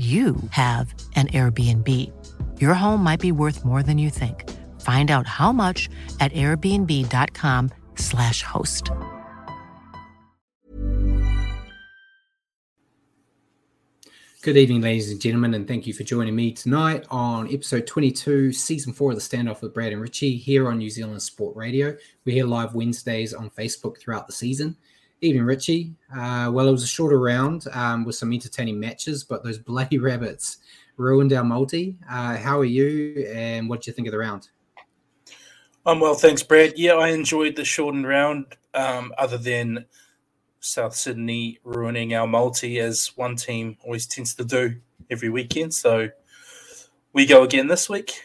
[0.00, 1.86] you have an Airbnb.
[2.58, 4.48] Your home might be worth more than you think.
[4.80, 8.90] Find out how much at airbnb.com/slash host.
[14.42, 18.54] Good evening, ladies and gentlemen, and thank you for joining me tonight on episode 22,
[18.54, 21.94] season four of the standoff with Brad and Richie here on New Zealand Sport Radio.
[22.24, 24.78] We're here live Wednesdays on Facebook throughout the season.
[25.22, 25.92] Evening, Richie.
[26.14, 29.98] Uh, well, it was a shorter round um, with some entertaining matches, but those bloody
[29.98, 30.58] rabbits
[30.96, 31.98] ruined our multi.
[32.08, 34.48] Uh, how are you, and what do you think of the round?
[35.84, 36.78] I'm well, thanks, Brad.
[36.78, 39.84] Yeah, I enjoyed the shortened round, um, other than
[40.60, 44.76] South Sydney ruining our multi, as one team always tends to do
[45.10, 45.74] every weekend.
[45.74, 46.08] So
[47.12, 48.22] we go again this week.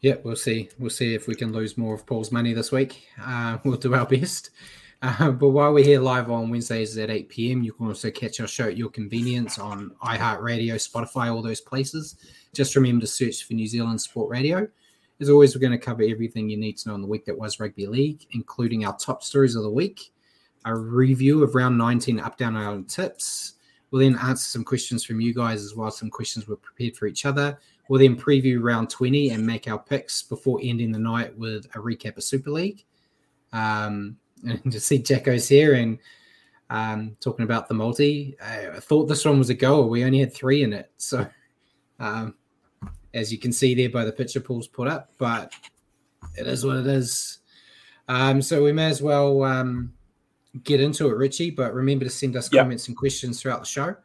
[0.00, 0.70] Yeah, we'll see.
[0.78, 3.06] We'll see if we can lose more of Paul's money this week.
[3.22, 4.50] Uh, we'll do our best.
[5.02, 8.40] Uh, but while we're here live on Wednesdays at 8 p.m., you can also catch
[8.40, 12.16] our show at your convenience on iHeartRadio, Spotify, all those places.
[12.54, 14.68] Just remember to search for New Zealand Sport Radio.
[15.20, 17.36] As always, we're going to cover everything you need to know in the week that
[17.36, 20.12] was rugby league, including our top stories of the week,
[20.64, 23.54] a review of round 19 up, down, island tips.
[23.90, 25.88] We'll then answer some questions from you guys as well.
[25.88, 27.58] as Some questions were prepared for each other.
[27.88, 31.78] We'll then preview round 20 and make our picks before ending the night with a
[31.78, 32.84] recap of Super League.
[33.52, 35.98] Um, and to see Jacko's here and
[36.70, 39.88] um, talking about the multi, I thought this one was a goal.
[39.88, 40.90] We only had three in it.
[40.96, 41.26] So,
[42.00, 42.34] um,
[43.14, 45.52] as you can see there by the picture Paul's put up, but
[46.34, 47.38] it is what it is.
[48.08, 49.92] Um, so, we may as well um,
[50.64, 51.50] get into it, Richie.
[51.50, 52.62] But remember to send us Yep.
[52.64, 53.96] comments and questions throughout the show.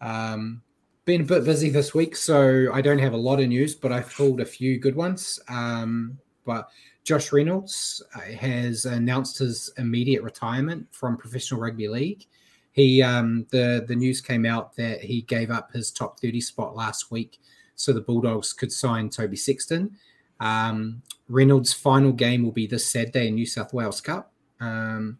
[0.00, 0.62] Um,
[1.04, 3.92] been a bit busy this week, so I don't have a lot of news, but
[3.92, 5.38] I pulled a few good ones.
[5.48, 6.68] Um, but
[7.04, 12.26] Josh Reynolds uh, has announced his immediate retirement from professional rugby league.
[12.72, 16.74] He um, the the news came out that he gave up his top thirty spot
[16.74, 17.40] last week,
[17.76, 19.96] so the Bulldogs could sign Toby Sexton.
[20.40, 24.32] Um, Reynolds' final game will be this Saturday in New South Wales Cup.
[24.60, 25.18] Um,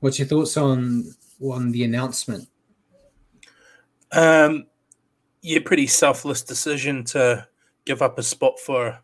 [0.00, 2.48] what's your thoughts on on the announcement?
[4.12, 4.66] Um,
[5.42, 7.46] yeah, pretty selfless decision to
[7.84, 9.00] give up a spot for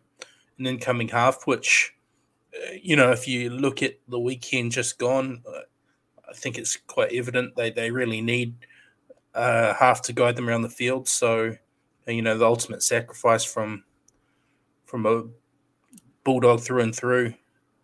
[0.57, 1.94] an incoming half, which,
[2.81, 5.61] you know, if you look at the weekend just gone, uh,
[6.29, 8.55] I think it's quite evident they, they really need
[9.33, 11.07] uh, half to guide them around the field.
[11.07, 11.55] So,
[12.07, 13.83] you know, the ultimate sacrifice from
[14.85, 15.23] from a
[16.23, 17.33] bulldog through and through.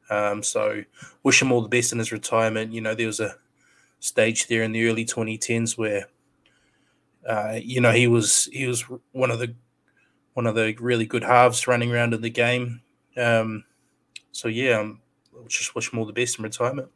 [0.09, 0.83] Um, so,
[1.23, 2.73] wish him all the best in his retirement.
[2.73, 3.35] You know, there was a
[3.99, 6.07] stage there in the early 2010s where
[7.27, 9.53] uh, you know, he was he was one of the
[10.33, 12.81] one of the really good halves running around in the game.
[13.17, 13.63] Um,
[14.31, 15.01] so yeah, um,
[15.47, 16.89] just wish him all the best in retirement.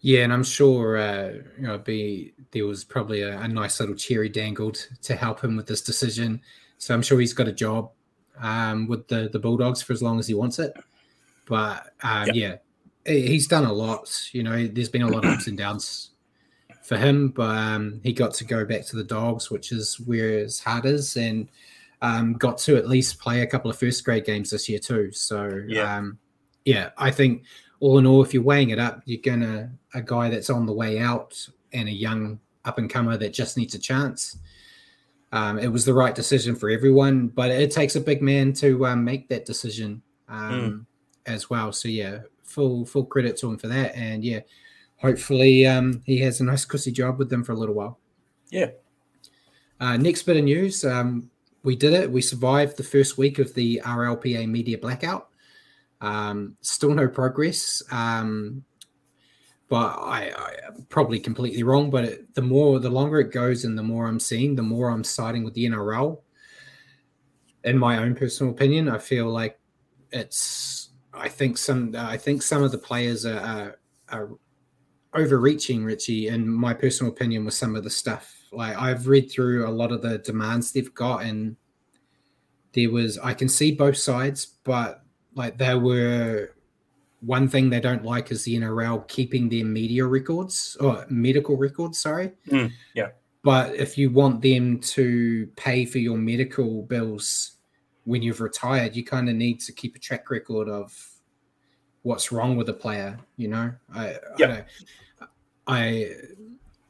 [0.00, 3.94] Yeah, and I'm sure uh, you know be there was probably a, a nice little
[3.94, 6.40] cherry dangled to help him with this decision.
[6.78, 7.90] So I'm sure he's got a job
[8.38, 10.72] um, with the the Bulldogs for as long as he wants it.
[11.46, 12.36] But um, Yep.
[12.36, 12.56] yeah,
[13.06, 14.28] he's done a lot.
[14.32, 16.10] You know, there's been a lot of ups and downs
[16.82, 20.38] for him, but um, he got to go back to the Dogs, which is where
[20.38, 21.48] his heart is, and
[22.02, 25.10] um, got to at least play a couple of first grade games this year too.
[25.12, 26.02] So Yeah.
[26.66, 27.44] Yeah, I think
[27.80, 30.72] all in all, if you're weighing it up, you're gonna a guy that's on the
[30.72, 34.36] way out and a young up and comer that just needs a chance.
[35.32, 38.86] Um, it was the right decision for everyone, but it takes a big man to
[38.86, 40.02] um, make that decision.
[40.28, 40.86] Um,
[41.26, 41.72] as well.
[41.72, 43.94] So yeah, full full credit to him for that.
[43.94, 44.40] And yeah,
[44.96, 47.98] hopefully um, he has a nice cussy job with them for a little while.
[48.50, 48.70] Yeah.
[49.80, 50.84] Uh, next bit of news.
[50.84, 51.30] Um,
[51.62, 52.10] we did it.
[52.10, 55.28] We survived the first week of the RLPA media blackout.
[56.00, 57.82] Um, still no progress.
[57.90, 58.64] Um,
[59.68, 60.52] but I, I
[60.88, 61.90] probably completely wrong.
[61.90, 64.90] But it, the more, the longer it goes, and the more I'm seeing, the more
[64.90, 66.20] I'm siding with the NRL.
[67.64, 69.58] In my own personal opinion, I feel like
[70.12, 70.90] it's.
[71.12, 71.94] I think some.
[71.96, 73.78] I think some of the players are, are,
[74.10, 74.30] are
[75.14, 76.28] overreaching, Richie.
[76.28, 78.32] In my personal opinion, with some of the stuff.
[78.52, 81.56] Like I've read through a lot of the demands they've got, and
[82.72, 83.18] there was.
[83.18, 85.02] I can see both sides, but
[85.36, 86.50] like there were
[87.20, 91.98] one thing they don't like is the NRL keeping their media records or medical records,
[91.98, 92.32] sorry.
[92.48, 93.08] Mm, yeah.
[93.42, 97.52] But if you want them to pay for your medical bills
[98.04, 100.92] when you've retired, you kind of need to keep a track record of
[102.02, 103.72] what's wrong with a player, you know?
[103.94, 104.62] I, yeah.
[105.20, 105.26] I,
[105.66, 106.10] I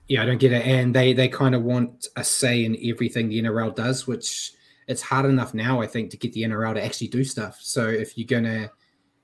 [0.08, 0.64] yeah, I don't get it.
[0.64, 4.52] And they they kind of want a say in everything the NRL does, which
[4.88, 7.58] it's hard enough now, I think, to get the NRL to actually do stuff.
[7.60, 8.70] So if you're gonna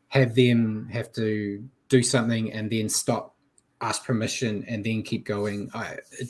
[0.08, 3.36] have them have to do something and then stop,
[3.80, 5.70] ask permission, and then keep going.
[5.74, 6.28] I, it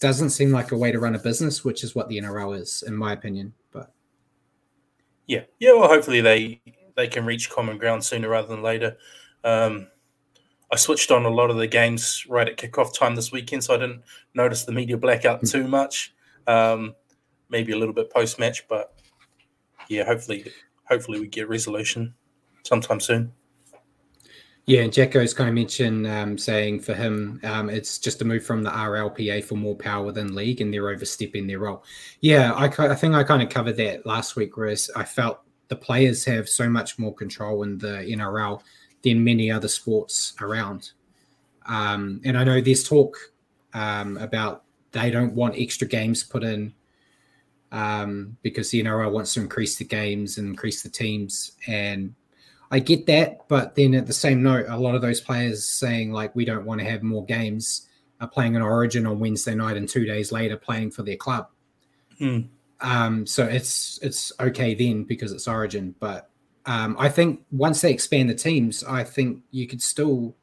[0.00, 2.82] doesn't seem like a way to run a business, which is what the NRL is,
[2.86, 3.52] in my opinion.
[3.72, 3.92] But
[5.26, 5.72] yeah, yeah.
[5.72, 6.60] Well, hopefully they
[6.96, 8.96] they can reach common ground sooner rather than later.
[9.44, 9.88] Um,
[10.72, 13.74] I switched on a lot of the games right at kickoff time this weekend, so
[13.74, 14.02] I didn't
[14.34, 16.14] notice the media blackout too much.
[16.46, 16.94] Um,
[17.50, 18.94] maybe a little bit post match, but
[19.88, 20.50] yeah, hopefully,
[20.84, 22.14] hopefully we get resolution
[22.62, 23.32] sometime soon.
[24.66, 28.44] Yeah, and Jacko's kind of mentioned um, saying for him, um, it's just a move
[28.44, 31.82] from the RLPA for more power within league, and they're overstepping their role.
[32.20, 35.76] Yeah, I, I think I kind of covered that last week, whereas I felt the
[35.76, 38.62] players have so much more control in the NRL
[39.02, 40.92] than many other sports around.
[41.66, 43.16] Um, and I know there's talk
[43.74, 46.74] um, about they don't want extra games put in
[47.72, 51.52] um, because the NRL wants to increase the games and increase the teams.
[51.66, 52.14] And
[52.70, 56.12] I get that, but then at the same note, a lot of those players saying
[56.12, 57.88] like we don't want to have more games
[58.20, 61.48] are playing an Origin on Wednesday night and two days later playing for their club.
[62.18, 62.40] Hmm.
[62.82, 66.30] Um, so it's it's okay then because it's Origin, but
[66.66, 70.36] um, I think once they expand the teams, I think you could still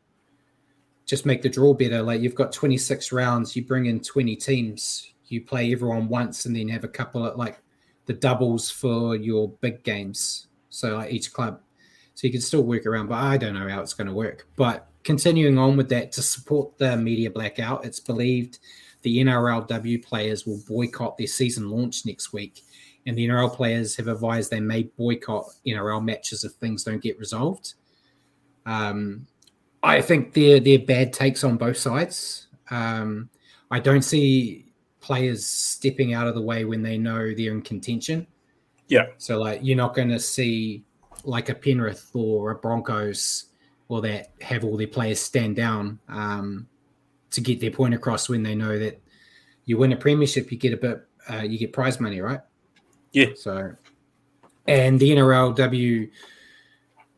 [1.06, 2.02] just make the draw better.
[2.02, 6.56] Like you've got 26 rounds, you bring in 20 teams, you play everyone once, and
[6.56, 7.62] then have a couple of like
[8.06, 10.48] the doubles for your big games.
[10.70, 11.60] So like each club
[12.18, 14.48] so you can still work around, but I don't know how it's going to work.
[14.56, 18.58] But continuing on with that, to support the media blackout, it's believed
[19.04, 22.64] the NRLW players will boycott their season launch next week.
[23.06, 27.20] And the NRL players have advised they may boycott NRL matches if things don't get
[27.20, 27.76] resolved.
[28.66, 29.28] Um,
[29.84, 32.48] I think they're, they're bad takes on both sides.
[32.72, 33.30] Um,
[33.70, 34.67] I don't see
[35.08, 38.28] players stepping out of the way when they know they're in contention.
[38.90, 39.06] Yeah.
[39.18, 40.84] So, like, you're not going to see
[41.24, 43.46] like a Penrith or a Broncos
[43.88, 46.68] or that have all their players stand down um,
[47.32, 49.02] to get their point across when they know that
[49.64, 52.42] you win a premiership, you get a bit, uh, you get prize money, right?
[53.14, 53.28] Yeah.
[53.38, 53.76] So,
[54.68, 56.10] and the NRLW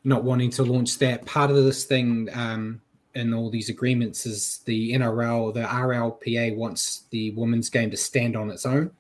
[0.04, 2.82] not wanting to launch that part of this thing um,
[3.16, 8.36] in all these agreements is the NRL, the RLPA wants the women's game to stand
[8.36, 8.92] on its own.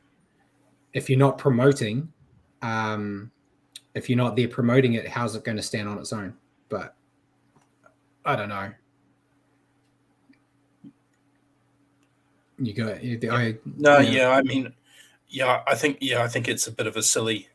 [0.93, 2.11] If you're not promoting,
[2.61, 3.31] um,
[3.93, 6.35] if you're not there promoting it, how's it going to stand on its own?
[6.69, 6.95] But
[8.25, 8.71] I don't know.
[12.57, 12.89] You go.
[13.31, 14.11] I, no, yeah.
[14.11, 14.73] yeah, I mean,
[15.29, 17.47] yeah, I think, yeah, I think it's a bit of a silly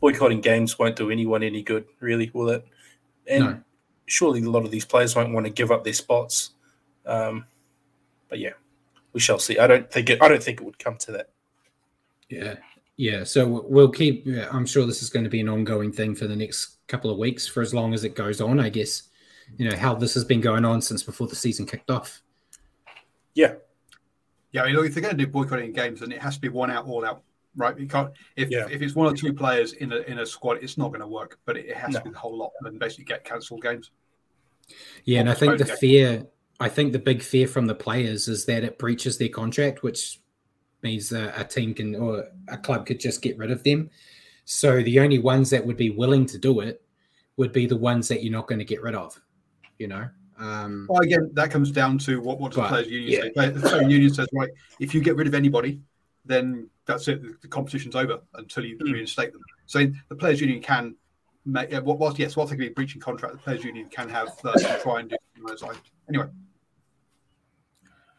[0.00, 2.66] boycotting games won't do anyone any good, really, will it?
[3.26, 3.60] And no.
[4.06, 6.50] Surely a lot of these players won't want to give up their spots.
[7.06, 7.46] Um,
[8.28, 8.52] but yeah,
[9.12, 9.58] we shall see.
[9.58, 10.22] I don't think it.
[10.22, 11.30] I don't think it would come to that.
[12.28, 12.56] Yeah,
[12.96, 14.26] yeah, so we'll keep.
[14.50, 17.18] I'm sure this is going to be an ongoing thing for the next couple of
[17.18, 18.60] weeks, for as long as it goes on.
[18.60, 19.04] I guess,
[19.58, 22.22] you know, how this has been going on since before the season kicked off.
[23.34, 23.54] Yeah,
[24.52, 24.62] yeah.
[24.62, 26.48] I mean, look, if they're going to do boycotting games, then it has to be
[26.48, 27.22] one out, all out,
[27.56, 27.78] right?
[27.78, 28.12] You can't.
[28.36, 28.66] If yeah.
[28.70, 31.06] if it's one or two players in a in a squad, it's not going to
[31.06, 31.38] work.
[31.44, 31.98] But it has no.
[31.98, 33.90] to be the whole lot, and basically get cancelled games.
[35.04, 35.78] Yeah, and I think the games.
[35.78, 36.26] fear.
[36.60, 40.20] I think the big fear from the players is that it breaches their contract, which
[40.82, 43.90] means a, a team can or a club could just get rid of them.
[44.44, 46.82] So the only ones that would be willing to do it
[47.36, 49.20] would be the ones that you're not going to get rid of.
[49.78, 50.08] You know.
[50.38, 53.42] Um, well, again, that comes down to what what does the players' union yeah.
[53.42, 53.50] say?
[53.50, 55.80] The players' union says, right, if you get rid of anybody,
[56.24, 57.40] then that's it.
[57.42, 58.92] The, competition's over until you mm.
[58.92, 59.42] reinstate them.
[59.66, 60.96] So the players' union can
[61.44, 64.28] make, what was yes, whilst they can be breaching contract, the players' union can have
[64.44, 65.62] uh, try and do those.
[66.08, 66.26] Anyway.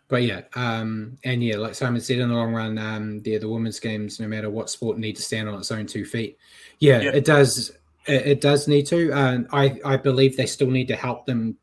[0.08, 3.50] But yeah, um, and yeah, like Simon said, in the long run, um, yeah, the
[3.50, 6.38] women's games, no matter what sport, need to stand on its own two feet.
[6.80, 7.12] Yeah, yeah.
[7.12, 7.72] it does.
[8.06, 9.12] It, it, does need to.
[9.14, 11.58] And I, I believe they still need to help them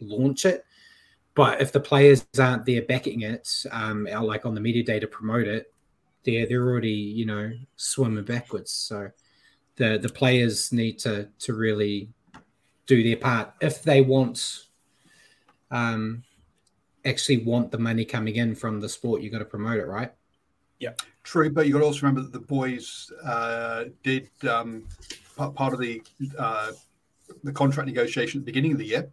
[0.00, 0.64] launch it.
[1.34, 5.06] But if the players aren't there backing it, um, like on the media day to
[5.06, 5.72] promote it,
[6.26, 8.70] they're they're already you know swimming backwards.
[8.70, 9.10] So
[9.76, 12.10] the the players need to to really
[12.86, 13.54] do their part.
[13.60, 14.66] If they want
[15.70, 16.22] um
[17.04, 20.12] actually want the money coming in from the sport you got to promote it right?
[20.78, 20.92] Yeah.
[21.22, 24.84] True but you got to also remember that the boys uh did um
[25.36, 26.02] part, part of the
[26.38, 26.72] uh
[27.42, 29.10] the contract negotiation at the beginning of the year.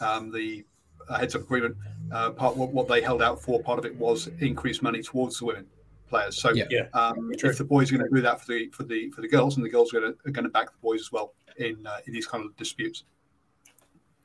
[0.00, 0.64] Um the
[1.08, 1.76] uh, heads up agreement
[2.12, 5.38] uh part what, what they held out for part of it was increased money towards
[5.38, 5.66] the women
[6.08, 6.40] players.
[6.40, 9.10] So yeah, um, if the boys are going to do that for the for the
[9.10, 11.00] for the girls, and the girls are going to, are going to back the boys
[11.00, 13.04] as well in uh, in these kind of disputes.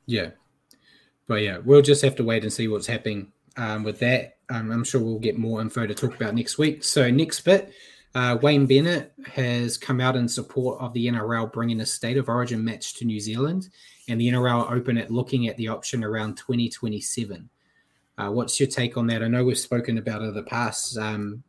[0.06, 0.30] Yeah,
[1.26, 4.38] but yeah, we'll just have to wait and see what's happening um, with that.
[4.50, 6.84] Um, I'm sure we'll get more info to talk about next week.
[6.84, 7.72] So next bit.
[8.14, 12.28] Uh, Wayne Bennett has come out in support of the NRL bringing a state of
[12.28, 13.70] origin match to New Zealand,
[14.08, 17.48] and the NRL open at looking at the option around 2027.
[18.16, 19.24] Uh, what's your take on that?
[19.24, 20.96] I know we've spoken about it in the past.
[20.96, 21.42] Um,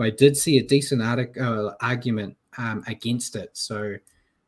[0.00, 3.50] but I did see a decent article, uh, argument um, against it.
[3.52, 3.96] So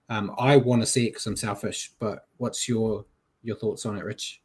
[0.09, 1.93] um, I want to see it because I'm selfish.
[2.01, 3.05] But what's your
[3.43, 4.41] your thoughts on it, Rich?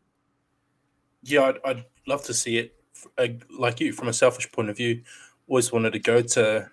[1.24, 2.76] Yeah, I'd, I'd love to see it.
[3.18, 5.02] Uh, like you, from a selfish point of view,
[5.48, 6.70] always wanted to go to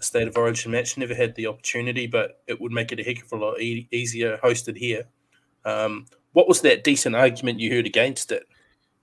[0.00, 0.98] a state of origin match.
[0.98, 3.86] Never had the opportunity, but it would make it a heck of a lot e-
[3.92, 5.04] easier hosted here.
[5.64, 8.48] Um, what was that decent argument you heard against it?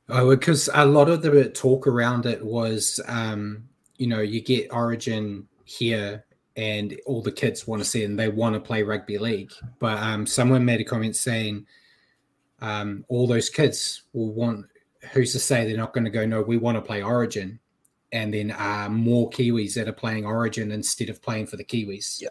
[0.10, 3.70] Oh, because a lot of the talk around it was um,
[4.02, 8.30] you know, you get Origin here and all the kids want to see and they
[8.30, 9.52] want to play rugby league.
[9.78, 11.68] But um, someone made a comment saying
[12.62, 14.66] um, all those kids will want,
[15.12, 17.60] who's to say they're not going to go, no, we want to play Origin.
[18.12, 22.24] And then uh, more Kiwis that are playing Origin instead of playing for the Kiwis.
[22.24, 22.30] Yeah.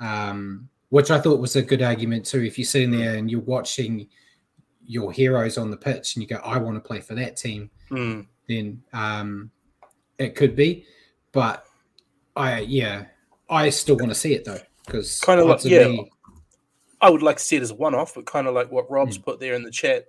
[0.00, 2.42] Um, which I thought was a good argument too.
[2.42, 4.08] If you're sitting there and you're watching
[4.86, 7.70] your heroes on the pitch and you go, I want to play for that team,
[7.90, 8.26] mm.
[8.48, 9.50] then um,
[10.18, 10.86] it could be.
[11.32, 11.66] But
[12.36, 13.06] I, yeah,
[13.48, 16.10] I still want to see it though because kind of like yeah, me...
[17.00, 19.18] I would like to see it as a one-off, but kind of like what Rob's
[19.18, 19.24] mm.
[19.24, 20.06] put there in the chat.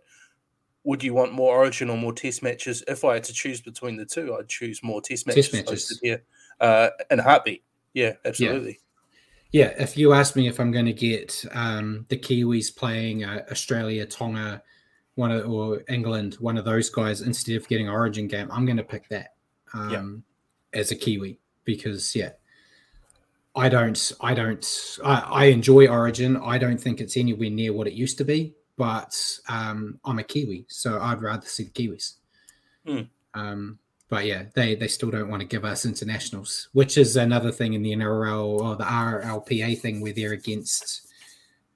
[0.83, 2.83] Would you want more Origin or more Test matches?
[2.87, 5.49] If I had to choose between the two, I'd choose more Test matches.
[5.49, 5.99] Test matches.
[6.01, 6.23] Here,
[6.61, 7.63] uh, in a heartbeat.
[7.93, 8.79] Yeah, absolutely.
[9.51, 9.71] Yeah.
[9.77, 9.83] yeah.
[9.83, 14.05] if you ask me if I'm going to get um, the Kiwis playing uh, Australia,
[14.05, 14.61] Tonga,
[15.15, 18.77] one of, or England, one of those guys instead of getting Origin game, I'm going
[18.77, 19.34] to pick that.
[19.75, 20.01] Um, yeah
[20.75, 22.31] as a Kiwi because yeah,
[23.55, 26.37] I don't, I don't, I, I, enjoy Origin.
[26.37, 29.17] I don't think it's anywhere near what it used to be, but
[29.47, 32.15] um, I'm a Kiwi, so I'd rather see the Kiwis.
[32.85, 33.07] Mm.
[33.33, 33.79] Um,
[34.09, 37.73] but yeah, they they still don't want to give us internationals, which is another thing
[37.73, 41.07] in the NRL or the RLPA thing where they're against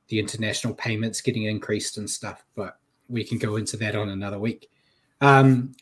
[0.09, 2.45] the international payments getting increased and stuff.
[2.55, 2.77] But
[3.07, 4.69] we can go into that on another week.
[5.21, 5.73] Um,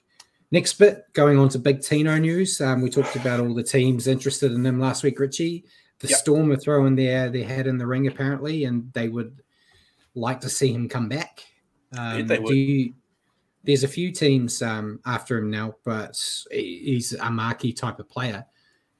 [0.49, 2.61] Next bit, going on to Big Tino news.
[2.61, 5.65] Um, we talked about all the teams interested in him last week, Richie.
[5.99, 6.19] The yep.
[6.19, 9.41] Storm are throwing their, their head in the ring, apparently, and they would
[10.15, 11.43] like to see him come back.
[11.97, 12.55] Um, they would.
[12.55, 12.93] You,
[13.63, 16.17] there's a few teams um, after him now, but
[16.49, 18.45] he's a marquee type of player.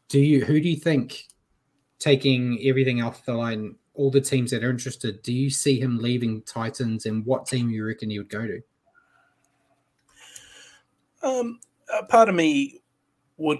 [0.09, 0.43] Do you?
[0.43, 1.27] Who do you think,
[1.97, 5.99] taking everything off the line, all the teams that are interested, do you see him
[5.99, 8.61] leaving Titans, and what team you reckon he would go to?
[11.23, 11.59] Um,
[12.09, 12.81] part of me
[13.37, 13.59] would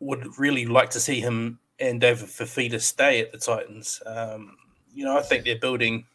[0.00, 4.02] would really like to see him and David Fifita stay at the Titans.
[4.06, 4.56] Um,
[4.94, 6.06] you know, I think they're building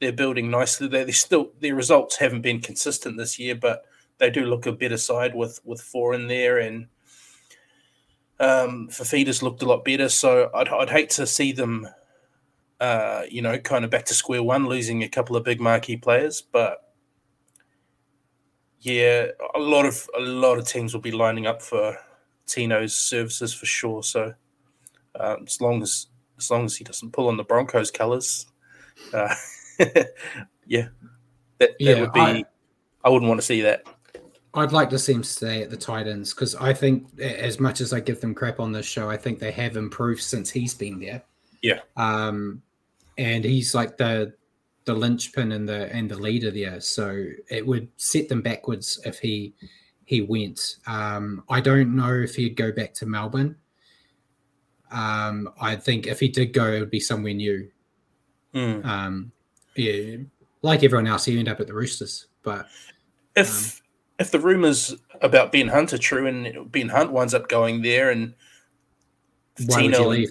[0.00, 0.88] they're building nicely.
[0.88, 3.84] They they still their results haven't been consistent this year, but
[4.18, 6.86] they do look a better side with with four in there and
[8.40, 10.08] um, Fifita's looked a lot better.
[10.08, 11.88] So I'd I'd hate to see them.
[12.80, 15.96] Uh, you know, kind of back to square one, losing a couple of big marquee
[15.96, 16.81] players, but
[18.82, 21.96] yeah, a lot of a lot of teams will be lining up for
[22.46, 24.02] Tino's services for sure.
[24.02, 24.34] So
[25.18, 28.46] um, as long as as long as he doesn't pull on the Broncos colours,
[29.14, 29.34] uh,
[29.78, 29.94] yeah,
[30.66, 30.88] that,
[31.58, 32.20] that yeah, would be.
[32.20, 32.44] I,
[33.04, 33.86] I wouldn't want to see that.
[34.54, 37.92] I'd like to see him stay at the Titans because I think, as much as
[37.92, 40.98] I give them crap on this show, I think they have improved since he's been
[40.98, 41.22] there.
[41.62, 41.80] Yeah.
[41.96, 42.60] Um,
[43.16, 44.34] and he's like the
[44.84, 46.80] the linchpin and the and the leader there.
[46.80, 49.54] So it would set them backwards if he
[50.04, 50.78] he went.
[50.86, 53.56] Um, I don't know if he'd go back to Melbourne.
[54.92, 57.70] um, I think if he did go, it would be somewhere new.
[58.54, 58.84] Mm.
[58.84, 59.32] Um,
[59.74, 60.18] yeah,
[60.60, 62.26] like everyone else, he ended up at the Roosters.
[62.42, 62.66] But
[63.34, 63.82] if um,
[64.18, 68.10] if the rumors about Ben Hunt are true, and Ben Hunt winds up going there,
[68.10, 68.34] and
[69.56, 70.28] Tino, and,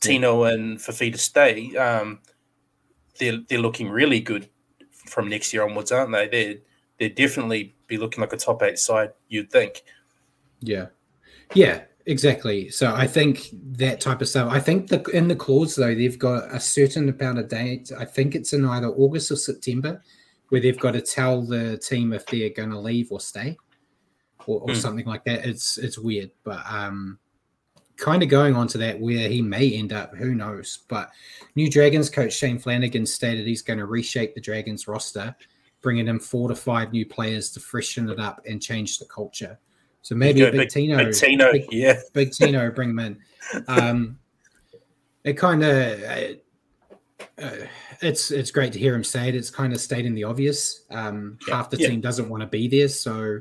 [0.00, 2.20] Tino and Fifita stay, um,
[3.18, 4.48] they're they're looking really good
[4.92, 6.28] from next year onwards, aren't they?
[6.28, 6.54] They're
[6.98, 9.82] they'd definitely be looking like a top eight side, you'd think.
[10.60, 10.86] Yeah.
[11.54, 12.70] Yeah, exactly.
[12.70, 14.50] So I think that type of stuff.
[14.50, 17.92] I think the in the clause though, they've got a certain amount of date.
[17.96, 20.02] I think it's in either August or September,
[20.48, 23.56] where they've got to tell the team if they're going to leave or stay,
[24.46, 24.76] or, or mm.
[24.76, 25.46] something like that.
[25.46, 27.18] It's it's weird, but um,
[27.96, 30.80] kind of going on to that where he may end up, who knows?
[30.88, 31.10] But
[31.54, 35.34] new Dragons coach Shane Flanagan stated he's going to reshape the Dragons roster
[35.86, 39.56] bringing in four to five new players to freshen it up and change the culture.
[40.02, 43.18] So maybe Big, big, Tino, big Tino, big, yeah, Big Tino, bring him in.
[43.68, 44.18] Um,
[45.22, 47.66] it kind of, uh, uh,
[48.02, 49.36] it's it's great to hear him say it.
[49.36, 50.84] It's kind of stating the obvious.
[50.90, 51.88] Um, yeah, half the yeah.
[51.88, 53.40] team doesn't want to be there, so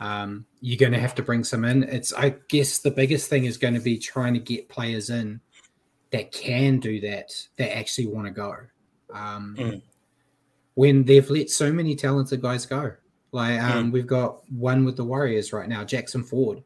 [0.00, 1.82] um, you're going to have to bring some in.
[1.84, 5.40] It's, I guess, the biggest thing is going to be trying to get players in
[6.10, 8.56] that can do that, that actually want to go.
[9.12, 9.82] Um, mm
[10.78, 12.92] when they've let so many talented guys go.
[13.32, 13.92] Like um, mm.
[13.92, 16.62] we've got one with the Warriors right now, Jackson Ford,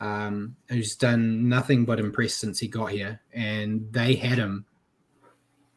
[0.00, 4.64] um, who's done nothing but impress since he got here, and they had him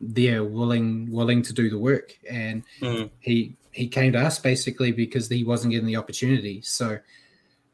[0.02, 3.08] there, willing willing to do the work, and mm.
[3.20, 6.62] he he came to us basically because he wasn't getting the opportunity.
[6.62, 7.00] So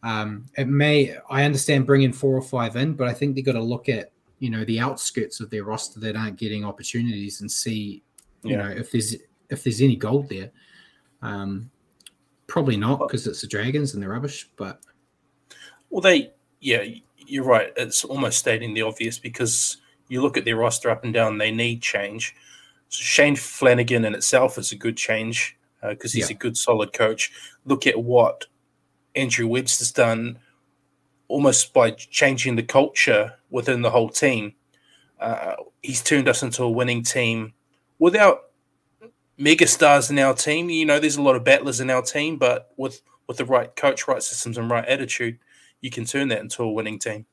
[0.04, 3.54] um, it may I understand bringing four or five in, but I think they got
[3.54, 7.52] to look at you know the outskirts of their roster that aren't getting opportunities and
[7.52, 8.04] see
[8.44, 8.58] you yeah.
[8.58, 9.16] know if there's
[9.50, 10.52] if there's any gold there.
[11.24, 11.72] Um,
[12.46, 14.48] probably not because it's the Dragons and they're rubbish.
[14.58, 14.82] But
[15.90, 16.84] well, they yeah,
[17.18, 17.74] you're right.
[17.78, 21.50] It's almost stating the obvious because you look at their roster up and down, they
[21.50, 22.36] need change.
[22.90, 26.36] So Shane Flanagan in itself is a good change because uh, he's yeah.
[26.36, 27.32] a good, solid coach.
[27.66, 28.46] Look at what
[29.16, 30.40] Andrew Webster's done
[31.28, 34.54] almost by changing the culture within the whole team.
[35.20, 37.54] Uh, he's turned us into a winning team
[38.00, 38.46] without
[39.40, 40.70] megastars in our team.
[40.70, 43.76] You know, there's a lot of battlers in our team, but with with the right
[43.76, 45.40] coach, right systems, and right attitude,
[45.82, 47.26] you can turn that into a winning team.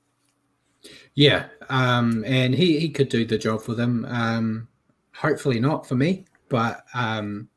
[1.15, 4.07] Yeah, um, and he he could do the job for them.
[4.09, 4.69] Um,
[5.15, 7.49] hopefully not for me, but um,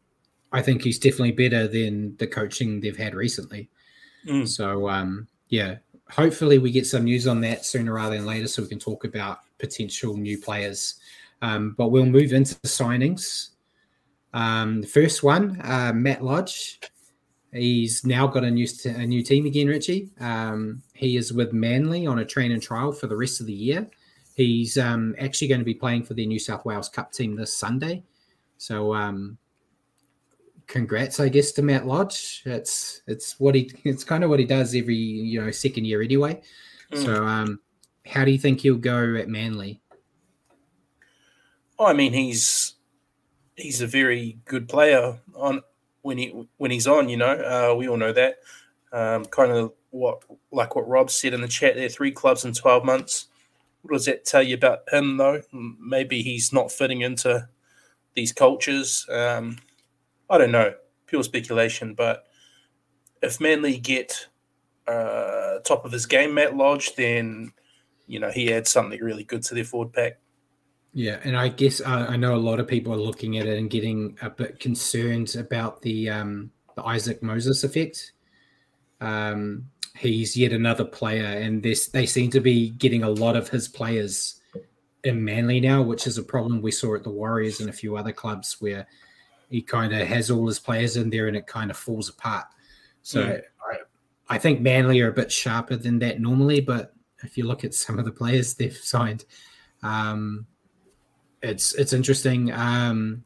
[0.55, 3.69] I think he's definitely better than the coaching they've had recently.
[4.25, 4.47] Mm.
[4.47, 5.75] So um, yeah,
[6.09, 9.03] hopefully we get some news on that sooner rather than later, so we can talk
[9.03, 10.95] about potential new players.
[11.41, 13.49] Um, but we'll move into the signings.
[14.33, 16.79] Um, the first one, uh, Matt Lodge.
[17.51, 20.09] He's now got a new a new team again, Richie.
[20.21, 23.89] Um, he is with Manly on a training trial for the rest of the year.
[24.35, 27.53] He's um, actually going to be playing for the New South Wales Cup team this
[27.53, 28.03] Sunday.
[28.57, 29.37] So, um,
[30.67, 32.43] congrats, I guess, to Matt Lodge.
[32.45, 36.01] It's it's what he it's kind of what he does every you know second year
[36.01, 36.41] anyway.
[36.91, 37.05] Mm.
[37.05, 37.59] So, um,
[38.05, 39.81] how do you think he'll go at Manly?
[41.79, 42.75] I mean, he's
[43.55, 45.61] he's a very good player on
[46.01, 47.09] when he when he's on.
[47.09, 47.27] You know,
[47.71, 48.39] uh, we all know that.
[48.91, 51.75] Um, kind of what like what Rob said in the chat.
[51.75, 53.27] There, three clubs in twelve months.
[53.81, 55.41] What does that tell you about him, though?
[55.51, 57.47] Maybe he's not fitting into
[58.15, 59.05] these cultures.
[59.09, 59.57] Um,
[60.29, 60.73] I don't know,
[61.07, 61.93] pure speculation.
[61.93, 62.25] But
[63.21, 64.27] if Manly get
[64.87, 67.51] uh, top of his game, Matt Lodge, then
[68.07, 70.19] you know he adds something really good to their forward pack.
[70.93, 73.57] Yeah, and I guess uh, I know a lot of people are looking at it
[73.57, 78.13] and getting a bit concerned about the um, the Isaac Moses effect.
[79.01, 79.65] Um,
[79.97, 83.67] he's yet another player, and this they seem to be getting a lot of his
[83.67, 84.39] players
[85.03, 87.95] in Manly now, which is a problem we saw at the Warriors and a few
[87.95, 88.87] other clubs where
[89.49, 92.45] he kind of has all his players in there and it kind of falls apart.
[93.01, 93.41] So mm.
[93.71, 97.63] I, I think Manly are a bit sharper than that normally, but if you look
[97.63, 99.25] at some of the players they've signed,
[99.83, 100.45] um,
[101.41, 102.51] it's it's interesting.
[102.51, 103.23] Um,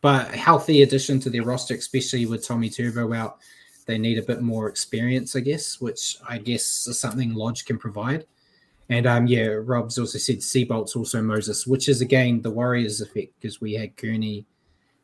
[0.00, 3.38] but healthy addition to their roster, especially with Tommy Turbo out.
[3.86, 7.78] They need a bit more experience, I guess, which I guess is something Lodge can
[7.78, 8.26] provide.
[8.90, 13.32] And um, yeah, Rob's also said Seibold's also Moses, which is again the Warriors effect
[13.40, 14.46] because we had Kearney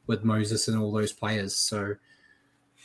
[0.06, 1.56] with Moses and all those players.
[1.56, 1.94] So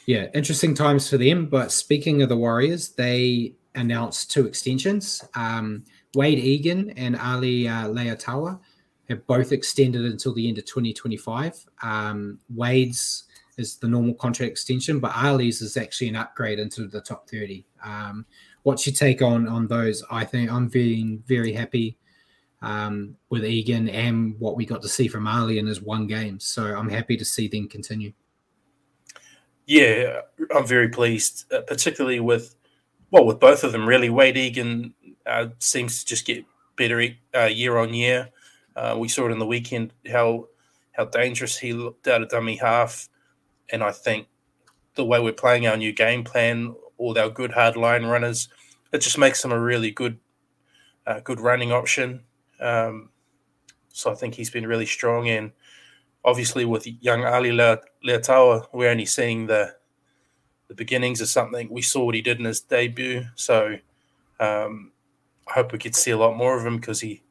[0.05, 1.45] yeah, interesting times for them.
[1.45, 5.23] But speaking of the Warriors, they announced two extensions.
[5.36, 8.60] Um, Wade Egan and Ali uh, Leiataua
[9.08, 11.65] have both extended until the end of 2025.
[11.84, 13.25] Um, Wade's
[13.60, 17.65] is the normal contract extension, but Ali's is actually an upgrade into the top 30.
[17.84, 18.25] Um,
[18.63, 20.03] what's your take on on those?
[20.10, 21.98] I think I'm being very happy
[22.62, 26.39] um, with Egan and what we got to see from Ali in his one game.
[26.39, 28.13] So I'm happy to see them continue.
[29.65, 30.22] Yeah,
[30.56, 32.56] I'm very pleased, uh, particularly with
[33.12, 33.88] well, with both of them.
[33.88, 34.93] Really, Wade Egan
[35.26, 36.45] uh, seems to just get
[36.76, 37.04] better
[37.36, 38.30] uh, year on year.
[38.76, 40.48] Uh, we saw it in the weekend how
[40.93, 43.10] how dangerous he looked out of dummy half,
[43.72, 44.28] and I think
[44.95, 48.50] the way we're playing our new game plan, all our good hard line runners,
[48.91, 50.19] it just makes him a really good
[51.06, 52.24] uh, good running option.
[52.60, 53.10] Um,
[53.89, 55.52] so I think he's been really strong, and
[56.24, 59.76] obviously with young Ali Leiataua, we're only seeing the
[60.67, 61.67] the beginnings of something.
[61.69, 63.78] We saw what he did in his debut, so
[64.39, 64.91] um,
[65.48, 67.24] I hope we could see a lot more of him because he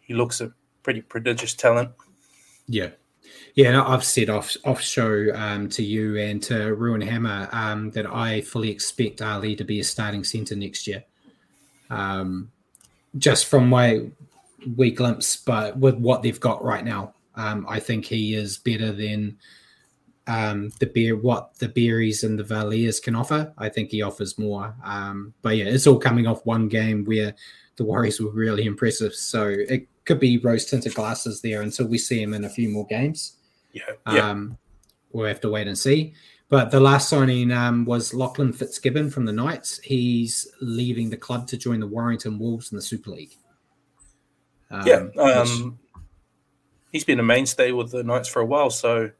[0.00, 1.90] he looks a pretty prodigious talent.
[2.66, 2.90] Yeah.
[3.54, 8.06] Yeah, I've said off off show um, to you and to Ruin Hammer um, that
[8.06, 11.04] I fully expect Ali to be a starting centre next year.
[11.90, 12.50] Um,
[13.18, 14.06] just from my
[14.76, 18.92] wee glimpse, but with what they've got right now, um, I think he is better
[18.92, 19.38] than
[20.26, 23.52] um, the beer what the berries and the Vaileas can offer.
[23.58, 24.74] I think he offers more.
[24.84, 27.34] Um, but yeah, it's all coming off one game where
[27.76, 29.14] the Warriors were really impressive.
[29.14, 32.68] So it could be rose tinted glasses there until we see him in a few
[32.68, 33.36] more games.
[33.72, 34.30] Yeah, yeah.
[34.30, 34.58] Um,
[35.12, 36.14] we'll have to wait and see.
[36.48, 39.78] But the last signing um, was Lachlan Fitzgibbon from the Knights.
[39.78, 43.34] He's leaving the club to join the Warrington Wolves in the Super League.
[44.72, 46.02] Um, yeah, um, which...
[46.90, 49.10] he's been a mainstay with the Knights for a while, so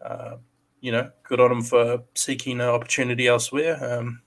[0.00, 0.36] uh,
[0.80, 3.78] you know, good on him for seeking an opportunity elsewhere.
[3.82, 4.22] Um,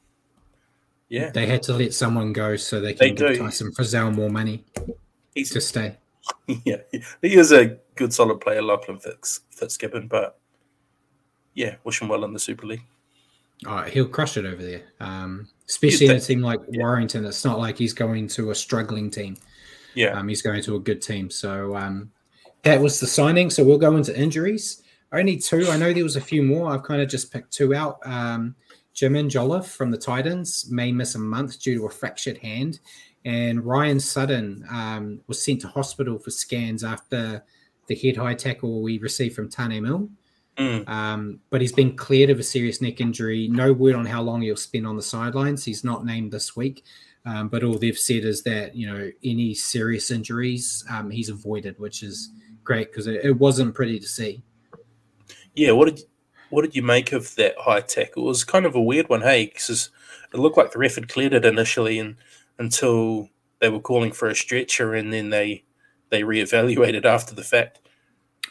[1.10, 3.44] yeah, they had to let someone go so they can they give do.
[3.44, 4.64] Tyson Frizell more money
[5.34, 5.98] He's, to stay.
[6.66, 10.38] Yeah, he is a good, solid player, Lachlan Fitz, Fitzgibbon, but
[11.54, 12.84] yeah, wish him well in the Super League.
[13.66, 14.84] Oh, he'll crush it over there.
[15.00, 16.82] Um, especially in a team like yeah.
[16.82, 17.26] Warrington.
[17.26, 19.38] It's not like he's going to a struggling team.
[19.93, 21.30] Yeah, um, he's going to a good team.
[21.30, 22.12] So um,
[22.63, 23.49] that was the signing.
[23.49, 24.84] So we'll go into injuries.
[25.12, 25.67] Only two.
[25.69, 26.71] I know there was a few more.
[26.71, 27.99] I've kind of just picked two out.
[28.06, 28.56] Um,
[28.95, 32.80] Jaimin Jolliffe from the Titans may miss a month due to a fractured hand,
[33.25, 37.43] and Ryan Sutton um, was sent to hospital for scans after
[37.88, 40.15] the head high tackle we received from Taane Milne.
[40.58, 40.88] Mm.
[40.88, 43.47] Um, but he's been cleared of a serious neck injury.
[43.47, 45.63] No word on how long he'll spend on the sidelines.
[45.63, 46.84] He's not named this week,
[47.26, 51.80] um, but all they've said is that you know any serious injuries um, he's avoided,
[51.80, 52.32] which is
[52.64, 54.42] great because it, it wasn't pretty to see.
[55.56, 56.02] Yeah, what did
[56.50, 58.24] what did you make of that high tackle?
[58.24, 59.90] It was kind of a weird one, hey, because
[60.34, 62.16] it looked like the ref had cleared it initially, and
[62.58, 63.30] until
[63.60, 65.64] they were calling for a stretcher, and then they
[66.10, 67.80] they reevaluated after the fact.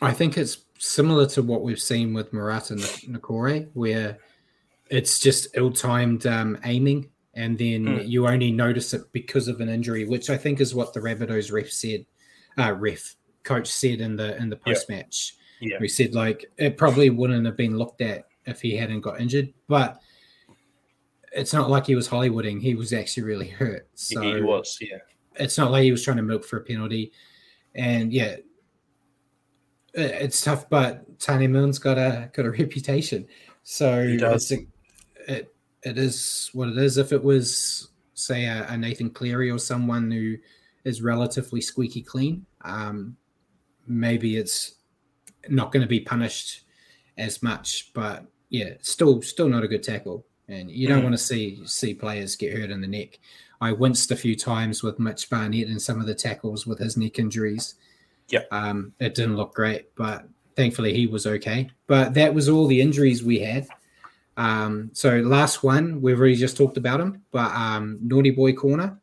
[0.00, 2.74] I think it's similar to what we've seen with Marata
[3.06, 4.18] Niukore, where
[4.88, 8.08] it's just ill-timed um, aiming, and then mm.
[8.08, 11.52] you only notice it because of an injury, which I think is what the Rabbitohs
[11.52, 12.06] ref said.
[12.58, 15.36] Uh, ref coach said in the in the post match.
[15.60, 15.76] Yeah.
[15.80, 19.52] We said like it probably wouldn't have been looked at if he hadn't got injured,
[19.68, 20.00] but
[21.32, 22.60] it's not like he was Hollywooding.
[22.60, 23.88] He was actually really hurt.
[23.94, 24.98] So he was, yeah.
[25.36, 27.12] It's not like he was trying to milk for a penalty.
[27.74, 28.36] And yeah,
[29.94, 33.26] it's tough, but Taane Milne's got a got a reputation.
[33.62, 34.66] So it's a,
[35.28, 36.98] it it is what it is.
[36.98, 40.36] If it was say a, a Nathan Cleary or someone who
[40.84, 43.16] is relatively squeaky clean, um,
[43.86, 44.74] maybe it's
[45.48, 46.62] not going to be punished
[47.16, 47.92] as much.
[47.94, 51.04] But yeah, still still not a good tackle, and you don't mm.
[51.04, 53.18] want to see see players get hurt in the neck.
[53.60, 56.96] I winced a few times with Mitch Barnett and some of the tackles with his
[56.96, 57.74] neck injuries.
[58.28, 61.70] Yeah, um, it didn't look great, but thankfully he was okay.
[61.86, 63.66] But that was all the injuries we had.
[64.36, 68.98] Um, so last one, we've already just talked about him, but um, Naughty Boy Corner,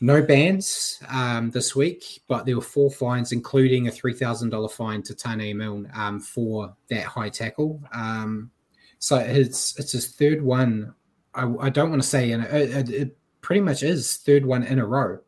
[0.00, 4.68] no bans um, this week, but there were four fines, including a three thousand dollar
[4.68, 7.82] fine to Taane Milne um, for that high tackle.
[7.92, 8.50] Um,
[8.98, 10.94] so it's it's his third one.
[11.34, 14.78] I, I don't want to say, and it, it, pretty much is third one in
[14.78, 15.18] a row.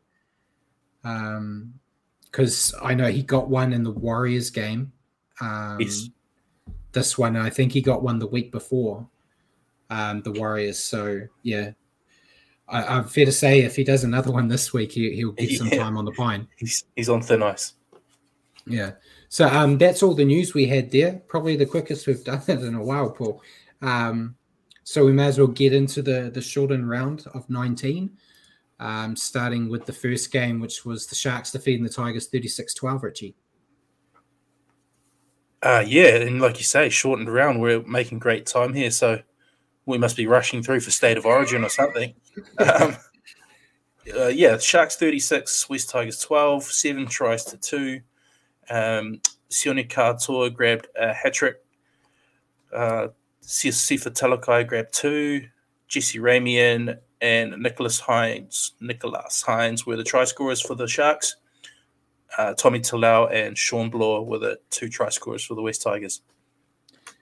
[1.03, 1.73] Um,
[2.31, 4.91] because I know he got one in the Warriors game.
[5.41, 6.09] Um, yes.
[6.91, 9.07] This one, I think he got one the week before
[9.89, 10.79] um, the Warriors.
[10.79, 11.71] So yeah,
[12.67, 15.51] I, am fair to say if he does another one this week, he, will get
[15.51, 16.47] some time on the pine.
[16.57, 17.73] He's he's on thin ice.
[18.65, 18.91] Yeah.
[19.29, 21.21] So um, that's all the news we had there.
[21.27, 23.41] Probably the quickest we've done it in a while, Paul.
[23.81, 24.35] Um,
[24.83, 28.11] so we may as well get into the the shortened round of 19,
[28.79, 33.35] um, starting with the first game, which was the Sharks defeating the Tigers 36-12, Richie.
[35.61, 37.61] Uh, yeah, and like you say, shortened round.
[37.61, 39.19] We're making great time here, so
[39.85, 42.13] we must be rushing through for state of origin or something.
[42.59, 42.95] Um,
[44.15, 48.01] uh, yeah, Sharks 36, West Tigers 12, seven tries to two.
[48.69, 51.57] Um, Sione Katoa grabbed a hat trick.
[52.73, 53.09] Uh,
[53.43, 55.47] Sifa Talakai grabbed two.
[55.87, 61.35] Jesse Ramien and Nicholas Hynes, Nicholas Hynes were the try scorers for the Sharks.
[62.37, 66.21] Uh, Tommy Talau and Shawn Blore were the two try scorers for the West Tigers.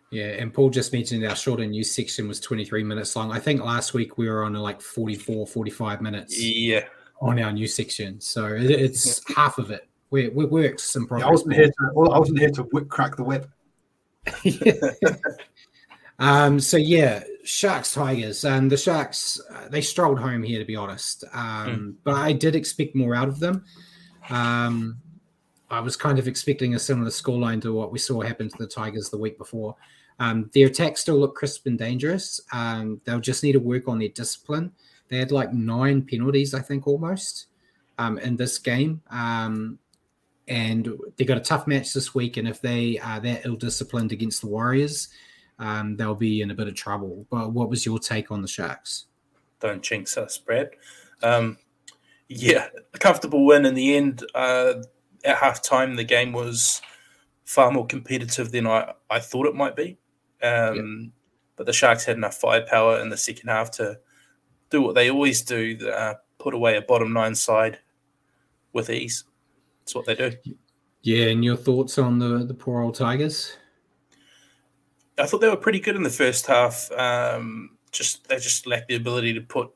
[0.09, 3.31] Yeah, and Paul just mentioned our shorter news section was 23 minutes long.
[3.31, 6.41] I think last week we were on like 44, 45 minutes.
[6.41, 6.85] Yeah.
[7.19, 8.21] On our news section.
[8.21, 9.87] So it, it's half of it.
[10.09, 11.25] We, we worked some progress.
[11.25, 13.49] Yeah, I wasn't here to, well, I wasn't here to whip, crack the whip.
[16.19, 20.75] um, so yeah, Sharks Tigers and the Sharks uh, they strolled home here to be
[20.75, 21.25] honest.
[21.33, 21.95] Um, mm.
[22.03, 23.65] but I did expect more out of them.
[24.29, 25.01] Um,
[25.69, 28.67] I was kind of expecting a similar scoreline to what we saw happen to the
[28.67, 29.75] Tigers the week before.
[30.19, 32.39] Um, their attacks still look crisp and dangerous.
[32.51, 34.71] Um, they'll just need to work on their discipline.
[35.09, 37.47] They had like nine penalties, I think, almost
[37.97, 39.01] um, in this game.
[39.09, 39.77] Um,
[40.47, 42.37] and they got a tough match this week.
[42.37, 45.09] And if they are that ill disciplined against the Warriors,
[45.59, 47.25] um, they'll be in a bit of trouble.
[47.29, 49.05] But what was your take on the Sharks?
[49.59, 50.71] Don't jinx us, Brad.
[51.23, 51.57] Um,
[52.29, 54.23] yeah, a comfortable win in the end.
[54.33, 54.83] Uh,
[55.23, 56.81] at half time, the game was
[57.45, 59.97] far more competitive than I, I thought it might be.
[60.43, 61.11] Um,
[61.55, 63.99] But the Sharks had enough firepower in the second half to
[64.69, 67.79] do what they always do uh, put away a bottom nine side
[68.73, 69.23] with ease.
[69.79, 70.33] That's what they do.
[71.01, 73.57] Yeah, and your thoughts on the, the poor old Tigers?
[75.17, 76.91] I thought they were pretty good in the first half.
[76.91, 79.71] Um, just they just lacked the ability to put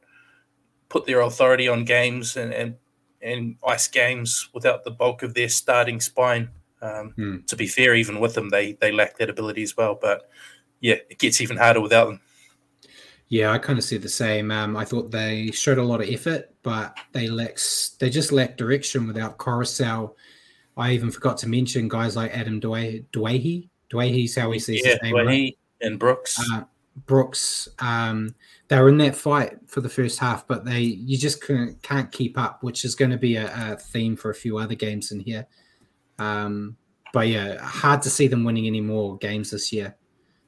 [0.92, 2.76] put their authority on games and, and
[3.22, 6.50] and ice games without the bulk of their starting spine.
[6.82, 7.38] Um, hmm.
[7.48, 9.98] To be fair, even with them, they they lack that ability as well.
[10.00, 10.30] But
[10.82, 12.20] yeah, it gets even harder without them.
[13.30, 14.52] Yeah, I kind of see the same.
[14.52, 18.58] Um, I thought they showed a lot of effort, but they lacks they just lack
[18.58, 20.14] direction without Koroisau.
[20.76, 23.70] I even forgot to mention guys like Adam Dwayne Dwayne.
[23.90, 25.16] Dwayne's how he sees yeah, his name.
[25.16, 25.58] right?
[25.82, 26.38] and Brooks.
[26.52, 26.64] Uh,
[27.06, 27.70] Brooks.
[27.80, 28.36] Um,
[28.72, 32.10] they were in that fight for the first half, but they you just can't, can't
[32.10, 35.12] keep up, which is going to be a, a, theme for a few other games
[35.12, 35.46] in here.
[36.18, 36.78] Um,
[37.12, 39.98] but yeah, hard to see them winning any more games this year,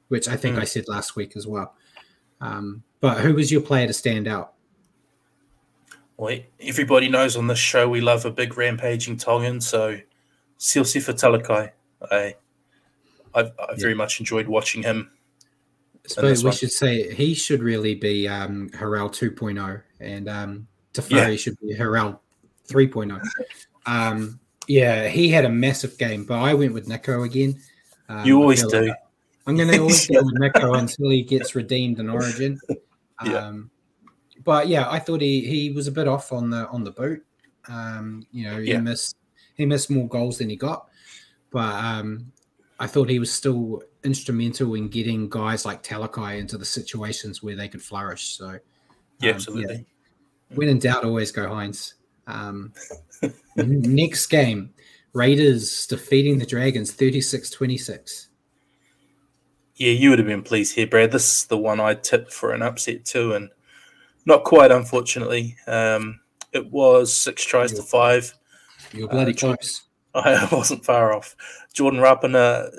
[0.08, 0.62] which I think mm.
[0.62, 1.74] I said last week as well.
[2.40, 4.54] Um, but who was your player to stand out?
[6.16, 9.98] Well, everybody knows on this show we love a big rampaging Tongan, so
[10.58, 11.72] Siosifa Talakai.
[12.10, 12.36] I,
[13.34, 13.76] I've, I've yeah.
[13.76, 15.10] very much enjoyed watching him
[16.04, 16.56] I suppose we one.
[16.56, 20.68] should say he should really be um, Harel 2.0 and um,
[21.08, 21.34] yeah.
[21.36, 22.20] should be Harel
[22.68, 23.20] 3.0.
[23.86, 27.58] Um, yeah, he had a massive game, but I went with Nico again.
[28.08, 28.82] Um, you always do.
[28.82, 28.96] Like
[29.46, 32.58] I'm going to always go with Nico until he gets redeemed in Origin.
[33.24, 33.36] Yeah.
[33.36, 33.70] Um,
[34.42, 37.24] but yeah, I thought he he was a bit off on the on the boot.
[37.68, 38.80] Um, you know, he yeah.
[38.80, 39.16] missed
[39.54, 40.88] he missed more goals than he got,
[41.50, 42.32] but um,
[42.78, 47.56] I thought he was still instrumental in getting guys like Talakai into the situations where
[47.56, 48.36] they could flourish.
[48.36, 48.58] So,
[49.20, 49.74] yeah, um, absolutely.
[49.74, 50.56] Yeah.
[50.56, 51.94] When in doubt, always go Hynes.
[52.26, 52.72] Um,
[53.56, 54.72] next game,
[55.12, 58.28] Raiders defeating the Dragons 36 26.
[59.76, 61.10] Yeah, you would have been pleased here, Brad.
[61.10, 63.50] This is the one I tipped for an upset too, and
[64.24, 65.56] not quite, unfortunately.
[65.66, 66.20] Um,
[66.52, 68.34] it was six tries you're, to five.
[68.92, 69.82] You're bloody uh, close.
[70.14, 71.34] I wasn't far off.
[71.72, 72.70] Jordan Rapana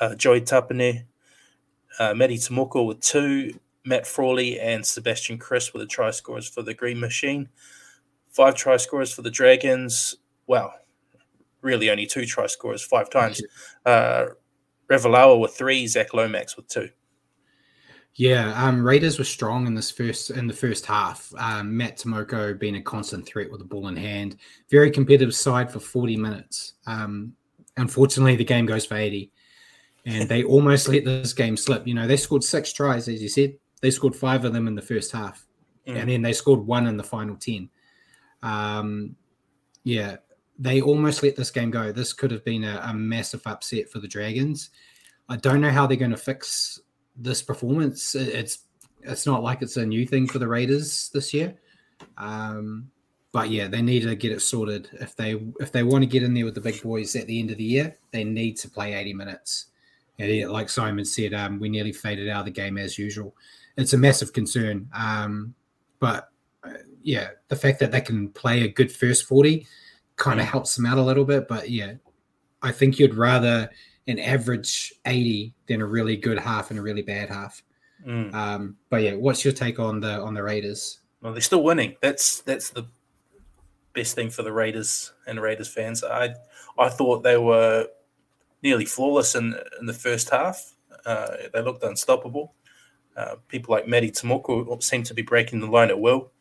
[0.00, 1.04] uh, Joey Tapine,
[1.98, 6.62] uh, Matty Timoko with two, Matt Frawley and Sebastian Kris with the try scorers for
[6.62, 7.48] the Green Machine.
[8.30, 10.16] Five try scorers for the Dragons.
[10.46, 10.72] Well,
[11.62, 13.42] really only two try scorers, five times.
[13.84, 14.26] Uh,
[14.88, 16.90] Ravalawa with three, Zach Lomax with two.
[18.14, 21.32] Yeah, um, Raiders were strong in this first in the first half.
[21.38, 24.36] Um, Matt Timoko being a constant threat with the ball in hand.
[24.68, 26.74] Very competitive side for 40 minutes.
[26.86, 27.34] Um,
[27.76, 29.30] unfortunately, the game goes for 80
[30.06, 31.86] and they almost let this game slip.
[31.86, 33.54] You know, they scored six tries, as you said.
[33.80, 35.46] They scored five of them in the first half,
[35.86, 35.96] mm.
[35.96, 37.68] and then they scored one in the final ten.
[38.42, 39.16] Um,
[39.84, 40.16] yeah,
[40.58, 41.92] they almost let this game go.
[41.92, 44.70] This could have been a, a massive upset for the Dragons.
[45.28, 46.80] I don't know how they're going to fix
[47.16, 48.14] this performance.
[48.14, 48.64] It's
[49.02, 51.54] it's not like it's a new thing for the Raiders this year.
[52.18, 52.90] Um,
[53.32, 54.88] but yeah, they need to get it sorted.
[54.94, 57.38] If they if they want to get in there with the big boys at the
[57.38, 59.66] end of the year, they need to play 80 minutes.
[60.20, 63.34] And like Simon said, um, we nearly faded out of the game as usual.
[63.76, 64.88] It's a massive concern.
[64.94, 65.54] Um,
[65.98, 66.28] but
[66.64, 69.66] uh, yeah, the fact that they can play a good first 40
[70.16, 71.48] kind of helps them out a little bit.
[71.48, 71.94] But yeah,
[72.62, 73.70] I think you'd rather
[74.06, 77.62] an average 80 than a really good half and a really bad half.
[78.06, 78.34] Mm.
[78.34, 81.00] Um, but yeah, what's your take on the on the Raiders?
[81.20, 81.96] Well, they're still winning.
[82.00, 82.86] That's that's the
[83.92, 86.02] best thing for the Raiders and Raiders fans.
[86.02, 86.34] I
[86.78, 87.88] I thought they were
[88.62, 90.74] nearly flawless in in the first half.
[91.04, 92.54] Uh, they looked unstoppable.
[93.16, 96.32] Uh, people like Matty Timoko seem to be breaking the line at will.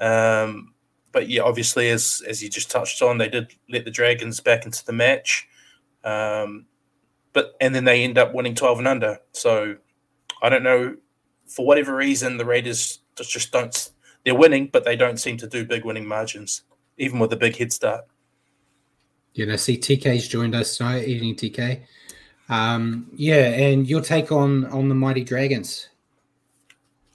[0.00, 0.74] Um,
[1.12, 4.64] but yeah, obviously, as as you just touched on, they did let the Dragons back
[4.64, 5.48] into the match.
[6.04, 6.66] Um,
[7.32, 9.18] but and then they end up winning twelve and under.
[9.32, 9.76] So
[10.42, 10.96] I don't know
[11.46, 13.90] for whatever reason the Raiders just, just don't.
[14.24, 16.62] They're winning, but they don't seem to do big winning margins,
[16.98, 18.04] even with a big head start.
[19.38, 21.82] You know, see, TK's joined us tonight, evening TK.
[22.48, 25.90] Um, yeah, and your take on on the mighty dragons?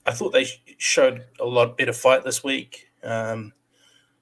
[0.06, 2.88] I thought they showed a lot better fight this week.
[3.04, 3.52] Um,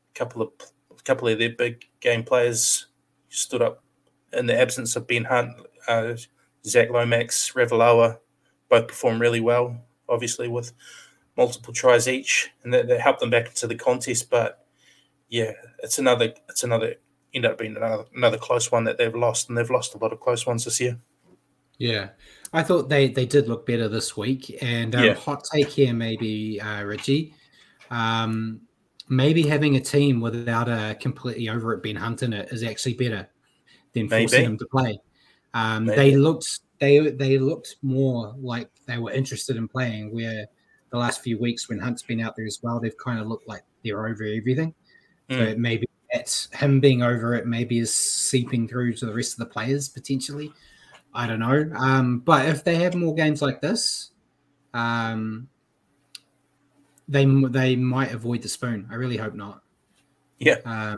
[0.09, 0.49] a couple of
[0.89, 2.87] a couple of their big game players
[3.29, 3.83] stood up
[4.33, 5.51] in the absence of Ben Hunt,
[5.87, 6.15] uh,
[6.65, 8.17] Zach Lomax, Ravalawa,
[8.67, 9.79] both performed really well.
[10.09, 10.71] Obviously, with
[11.37, 14.31] multiple tries each, and that, that helped them back into the contest.
[14.31, 14.65] But
[15.29, 15.51] yeah,
[15.83, 16.95] it's another it's another
[17.33, 20.13] end up being another, another close one that they've lost, and they've lost a lot
[20.13, 20.99] of close ones this year.
[21.77, 22.09] Yeah,
[22.53, 24.57] I thought they they did look better this week.
[24.61, 25.13] And um, yeah.
[25.13, 27.33] hot take here, maybe uh, Richie,
[27.89, 28.61] um,
[29.09, 32.93] maybe having a team without a completely over it Ben Hunt in it is actually
[32.93, 33.27] better
[33.93, 34.27] than maybe.
[34.27, 34.99] forcing them to play.
[35.53, 40.13] Um, they looked they they looked more like they were interested in playing.
[40.13, 40.45] Where
[40.91, 43.47] the last few weeks when Hunt's been out there as well, they've kind of looked
[43.47, 44.73] like they're over everything.
[45.29, 45.37] Mm.
[45.37, 45.61] So hmm.
[45.61, 49.45] maybe that's him being over it maybe is seeping through to the rest of the
[49.45, 50.51] players potentially.
[51.13, 51.69] I don't know.
[51.75, 54.11] Um, but if they have more games like this,
[54.73, 55.49] um,
[57.07, 58.87] they they might avoid the spoon.
[58.89, 59.61] I really hope not.
[60.39, 60.57] Yeah.
[60.65, 60.97] Um,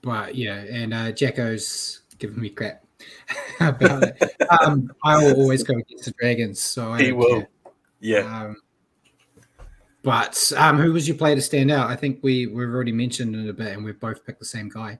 [0.00, 2.84] but yeah, and uh, Jacko's giving me crap
[3.60, 4.22] about it.
[4.60, 7.40] Um, I will always go against the Dragons, so I he will.
[7.40, 7.48] Care.
[8.00, 8.52] Yeah.
[10.02, 11.88] But um, who was your player to stand out?
[11.88, 14.68] I think we we've already mentioned it a bit, and we've both picked the same
[14.68, 14.98] guy.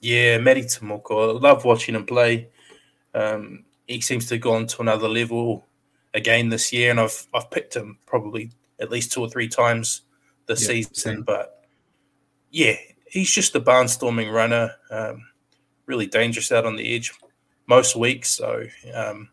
[0.00, 1.36] Yeah, Matty Timoko.
[1.36, 2.50] I love watching him play.
[3.14, 5.66] Um, he seems to have gone to another level
[6.12, 10.02] again this year, and I've I've picked him probably at least two or three times
[10.46, 10.94] this season.
[10.94, 11.22] Same.
[11.22, 11.66] But
[12.50, 12.76] yeah,
[13.08, 15.24] he's just a barnstorming runner, um,
[15.86, 17.12] really dangerous out on the edge
[17.66, 18.34] most weeks.
[18.34, 18.64] So
[18.94, 19.30] um,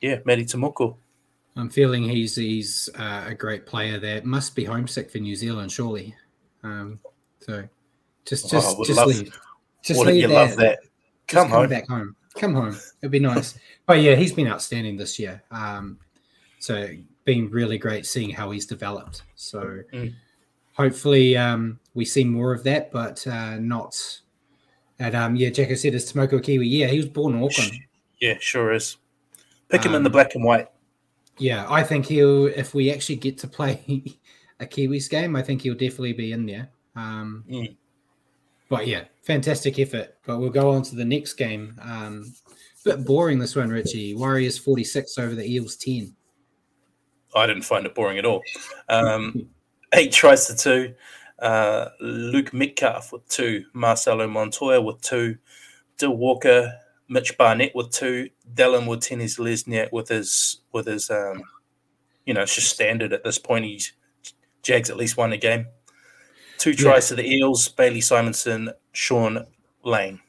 [0.00, 0.96] yeah, Matty Timoko.
[1.56, 4.22] I'm feeling he's he's uh, a great player there.
[4.24, 6.14] Must be homesick for New Zealand, surely.
[6.62, 6.98] Um,
[7.40, 7.68] so
[8.24, 9.40] just just oh, just love, leave.
[9.82, 10.46] Just leave you there.
[10.46, 10.78] love that.
[11.28, 12.16] Come, come back home.
[12.36, 12.76] Come home.
[13.02, 13.58] It'd be nice.
[13.86, 15.42] but yeah, he's been outstanding this year.
[15.50, 15.98] Um,
[16.58, 16.88] so
[17.24, 19.22] been really great seeing how he's developed.
[19.34, 20.14] So mm.
[20.72, 23.94] hopefully um, we see more of that, but uh, not.
[24.98, 26.66] And um, yeah, Jacko said it's Timoko Kiwi.
[26.66, 27.72] Yeah, he was born in Auckland.
[28.20, 28.96] Yeah, sure is.
[29.68, 30.68] Pick him in the um, black and white.
[31.38, 32.46] Yeah, I think he'll.
[32.46, 34.04] If we actually get to play
[34.60, 36.70] a Kiwis game, I think he'll definitely be in there.
[36.94, 37.76] Um, mm.
[38.68, 40.16] But yeah, fantastic effort.
[40.26, 41.78] But we'll go on to the next game.
[41.82, 42.34] Um,
[42.84, 44.14] bit boring this one, Richie.
[44.14, 46.14] Warriors forty six over the Eels ten.
[47.34, 48.42] I didn't find it boring at all.
[48.88, 49.48] Um,
[49.94, 50.94] eight tries to two.
[51.38, 53.64] Uh, Luke Metcalf with two.
[53.72, 55.38] Marcelo Montoya with two.
[55.98, 56.72] Dill Walker
[57.12, 61.42] Mitch Barnett with two, Dallin Watene Lesniak with his with his um,
[62.26, 63.64] you know, it's just standard at this point.
[63.64, 63.92] He's
[64.62, 65.66] Jags at least won a game.
[66.58, 67.16] Two tries yeah.
[67.16, 69.46] to the Eels, Bailey Simonsson, Shaun
[69.84, 70.20] Lane.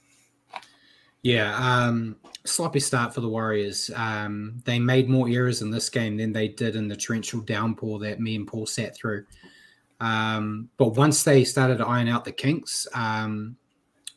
[1.21, 3.91] Yeah, um, sloppy start for the Warriors.
[3.95, 7.99] Um, they made more errors in this game than they did in the torrential downpour
[7.99, 9.25] that me and Paul sat through.
[9.99, 13.56] Um, but once they started to iron out the kinks, um,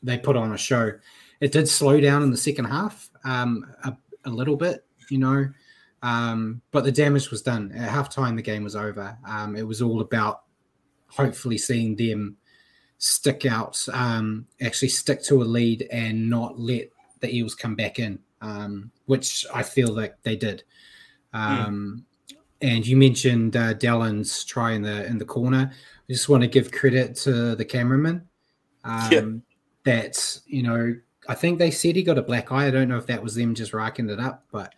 [0.02, 0.92] they put on a show
[1.40, 5.48] it did slow down in the second half um, a, a, little bit, you know,
[6.02, 7.72] um, but the damage was done.
[7.72, 9.16] At halftime, the game was over.
[9.26, 10.42] Um, it was all about
[11.08, 12.36] hopefully seeing them
[12.98, 17.98] stick out, um, actually stick to a lead and not let the Eels come back
[17.98, 20.64] in, um, which I feel like they did.
[21.34, 22.02] Mm.
[22.62, 25.70] And you mentioned uh, Dallin's try in the in the corner.
[25.72, 28.26] I just want to give credit to the cameraman.
[28.84, 29.26] Yeah.
[29.84, 30.94] That you know
[31.28, 32.66] I think they said he got a black eye.
[32.66, 34.74] I don't know if that was them just racking it up, but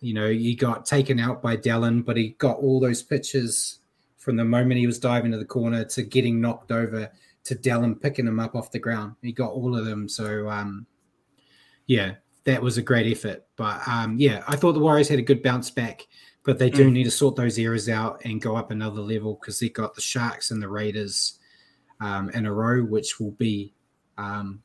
[0.00, 3.80] you know, he got taken out by Dallin, but he got all those pictures
[4.16, 7.10] from the moment he was diving to the corner to getting knocked over
[7.44, 9.14] to Dallin picking him up off the ground.
[9.22, 10.08] He got all of them.
[10.08, 10.86] So um,
[11.86, 13.44] yeah, that was a great effort.
[13.56, 16.06] But um, yeah, I thought the Warriors had a good bounce back,
[16.44, 16.92] but they do mm.
[16.92, 20.00] need to sort those errors out and go up another level because they got the
[20.00, 21.38] Sharks and the Raiders
[22.00, 23.74] um, in a row, which will be
[24.18, 24.62] um,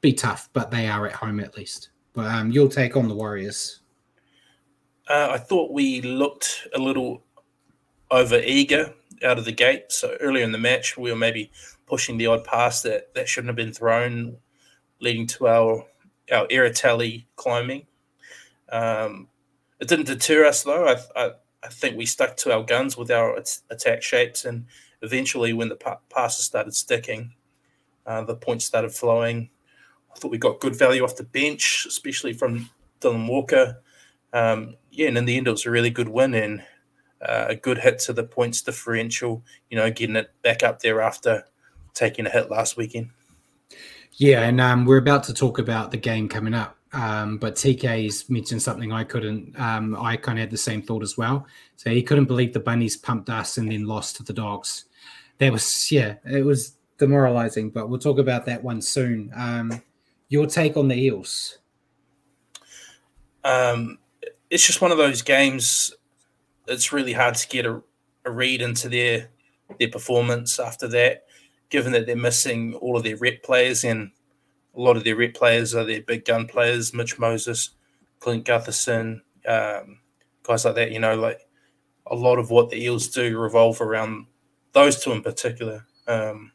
[0.00, 1.90] be tough, but they are at home at least.
[2.12, 3.79] But um, you'll take on the Warriors.
[5.10, 7.24] Uh, I thought we looked a little
[8.12, 8.94] over eager
[9.24, 9.90] out of the gate.
[9.90, 11.50] So earlier in the match, we were maybe
[11.88, 14.36] pushing the odd pass that, that shouldn't have been thrown,
[15.00, 15.84] leading to our
[16.32, 17.88] our tally climbing.
[18.70, 19.26] Um,
[19.80, 20.86] it didn't deter us though.
[20.86, 21.30] I, I,
[21.64, 23.36] I think we stuck to our guns with our
[23.68, 24.66] attack shapes, and
[25.02, 27.34] eventually, when the pa- passes started sticking,
[28.06, 29.50] uh, the points started flowing.
[30.14, 33.82] I thought we got good value off the bench, especially from Dylan Walker.
[34.32, 36.62] Um, yeah, and in the end, it was a really good win and
[37.20, 39.44] uh, a good hit to the points differential.
[39.70, 41.44] You know, getting it back up there after
[41.94, 43.10] taking a hit last weekend.
[44.14, 46.76] Yeah, and um, we're about to talk about the game coming up.
[46.92, 49.58] Um, but TK's mentioned something I couldn't.
[49.58, 51.46] Um, I kind of had the same thought as well.
[51.76, 54.86] So he couldn't believe the bunnies pumped us and then lost to the dogs.
[55.38, 57.70] That was yeah, it was demoralizing.
[57.70, 59.30] But we'll talk about that one soon.
[59.36, 59.82] Um,
[60.28, 61.58] your take on the Eels?
[63.44, 63.98] Um,
[64.50, 65.94] it's just one of those games.
[66.66, 67.82] It's really hard to get a,
[68.24, 69.30] a read into their
[69.78, 71.24] their performance after that
[71.70, 74.10] given that they're missing all of their rep players and
[74.76, 77.70] a lot of their rep players are their big gun players, Mitch Moses,
[78.18, 79.98] Clint Gutherson, um,
[80.42, 80.90] guys like that.
[80.90, 81.40] You know, like
[82.06, 84.26] a lot of what the Eels do revolve around
[84.72, 85.86] those two in particular.
[86.06, 86.52] Um,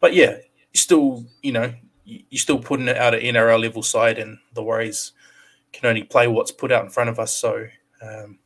[0.00, 0.36] but yeah,
[0.72, 1.72] you still, you know,
[2.04, 5.12] you're still putting it out at NRL level side, and the Warriors
[5.76, 7.34] can only play what's put out in front of us.
[7.34, 7.66] So,
[8.02, 8.38] um,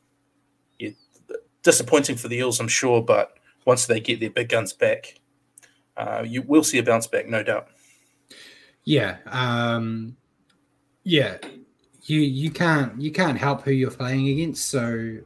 [0.79, 0.89] yeah,
[1.63, 5.19] disappointing for the Eels, I'm sure, but once they get their big guns back,
[5.97, 7.67] uh, you will see a bounce back, no doubt.
[8.83, 10.17] Yeah, um,
[11.03, 11.37] yeah.
[12.03, 14.65] You you can't you can't help who you're playing against.
[14.65, 15.19] So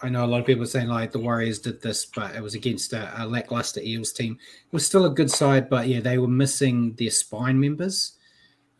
[0.00, 2.40] I know a lot of people are saying like the Warriors did this, but it
[2.40, 4.38] was against a, a lackluster Eels team.
[4.66, 8.12] It was still a good side, but yeah, they were missing their spine members,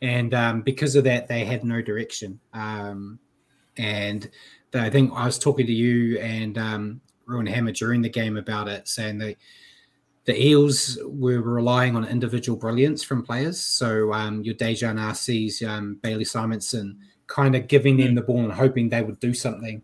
[0.03, 2.37] and um, because of that, they had no direction.
[2.53, 3.19] Um,
[3.77, 4.29] and
[4.73, 8.67] I think I was talking to you and um, Ruin Hammer during the game about
[8.67, 9.37] it, saying that
[10.25, 13.61] the Eels were relying on individual brilliance from players.
[13.61, 16.97] So um, your Dejan Arcee's, um, Bailey Simonsson,
[17.27, 18.15] kind of giving them mm.
[18.15, 19.81] the ball and hoping they would do something,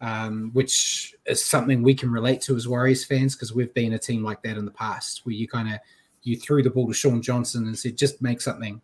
[0.00, 3.98] um, which is something we can relate to as Warriors fans because we've been a
[3.98, 5.78] team like that in the past, where you kind of
[6.22, 8.80] you threw the ball to Shaun Johnson and said, "Just make something,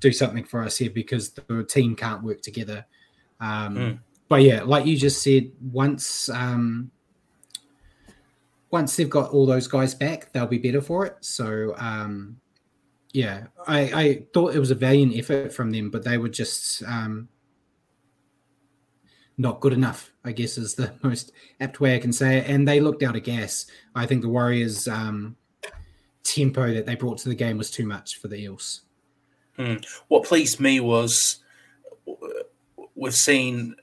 [0.00, 2.86] do something for us here," because the team can't work together.
[3.40, 3.98] Um, mm.
[4.28, 6.90] But yeah, like you just said, once um,
[8.70, 11.16] once they've got all those guys back, they'll be better for it.
[11.20, 12.38] So, um,
[13.12, 16.82] yeah, I, I thought it was a valiant effort from them, but they were just
[16.82, 17.28] um,
[19.38, 22.48] not good enough, I guess is the most apt way I can say it.
[22.48, 23.66] And they looked out of gas.
[23.94, 25.36] I think the Warriors' um,
[26.22, 28.82] tempo that they brought to the game was too much for the Eels.
[29.58, 29.76] Hmm.
[30.06, 31.40] What pleased me was
[32.94, 33.74] we've seen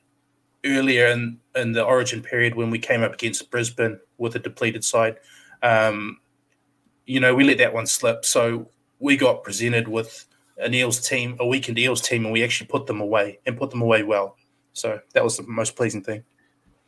[0.65, 4.83] earlier in, in the origin period when we came up against Brisbane with a depleted
[4.83, 5.17] side.
[5.61, 6.19] Um,
[7.05, 8.25] you know, we let that one slip.
[8.25, 8.69] So
[8.99, 10.25] we got presented with
[10.57, 13.69] an Eels team, a weakened Eels team, and we actually put them away and put
[13.69, 14.37] them away well.
[14.73, 16.23] So that was the most pleasing thing.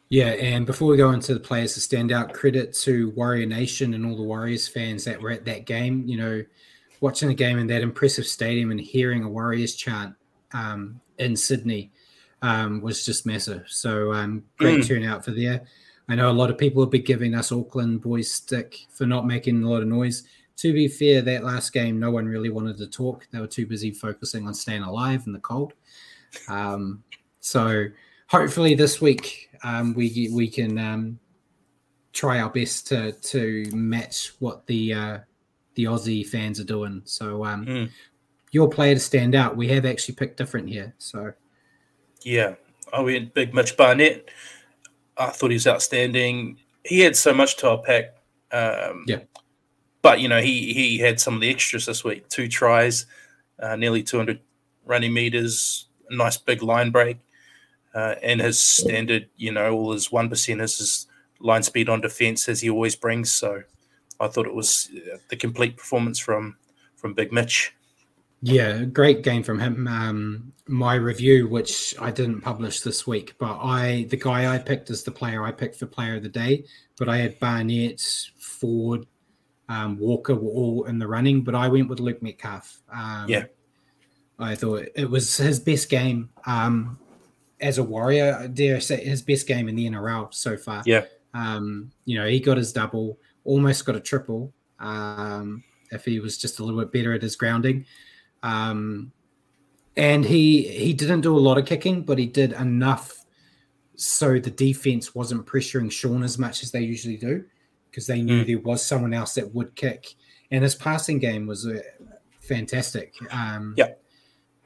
[0.09, 3.93] Yeah, and before we go into the players to stand out, credit to Warrior Nation
[3.93, 6.07] and all the Warriors fans that were at that game.
[6.07, 6.43] You know,
[7.01, 10.15] watching the game in that impressive stadium and hearing a Warriors chant
[10.53, 11.91] um, in Sydney
[12.41, 13.65] um, was just massive.
[13.67, 14.87] So um, great mm.
[14.87, 15.61] turnout for there.
[16.09, 19.27] I know a lot of people have been giving us Auckland boys stick for not
[19.27, 20.23] making a lot of noise.
[20.57, 23.27] To be fair, that last game, no one really wanted to talk.
[23.31, 25.73] They were too busy focusing on staying alive in the cold.
[26.47, 27.03] Um,
[27.39, 27.87] so
[28.27, 31.19] hopefully this week um, we we can um,
[32.13, 35.17] try our best to to match what the uh,
[35.78, 37.03] the Aussie fans are doing.
[37.05, 37.89] So mm.
[38.51, 40.93] your player to stand out, we have actually picked different here.
[40.97, 41.32] So
[42.23, 42.55] yeah,
[42.91, 44.28] I went big Mitch Barnett.
[45.15, 46.57] I thought he was outstanding.
[46.84, 48.15] He had so much to unpack.
[48.51, 49.19] Um, yeah.
[50.01, 53.05] But, you know, he, he had some of the extras this week two tries,
[53.61, 54.39] uh, nearly 200
[54.86, 57.17] running meters, a nice big line break.
[57.93, 61.07] Uh, and his standard, you know, all his one percenters, his
[61.39, 63.32] line speed on defense as he always brings.
[63.32, 63.61] So
[64.20, 66.57] I thought it was uh, the complete performance from
[66.95, 67.74] from Big Mitch.
[68.41, 69.88] Yeah, great game from him.
[69.88, 74.89] Um, my review, which I didn't publish this week, but I the guy I picked
[74.89, 76.65] as the player I picked for player of the day.
[76.99, 78.01] But I had Barnett,
[78.39, 79.05] Ford,
[79.70, 82.80] um, Walker were all in the running, but I went with Luke Metcalf.
[82.91, 83.45] Um, yeah,
[84.39, 86.99] I thought it was his best game um,
[87.59, 88.47] as a warrior.
[88.53, 90.84] Dare I say his best game in the NRL so far.
[90.86, 94.53] Yeah, um, you know he got his double, almost got a triple.
[94.79, 97.85] Um, if he was just a little bit better at his grounding.
[98.43, 99.11] Um,
[99.95, 103.25] and he he didn't do a lot of kicking, but he did enough
[103.95, 107.43] so the defense wasn't pressuring Shaun as much as they usually do
[107.89, 108.47] because they knew mm.
[108.47, 110.13] there was someone else that would kick.
[110.51, 111.79] And his passing game was uh,
[112.39, 113.15] fantastic.
[113.31, 113.93] Um, yeah.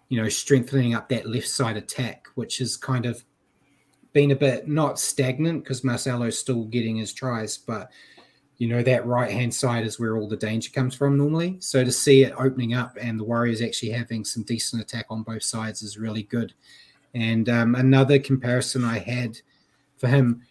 [0.09, 3.23] You know, strengthening up that left side attack, which has kind of
[4.11, 7.89] been a bit not stagnant because Marcelo's still getting his tries, but
[8.61, 11.57] you know that right hand side is where all the danger comes from normally.
[11.61, 15.23] So to see it opening up and the Warriors actually having some decent attack on
[15.23, 16.53] both sides is really good.
[17.15, 19.39] And um, another comparison I had
[19.97, 20.43] for him,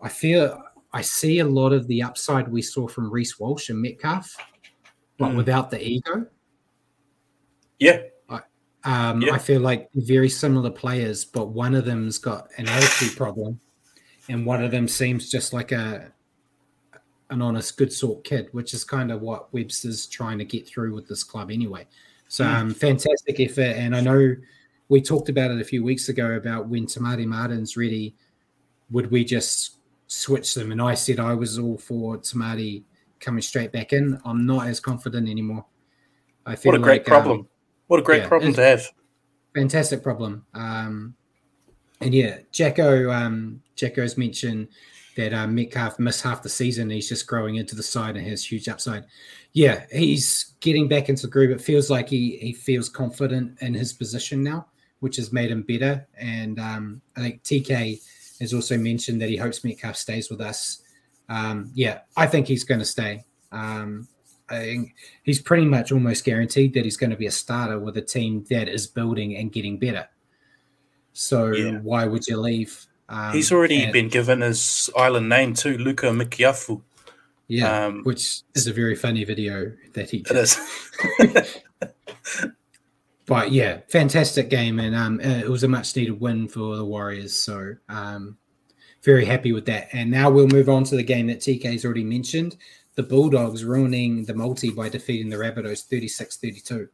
[0.00, 0.62] I feel
[0.94, 4.34] I see a lot of the upside we saw from Reece Walsh and Metcalf,
[5.18, 5.36] but mm.
[5.36, 6.24] without the ego.
[7.78, 8.00] Yeah.
[8.30, 8.40] I,
[8.84, 9.34] um, yeah.
[9.34, 13.60] I feel like very similar players, but one of them's got an attitude problem,
[14.30, 16.10] and one of them seems just like a
[17.32, 20.94] an honest, good sort kid, which is kind of what Webster's trying to get through
[20.94, 21.86] with this club anyway.
[22.28, 22.54] So, mm.
[22.54, 24.36] um, fantastic effort, and I know
[24.88, 28.14] we talked about it a few weeks ago about when Te Maire Martin's ready,
[28.90, 30.70] would we just switch them?
[30.70, 32.80] And I said I was all for Te Maire
[33.20, 34.20] coming straight back in.
[34.24, 35.64] I'm not as confident anymore.
[36.44, 37.40] I feel what a great like, problem.
[37.40, 37.48] Um,
[37.86, 38.86] what a great yeah, problem to have.
[39.54, 40.44] Fantastic problem.
[40.54, 41.14] Um,
[42.00, 44.68] and yeah, Jacko, um, Jacko's mentioned
[45.16, 46.90] that uh, Metcalf missed half the season.
[46.90, 49.04] He's just growing into the side and has huge upside
[49.54, 51.50] yeah, he's getting back into the groove.
[51.50, 54.66] It feels like he he feels confident in his position now
[55.02, 56.06] which has made him better.
[56.16, 58.00] And um, I think TK
[58.40, 60.80] has also mentioned that he hopes Metcalf stays with us.
[61.28, 63.24] Um, yeah, I think he's going to stay.
[63.50, 64.06] Um,
[64.48, 64.94] I think
[65.24, 68.44] he's pretty much almost guaranteed that he's going to be a starter with a team
[68.48, 70.08] that is building and getting better.
[71.14, 71.78] So yeah.
[71.78, 72.86] why would you leave?
[73.08, 76.82] Um, he's already and, been given his island name too, Luca Mikiafu.
[77.48, 80.20] Yeah, um, which is a very funny video that he.
[80.20, 80.36] Did.
[80.36, 81.58] It is.
[83.26, 86.84] but yeah, fantastic game, and um, uh, it was a much needed win for the
[86.84, 87.36] Warriors.
[87.36, 88.38] So um,
[89.02, 89.88] very happy with that.
[89.92, 92.56] And now we'll move on to the game that TK's already mentioned.
[92.94, 96.88] The Bulldogs ruining the multi by defeating the Rabbitohs 36-32.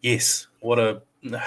[0.00, 1.02] Yes, what a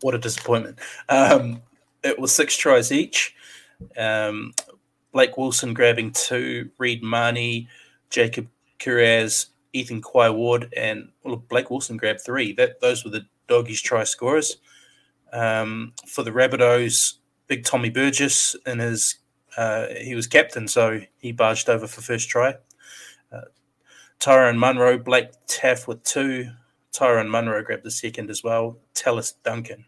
[0.00, 0.78] what a disappointment.
[1.08, 1.62] Um,
[2.06, 3.34] it was six tries each.
[3.96, 4.54] Um,
[5.12, 7.68] Blake Wilson grabbing two, Reed Mahoney,
[8.10, 8.48] Jacob
[8.78, 12.52] Kiraz Ethan Quai Ward and well, Blake Wilson grabbed three.
[12.52, 14.56] That those were the doggies try scorers.
[15.32, 17.14] Um, for the Rabbitohs,
[17.46, 19.16] big Tommy Burgess and his
[19.56, 22.54] uh, he was captain, so he barged over for first try.
[23.32, 23.42] Uh,
[24.18, 26.50] Tyrone Munro, Blake Taaffe with two.
[26.92, 28.78] Tyrone Munro grabbed the second as well.
[28.94, 29.84] Tallis Duncan.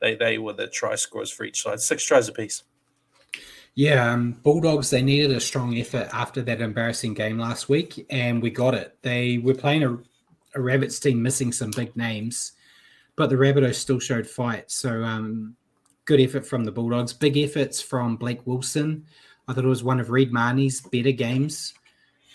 [0.00, 1.80] They they were the try scorers for each side.
[1.80, 2.62] Six tries apiece.
[3.74, 8.42] Yeah, um, Bulldogs, they needed a strong effort after that embarrassing game last week, and
[8.42, 8.98] we got it.
[9.02, 9.96] They were playing a,
[10.54, 12.52] a Rabbits team missing some big names,
[13.16, 14.70] but the Rabbitohs still showed fight.
[14.70, 15.56] So, um,
[16.04, 17.12] good effort from the Bulldogs.
[17.12, 19.06] Big efforts from Blake Wilson.
[19.46, 21.74] I thought it was one of Reed Mahoney's better games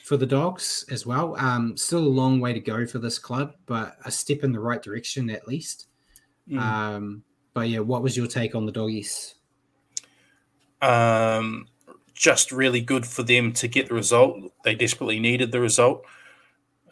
[0.05, 1.35] for the Dogs as well.
[1.37, 4.59] Um, still a long way to go for this club, but a step in the
[4.59, 5.87] right direction at least.
[6.49, 6.59] Mm.
[6.59, 7.23] Um,
[7.55, 9.35] but yeah, what was your take on the Doggies?
[10.81, 11.67] Um,
[12.13, 14.51] just really good for them to get the result.
[14.65, 16.03] They desperately needed the result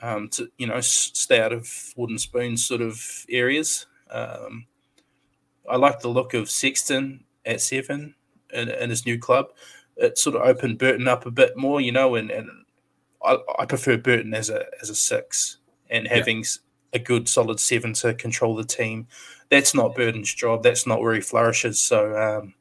[0.01, 3.85] um, to, you know, stay out of wooden spoon sort of areas.
[4.09, 4.65] Um,
[5.69, 8.15] I like the look of Sexton at seven
[8.53, 9.47] in, in, his new club.
[9.97, 12.49] It sort of opened Burton up a bit more, you know, and, and
[13.23, 15.57] I, I prefer Burton as a as a six
[15.89, 16.43] and having yeah.
[16.93, 19.07] a good solid seven to control the team.
[19.49, 20.63] That's not Burton's job.
[20.63, 21.79] That's not where he flourishes.
[21.79, 22.53] So um,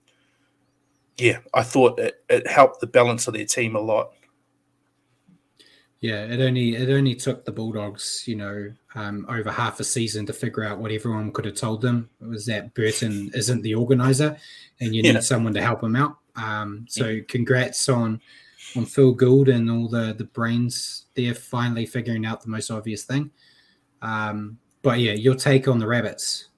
[1.19, 4.13] yeah, I thought it, it helped the balance of their team a lot.
[6.01, 10.27] Yeah, it only it only took the Bulldogs, you know, um, over half a season
[10.27, 12.11] to figure out what everyone could have told them.
[12.21, 14.37] It was that Burton isn't the organizer,
[14.81, 15.21] and you need yeah.
[15.21, 16.17] someone to help him out.
[16.35, 17.23] Um, so, yeah.
[17.29, 18.21] congrats on
[18.75, 23.05] on Phil Gould and all the the brains there finally figuring out the most obvious
[23.05, 23.31] thing.
[24.01, 26.49] Um, but yeah, your take on the rabbits?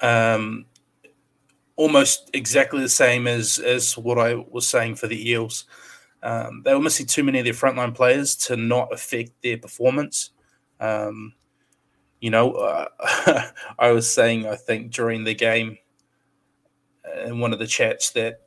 [0.00, 0.66] Um,
[1.76, 5.64] almost exactly the same as as what I was saying for the Eels.
[6.22, 10.30] Um, they were missing too many of their frontline players to not affect their performance.
[10.78, 11.32] Um,
[12.20, 12.88] you know, uh,
[13.78, 15.78] I was saying, I think during the game
[17.24, 18.40] in one of the chats that it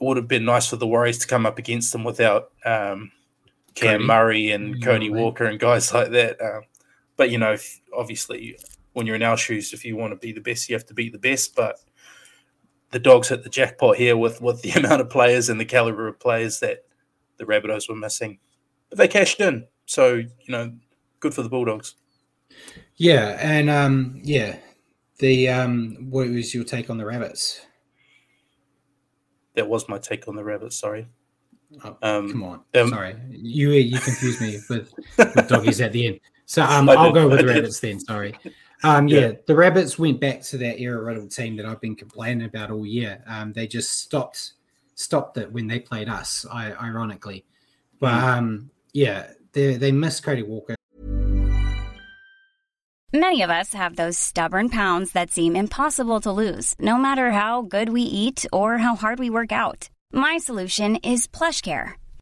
[0.00, 3.10] would have been nice for the Warriors to come up against them without um,
[3.74, 4.06] Cam Cody.
[4.06, 6.40] Murray and Cody Walker and guys like that.
[6.40, 6.60] Uh,
[7.16, 7.56] but you know,
[7.96, 8.58] obviously,
[8.94, 10.94] when you're in our shoes, if you want to be the best, you have to
[10.94, 11.54] beat the best.
[11.54, 11.76] But
[12.90, 16.08] the dogs hit the jackpot here with with the amount of players and the caliber
[16.08, 16.86] of players that
[17.36, 18.38] the Rabbitohs were missing.
[18.88, 20.72] But they cashed in, so you know,
[21.20, 21.94] good for the Bulldogs.
[22.96, 24.56] Yeah, and um, yeah,
[25.18, 27.66] the um, what was your take on the Rabbits?
[29.54, 30.76] that was my take on the rabbits.
[30.76, 31.06] Sorry.
[31.84, 36.06] Oh, um, come on, um, sorry, you you confused me with, with doggies at the
[36.06, 36.20] end.
[36.46, 38.00] So um, I I'll go with the rabbits then.
[38.00, 38.34] Sorry.
[38.82, 39.20] Um, yeah.
[39.20, 39.32] Yeah.
[39.46, 42.84] the rabbits went back to that era riddled team that I've been complaining about all
[42.84, 43.22] year.
[43.26, 44.52] Um, they just stopped
[44.94, 47.44] stopped it when they played us, I, ironically.
[47.98, 50.76] But um, yeah, they they missed Cody Walker.
[53.12, 57.62] Many of us have those stubborn pounds that seem impossible to lose, no matter how
[57.62, 59.88] good we eat or how hard we work out.
[60.12, 61.92] My solution is PlushCare.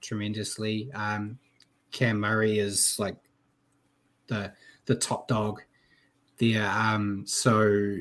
[0.00, 0.90] Tremendously.
[0.92, 1.38] Um,
[1.92, 3.16] Cam Murray is like
[4.26, 4.52] the
[4.86, 5.62] the top dog
[6.38, 6.68] there.
[6.68, 7.94] Um, so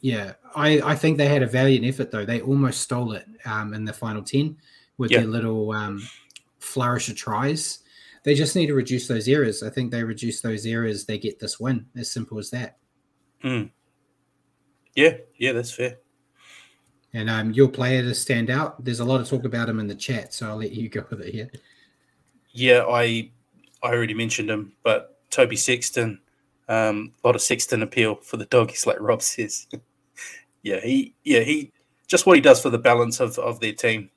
[0.00, 2.24] yeah, I I think they had a valiant effort though.
[2.24, 4.56] They almost stole it um, in the final ten
[4.98, 5.20] with Yeah.
[5.20, 6.02] their little um,
[6.58, 7.78] flourish of tries.
[8.22, 9.62] They just need to reduce those errors.
[9.62, 11.86] I think they reduce those errors, they get this win.
[11.96, 12.76] As simple as that.
[13.42, 13.70] Mm.
[14.94, 15.99] Yeah, yeah, that's fair.
[17.12, 18.84] And um, your player to stand out.
[18.84, 21.04] There's a lot of talk about him in the chat, so I'll let you go
[21.10, 21.50] with it here.
[22.52, 23.30] Yeah, I
[23.82, 26.20] I already mentioned him, but Toby Sexton,
[26.68, 29.66] um, a lot of Sexton appeal for the doggies, like Rob says.
[30.62, 31.72] yeah, he yeah he
[32.06, 34.10] just what he does for the balance of of their team.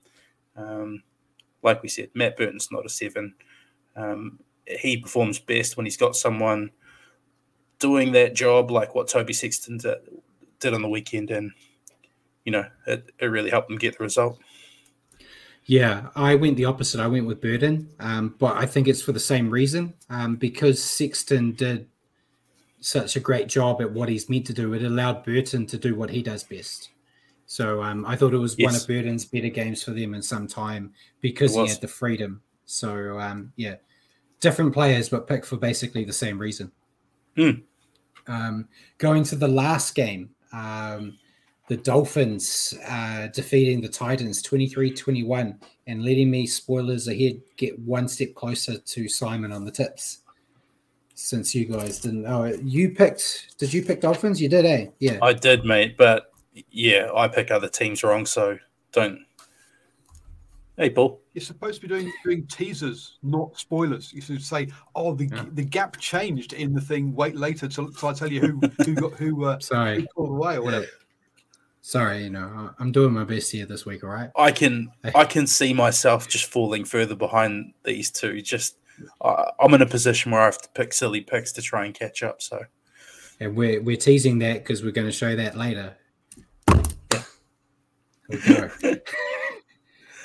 [0.56, 1.02] Um,
[1.64, 3.34] like we said, Matt Burton's not a seven.
[3.96, 6.72] Um, he performs best when he's got someone
[7.80, 9.98] doing that job, like what Toby Sexton did,
[10.60, 11.52] did on the weekend, and
[12.46, 14.40] you know it, it really helped them get the result.
[15.66, 17.00] Yeah, I went the opposite.
[17.00, 19.94] I went with Burton, um, but I think it's for the same reason.
[20.10, 21.88] Um, because Sexton did
[22.82, 25.96] such a great job at what he's meant to do, it allowed Burton to do
[25.96, 26.90] what he does best.
[27.46, 30.48] So um, I thought it was one of Burton's better games for them in some
[30.48, 32.42] time because he had the freedom.
[32.66, 33.76] So um, yeah,
[34.40, 36.72] different players, but picked for basically the same reason.
[38.28, 38.68] Um,
[38.98, 41.18] going to the last game, um,
[41.74, 48.08] the Dolphins uh, defeating the Titans 23 21 and letting me, spoilers ahead, get one
[48.08, 50.20] step closer to Simon on the tips.
[51.16, 54.40] Since you guys didn't, oh, you picked, did you pick Dolphins?
[54.40, 54.86] You did, eh?
[55.00, 55.18] Yeah.
[55.24, 56.32] I did, mate, but
[56.70, 58.60] yeah, I pick other teams wrong, so
[58.92, 59.26] don't.
[60.78, 61.22] Hey, Paul.
[61.34, 64.14] You're supposed to be doing doing teasers, not spoilers.
[64.14, 65.46] You should say, "Oh, the Yeah.
[65.54, 67.14] the gap changed in the thing.
[67.16, 70.02] Wait later till, till I tell you who who got who uh, Sorry.
[70.02, 70.86] who called away or whatever."
[71.86, 74.30] Sorry, you know, I'm doing my best here this week, all right?
[74.38, 78.42] I can I can see myself just falling further behind these two.
[78.42, 78.78] Just
[79.22, 81.94] I, I'm in a position where I have to pick silly picks to try and
[81.94, 82.42] catch up.
[82.42, 82.62] So
[83.42, 85.98] And we're, we're teasing that because we're going to show that later.
[86.70, 87.24] Yeah.
[88.30, 88.70] we go.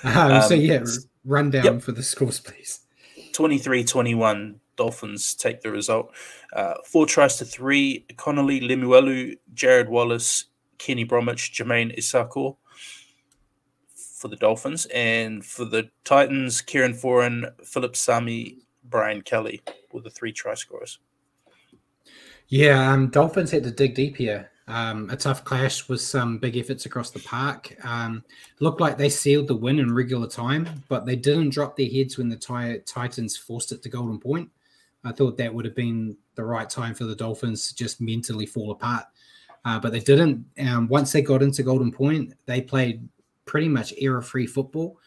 [0.05, 0.85] um, so, Um, yeah,
[1.25, 1.83] run down yep.
[1.83, 2.83] for the scores, please.
[3.33, 6.13] 23-21, Dolphins take the result.
[6.53, 8.07] Uh, four tries to three.
[8.17, 10.45] Connelly, Lemuelu, Jarrod Wallace,
[10.79, 12.57] Kenny Bromwich, Jermaine Isako
[13.95, 19.63] for the Dolphins, and for the Titans, Kieran Foran, Phillip Sami, Brian Kelly
[19.93, 20.99] were the three try scorers.
[22.49, 24.51] Yeah, um, Dolphins had to dig deep here.
[24.69, 27.75] Um, a tough clash with some big efforts across the park.
[27.85, 28.23] Um,
[28.61, 32.19] looked like they sealed the win in regular time, but they didn't drop their heads
[32.19, 34.51] when the Ti- Titans forced it to Golden Point.
[35.05, 38.45] I thought that would have been the right time for the Dolphins to just mentally
[38.45, 39.05] fall apart,
[39.65, 40.45] uh, but they didn't.
[40.59, 43.09] Um, once they got into Golden Point, they played
[43.45, 44.99] pretty much error-free football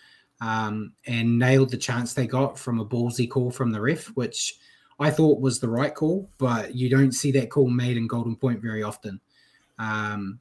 [0.41, 4.55] um, and nailed the chance they got from a ballsy call from the ref, which
[4.99, 8.35] I thought was the right call, but you don't see that call made in Golden
[8.35, 9.19] Point very often.
[9.79, 10.39] Um,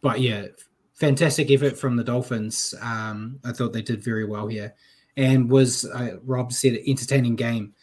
[0.00, 0.46] but yeah,
[0.94, 2.74] fantastic effort from the Dolphins.
[2.80, 4.74] Um, I thought they did very well here,
[5.16, 7.74] and was uh, Rob said entertaining game.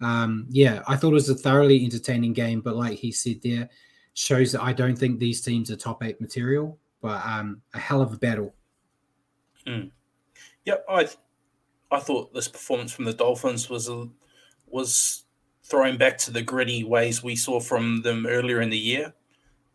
[0.00, 3.68] Um, yeah, I thought it was a thoroughly entertaining game, but like he said there,
[4.14, 8.02] shows that I don't think these teams are top eight material, but um, a hell
[8.02, 8.54] of a battle.
[10.64, 11.08] Yeah, I
[11.90, 14.08] I thought this performance from the Dolphins was a,
[14.66, 15.24] was
[15.64, 19.12] throwing back to the gritty ways we saw from them earlier in the year,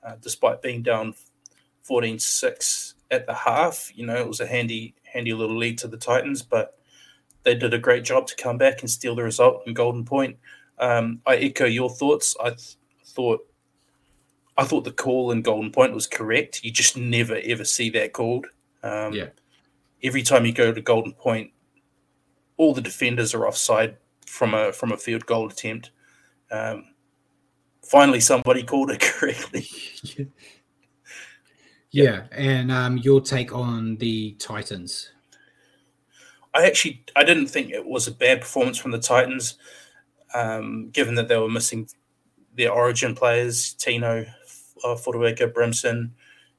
[0.04, 1.14] uh, despite being down
[1.84, 3.92] 14 6 at the half.
[3.96, 6.80] You know, it was a handy, handy little lead to the Titans, but
[7.44, 10.38] they did a great job to come back and steal the result in Golden Point.
[10.80, 12.36] Um, I echo your thoughts.
[12.44, 13.48] I th- thought
[14.58, 16.64] I thought the call in Golden Point was correct.
[16.64, 18.48] You just never ever see that called.
[18.84, 19.28] Um, yeah.
[20.04, 21.52] Every time you go to Golden Point,
[22.58, 25.92] all the defenders are offside from a from a field goal attempt.
[26.52, 26.86] Um,
[27.84, 29.68] finally, somebody called it correctly.
[31.92, 35.12] yeah, and um, your take on the Titans?
[36.54, 39.58] I actually I didn't think it was a bad performance from the Titans,
[40.34, 41.88] um, given that they were missing
[42.56, 44.26] their origin players, Tino,
[44.84, 46.12] uh, Fotuaika, Brimson.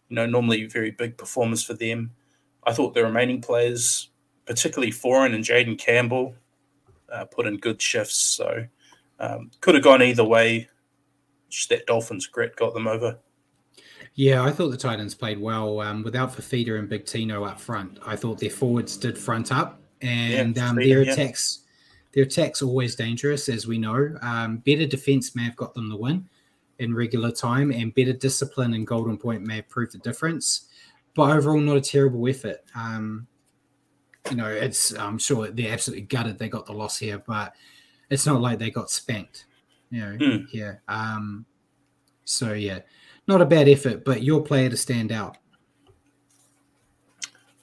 [0.09, 2.11] You know, normally very big performers for them.
[2.67, 4.11] I thought the remaining players,
[4.47, 6.35] particularly Foran and Jayden Campbell,
[7.13, 8.17] uh, put in good shifts.
[8.17, 8.65] So
[9.21, 10.69] um, could have gone either way.
[11.51, 13.19] Just that Dolphins grit got them over.
[14.15, 17.99] Yeah, I thought the Titans played well um, without Fifita and Big Tino up front.
[18.05, 21.13] I thought their forwards did front up, and yeah, um, their yeah.
[21.13, 21.61] attacks,
[22.13, 24.17] their attacks always dangerous, as we know.
[24.21, 26.29] Um, better defense may have got them the win
[26.79, 30.69] in regular time, and better discipline and Golden Point may have proved the difference.
[31.15, 32.59] But overall, not a terrible effort.
[32.75, 33.27] Um,
[34.31, 37.55] you know, it's I'm sure they're absolutely gutted they got the loss here, but
[38.11, 39.47] it's not like they got spanked.
[39.91, 40.47] You know, mm.
[40.53, 40.75] yeah.
[40.87, 41.47] Um,
[42.25, 42.81] so yeah,
[43.27, 45.39] not a bad effort, but your player to stand out.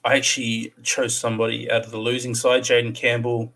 [0.04, 3.52] I actually chose somebody out of the losing side, Jayden Campbell.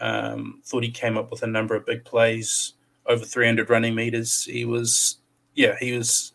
[0.00, 2.74] Um, thought he came up with a number of big plays,
[3.10, 4.44] over 300 running meters.
[4.44, 5.18] He was,
[5.54, 6.32] yeah, he was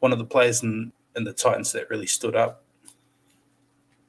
[0.00, 2.64] one of the players in, in the Titans that really stood up.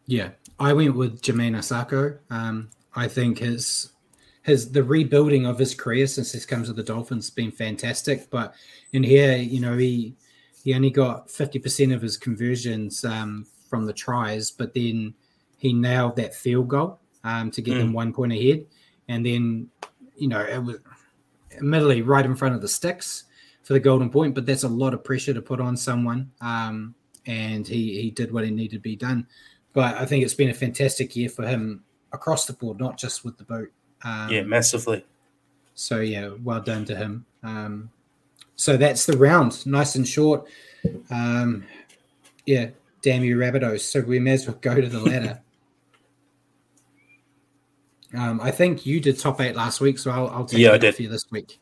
[0.08, 0.30] Yeah,
[0.60, 2.18] I went with Jamayne Isaako.
[2.30, 3.92] Um, I think his
[4.44, 8.30] his the rebuilding of his career since he's come to the Dolphins has been fantastic.
[8.30, 8.54] But
[8.94, 10.16] in here, you know, he
[10.64, 15.16] he only got fifty percent of his conversions um, from the tries, but then
[15.58, 17.80] he nailed that field goal um, to get mm.
[17.80, 18.66] them one point ahead,
[19.08, 19.70] and then
[20.16, 20.78] you know it was
[21.56, 23.26] admittedly right in front of the sticks
[23.64, 26.32] for the golden point, but that's a lot of pressure to put on someone.
[26.42, 26.96] Um,
[27.26, 29.28] and he he did what he needed to be done.
[29.74, 31.84] But I think it's been a fantastic year for him
[32.14, 33.72] across the board, not just with the boat.
[34.04, 35.04] Um, yeah, massively.
[35.74, 37.26] So yeah, well done to him.
[37.44, 37.90] Um,
[38.56, 40.48] so that's the round, nice and short.
[41.10, 41.66] Um,
[42.46, 42.70] yeah,
[43.02, 43.82] damn you, Rabbitohs.
[43.82, 45.42] So we may as well go to the ladder.
[48.14, 50.96] um, I think you did top eight last week, so I'll, I'll take yeah, it
[50.96, 51.60] for you this week.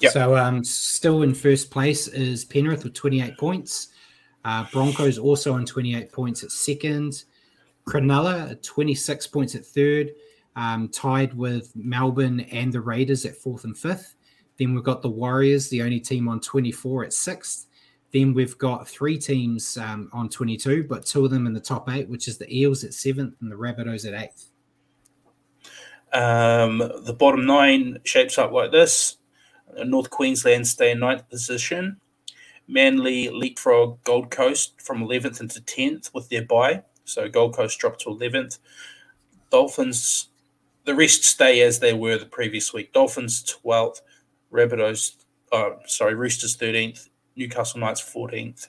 [0.00, 0.12] Yep.
[0.12, 3.88] So um, still in first place is Penrith with 28 points.
[4.44, 7.24] Uh, Broncos also on 28 points at second.
[7.86, 10.12] Cronulla at 26 points at third,
[10.56, 14.14] um, tied with Melbourne and the Raiders at fourth and fifth.
[14.58, 17.66] Then we've got the Warriors, the only team on 24 at sixth.
[18.12, 21.90] Then we've got three teams um, on 22, but two of them in the top
[21.90, 24.51] eight, which is the Eels at seventh and the Rabbitohs at eighth.
[26.12, 29.16] Um, the bottom nine shapes up like this
[29.84, 31.98] North Queensland stay in ninth position.
[32.68, 36.82] Manly leapfrog Gold Coast from 11th into 10th with their bye.
[37.04, 38.58] So Gold Coast dropped to 11th.
[39.50, 40.28] Dolphins,
[40.84, 42.92] the rest stay as they were the previous week.
[42.92, 44.00] Dolphins 12th,
[44.52, 45.16] Rabbitohs,
[45.52, 48.68] uh, sorry, Roosters 13th, Newcastle Knights 14th,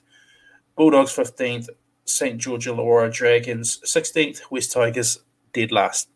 [0.76, 1.70] Bulldogs 15th,
[2.06, 2.38] St.
[2.38, 5.20] George Illawarra Dragons 16th, West Tigers
[5.54, 6.10] dead last.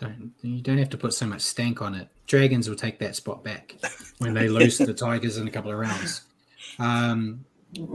[0.00, 2.08] Don't you don't have to put so much stank on it.
[2.26, 3.76] Dragons will take that spot back
[4.18, 6.22] when they lose to the Tigers in a couple of rounds.
[6.78, 7.44] Um,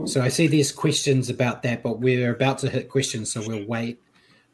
[0.04, 3.66] so I see there's questions about that, but we're about to hit questions, so we'll
[3.66, 4.00] wait.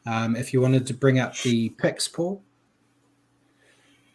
[0.05, 2.41] Um, if you wanted to bring up the picks, Paul.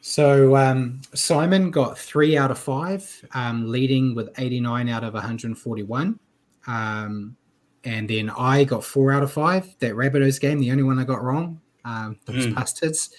[0.00, 6.18] So um, Simon got three out of five, um, leading with 89 out of 141.
[6.66, 7.36] Um,
[7.84, 9.76] and then I got four out of five.
[9.78, 11.60] That Rabbitohs game, the only one I got wrong.
[11.88, 12.54] Um, those mm.
[12.54, 13.10] bastards.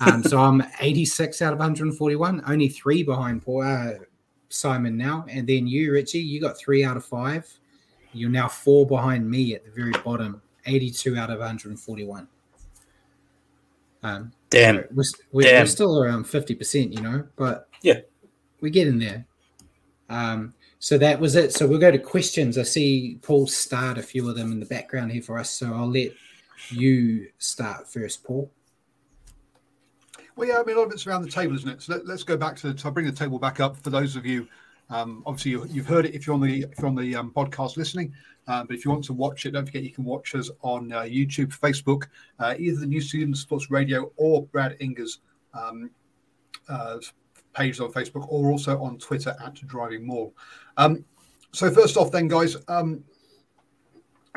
[0.00, 3.92] Um, so I'm 86 out of 141, only three behind Paul, uh,
[4.48, 5.24] Simon now.
[5.28, 7.46] And then you, Richie, you got three out of five.
[8.12, 12.26] You're now four behind me at the very bottom, 82 out of 141.
[14.02, 14.76] Um, Damn.
[14.92, 15.62] We're, we're, Damn.
[15.62, 18.00] we're still around 50%, you know, but yeah,
[18.60, 19.24] we get in there.
[20.08, 21.52] Um, so that was it.
[21.52, 22.58] So we'll go to questions.
[22.58, 25.50] I see Paul start a few of them in the background here for us.
[25.50, 26.12] So I'll let
[26.68, 28.50] you start first, Paul.
[30.36, 31.82] Well, yeah, I mean, a lot of it's around the table, isn't it?
[31.82, 32.72] So let, us go back to.
[32.72, 34.46] The, I'll bring the table back up for those of you.
[34.90, 37.32] Um, obviously, you, have heard it if you're on the if you're on the um,
[37.34, 38.12] podcast listening.
[38.46, 40.92] Uh, but if you want to watch it, don't forget you can watch us on
[40.92, 42.04] uh, YouTube, Facebook,
[42.38, 45.18] uh, either the New Zealand Sports Radio or Brad Inger's
[45.54, 45.90] um,
[46.68, 46.98] uh,
[47.54, 50.30] pages on Facebook or also on Twitter at Driving More.
[50.76, 51.04] Um,
[51.52, 53.02] so first off, then, guys, um,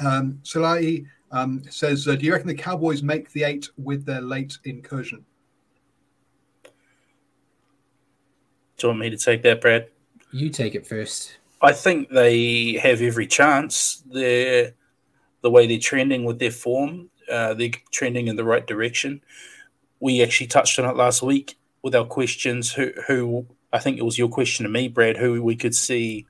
[0.03, 4.21] um, Salai um, says, uh, "Do you reckon the Cowboys make the eight with their
[4.21, 5.25] late incursion?"
[6.63, 9.89] Do you want me to take that, Brad?
[10.31, 11.37] You take it first.
[11.61, 14.01] I think they have every chance.
[14.09, 14.73] They're
[15.41, 17.09] the way they're trending with their form.
[17.29, 19.21] Uh, they're trending in the right direction.
[19.99, 22.71] We actually touched on it last week with our questions.
[22.71, 26.25] Who, who I think it was your question to me, Brad, who we could see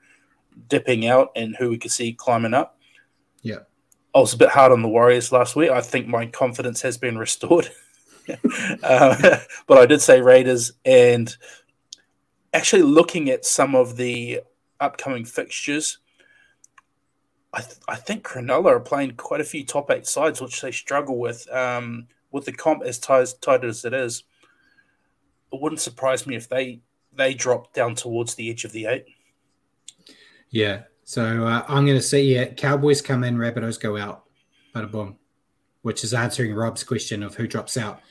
[0.68, 2.79] dipping out and who we could see climbing up.
[4.14, 5.70] I was a bit hard on the Warriors last week.
[5.70, 7.70] I think my confidence has been restored.
[8.84, 9.38] uh,
[9.68, 11.36] but I did say Raiders, and
[12.54, 14.42] actually looking at some of the
[14.80, 16.00] upcoming fixtures,
[17.54, 20.72] I, th- I think Cronulla are playing quite a few top eight sides, which they
[20.72, 21.50] struggle with.
[21.52, 24.24] Um, with the comp as tight, tight as it is,
[25.52, 26.82] it wouldn't surprise me if they
[27.12, 29.06] they drop down towards the edge of the eight.
[30.52, 30.84] Yeah.
[31.10, 34.26] So uh, I'm going to say, yeah, Cowboys come in, Rabbitohs go out.
[34.76, 35.18] Bada boom.
[35.82, 38.02] Which is answering Rob's question of who drops out.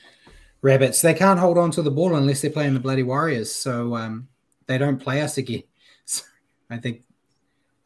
[0.61, 3.55] Rabbits, they can't hold on to the ball unless they're playing the bloody Warriors.
[3.55, 4.27] So um,
[4.65, 5.63] they don't play us again.
[6.07, 6.25] So
[6.69, 7.03] I think,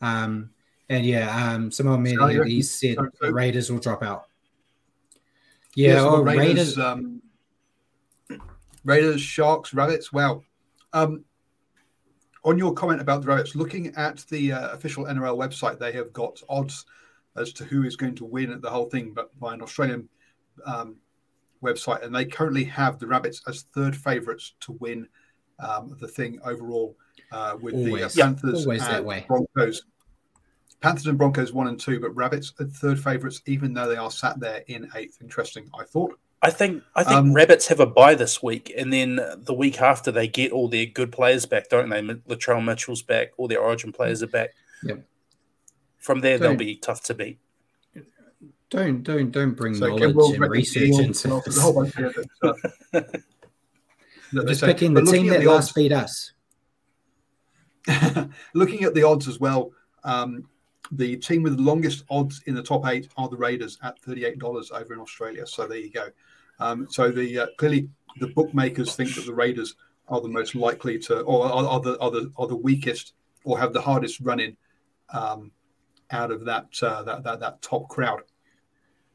[0.01, 0.49] um,
[0.89, 4.26] and yeah, um, Samoa Medi, he said the Raiders will drop out.
[5.76, 6.76] Yeah, oh, Raiders.
[6.76, 7.22] Raiders, um,
[8.84, 10.11] Raiders, Sharks, Rabbits.
[10.11, 10.43] Well,
[10.91, 11.24] um,
[12.44, 16.12] on your comment about the Rabbits, looking at the uh, official NRL website, they have
[16.12, 16.86] got odds
[17.36, 20.08] as to who is going to win the whole thing, but by an Australian
[20.66, 20.98] um,
[21.64, 25.08] website, and they currently have the Rabbits as third favourites to win
[25.60, 26.96] um, the thing overall,
[27.32, 28.14] uh, with Always.
[28.14, 29.28] the uh, Panthers and.
[29.28, 29.84] Broncos.
[30.82, 34.12] Panthers and Broncos one and two, but Rabbits are third favourites, even though they are
[34.12, 35.18] sat there in eighth.
[35.22, 36.20] Interesting, I thought.
[36.44, 39.82] I think I think Um, Rabbits have a bye this week, and then the week
[39.82, 42.02] after they get all their good players back, don't they?
[42.02, 44.50] Latrell Mitchell's back, all their Origin players are back.
[44.84, 45.06] Yep.
[46.00, 47.39] From there, they'll be tough to beat.
[48.70, 51.60] Don't don't don't bring So Ken knowledge Wills and research into and also this.
[51.62, 53.24] whole bunch of other stuff that
[54.34, 54.68] they Just say.
[54.68, 56.32] picking the team that the last odds- beat us.
[58.54, 59.72] looking at the odds as well,
[60.04, 60.44] um,
[60.91, 64.39] the team with the longest odds in the top eight are the Raiders at thirty-eight
[64.39, 65.46] dollars over in Australia.
[65.48, 66.08] So there you go.
[66.64, 67.89] Um, so the uh, clearly
[68.20, 69.76] the bookmakers think that the Raiders
[70.07, 73.59] are the most likely to, or are, are the are the are the weakest, or
[73.59, 74.55] have the hardest running
[75.14, 75.51] um,
[76.11, 78.22] out of that, uh, that that that top crowd.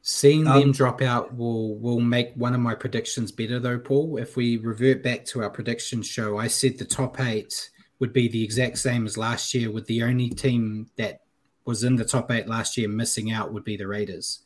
[0.01, 4.17] Seeing Um, them drop out will will make one of my predictions better though, Paul.
[4.17, 8.27] If we revert back to our prediction show, I said the top eight would be
[8.27, 11.21] the exact same as last year, with the only team that
[11.65, 14.43] was in the top eight last year missing out would be the Raiders.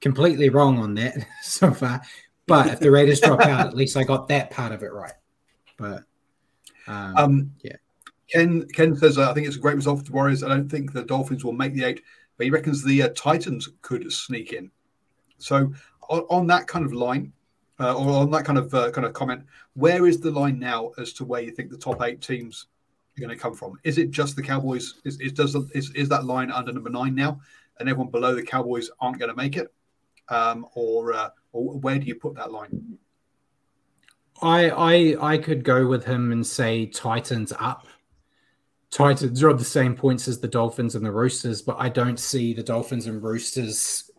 [0.00, 2.02] Completely wrong on that so far.
[2.50, 5.14] But if the Raiders drop out, at least I got that part of it right.
[5.78, 6.04] But
[6.86, 7.76] um, Um, yeah.
[8.30, 10.42] Ken Ken says uh, I think it's a great result for the Warriors.
[10.42, 12.02] I don't think the Dolphins will make the eight,
[12.36, 14.70] but he reckons the uh, Titans could sneak in.
[15.38, 15.72] So
[16.08, 17.32] on, on that kind of line,
[17.78, 19.42] uh, or on that kind of uh, kind of comment,
[19.74, 22.66] where is the line now as to where you think the top eight teams
[23.16, 23.78] are going to come from?
[23.84, 25.00] Is it just the Cowboys?
[25.04, 27.40] Is, is does is, is that line under number nine now,
[27.78, 29.72] and everyone below the Cowboys aren't going to make it,
[30.28, 32.98] um, or uh, or where do you put that line?
[34.42, 37.86] I I I could go with him and say Titans up.
[38.90, 42.18] Titans are on the same points as the Dolphins and the Roosters, but I don't
[42.18, 44.10] see the Dolphins and Roosters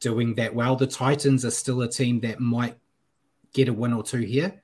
[0.00, 0.76] doing that well.
[0.76, 2.78] The Titans are still a team that might
[3.52, 4.62] get a win or two here.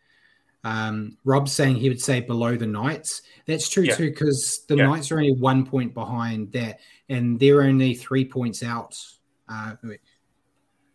[0.65, 3.23] Um, Rob's saying he would say below the Knights.
[3.47, 3.97] That's true Yeah.
[3.97, 4.87] too, because the Yeah.
[4.87, 8.97] Knights are only one point behind that, and they're only three points out.
[9.49, 9.75] Uh,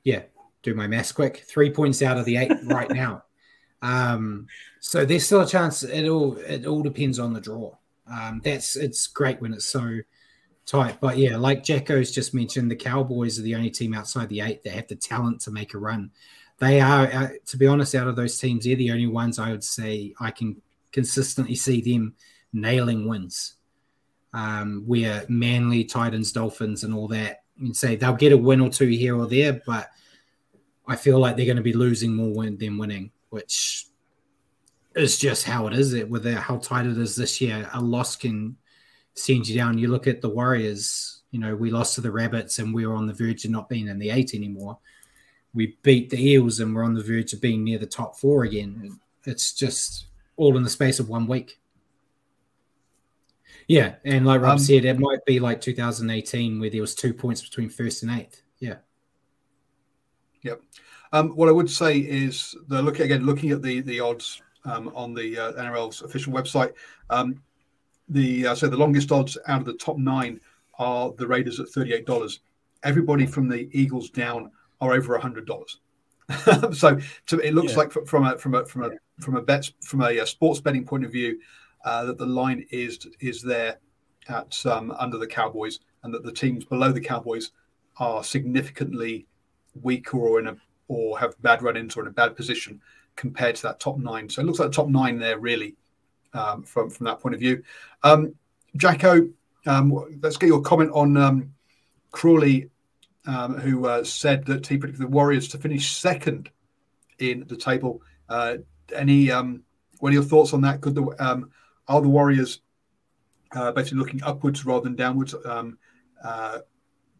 [0.04, 0.24] yeah,
[0.66, 1.46] do my maths quick.
[1.48, 3.24] Three points out of the eight right now.
[3.82, 4.48] Um,
[4.80, 5.84] so there's still a chance.
[5.84, 7.76] It all it all depends on the draw.
[8.12, 10.00] Um, that's it's great when it's so
[10.66, 14.42] tight, but yeah, like Jacko's just mentioned, the Cowboys are the only team outside the
[14.42, 16.12] eight that have the talent to make a run.
[16.58, 19.52] They are, uh, to be honest, out of those teams, they're the only ones I
[19.52, 20.62] would say I can
[20.92, 22.16] consistently see them
[22.54, 23.56] nailing wins.
[24.34, 28.70] Um, where Manly, Titans, Dolphins, and all that, can say they'll get a win or
[28.70, 29.90] two here or there, but
[30.88, 33.86] I feel like they're going to be losing more win than winning, which
[34.96, 35.94] is just how it is.
[35.94, 38.58] It with how tight it is this year, a loss can
[39.14, 39.78] send you down.
[39.78, 41.22] You look at the Warriors.
[41.32, 43.68] You know, we lost to the Rabbits, and we were on the verge of not
[43.68, 44.78] being in the eight anymore.
[45.54, 48.44] We beat the Eels, and we're on the verge of being near the top four
[48.44, 49.00] again.
[49.26, 50.06] It's just
[50.38, 51.60] all in the space of one week.
[53.68, 57.14] Yeah, and like Rob Um, said, it might be like 2018 where there was two
[57.14, 58.42] points between first and eighth.
[58.60, 58.76] Yeah.
[60.46, 60.62] Yep.
[61.12, 64.92] Um, what I would say is the look again, looking at the the odds um,
[64.96, 66.74] on the uh, NRL's official website.
[67.10, 67.42] Um,
[68.10, 70.40] the uh, so the longest odds out of the top nine
[70.78, 72.42] are the Raiders at thirty eight dollars.
[72.84, 75.80] Everybody from the Eagles down are over hundred dollars.
[76.74, 77.78] so, to, it looks yeah.
[77.80, 80.86] like from a from a from a from a bet from a, a sports betting
[80.86, 81.40] point of view
[81.86, 83.80] uh, that the line is is there
[84.30, 87.52] at um, under the Cowboys, and that the teams below the Cowboys
[87.98, 89.26] are significantly
[89.82, 90.56] weaker or in a
[90.88, 92.82] or have bad run-ins or in a bad position
[93.16, 94.30] compared to that top nine.
[94.30, 95.76] So it looks like the top nine there really
[96.34, 97.64] um, from from that point of view.
[98.04, 98.36] Um,
[98.78, 99.30] Jacko,
[99.66, 101.54] um, let's get your comment on um,
[102.12, 102.70] Crawley,
[103.26, 106.50] um, who uh, said that he predicted the Warriors to finish second
[107.20, 108.02] in the table.
[108.30, 108.58] Uh,
[108.94, 109.64] any um,
[110.00, 110.82] what are your thoughts on that?
[110.82, 111.50] Could the um,
[111.88, 112.62] are the Warriors
[113.54, 115.34] uh, basically looking upwards rather than downwards?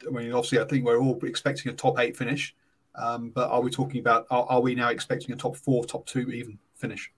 [0.06, 2.56] Uh, I mean, obviously, I think we're all expecting a top eight finish.
[2.96, 4.26] Um, but are we talking about?
[4.30, 7.12] Are, are, we now expecting a top four, top two, even finish?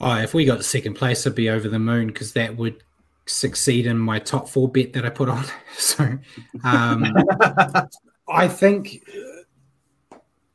[0.00, 2.82] Oh, if we got the second place, I'd be over the moon because that would
[3.26, 5.44] succeed in my top four bet that I put on.
[5.76, 6.18] so,
[6.64, 7.06] um,
[8.28, 9.02] I think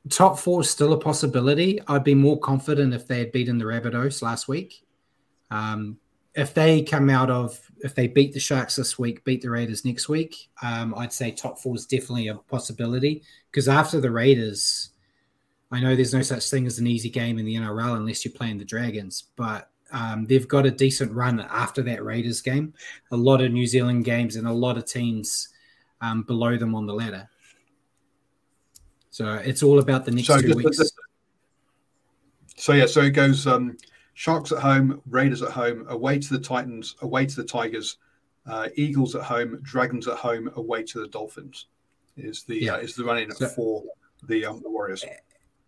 [0.10, 1.80] top four is still a possibility.
[1.88, 4.84] I'd be more confident if they had beaten the Rabbitohs last week.
[5.50, 5.98] Um,
[6.36, 9.84] if they come out of if they beat the Sharks this week, beat the Raiders
[9.84, 13.24] next week, um, I'd say top four is definitely a possibility.
[13.50, 14.92] Because after the Raiders,
[15.72, 18.34] I know there's no such thing as an easy game in the NRL unless you're
[18.34, 22.74] playing the Dragons, but um, they've got a decent run after that Raiders game.
[23.12, 25.50] A lot of New Zealand games and a lot of teams
[26.02, 27.28] um, below them on the ladder.
[29.10, 30.80] So it's all about the next so two weeks.
[32.56, 33.76] so yeah, so it goes um,
[34.22, 37.98] Sharks at home, Raiders at home, away to the Titans, away to the Tigers,
[38.46, 41.66] uh, Eagles at home, Dragons at home, away to the Dolphins.
[42.16, 42.74] Is the yeah.
[42.74, 43.82] uh, is the running so, for
[44.28, 45.04] the um, the Warriors.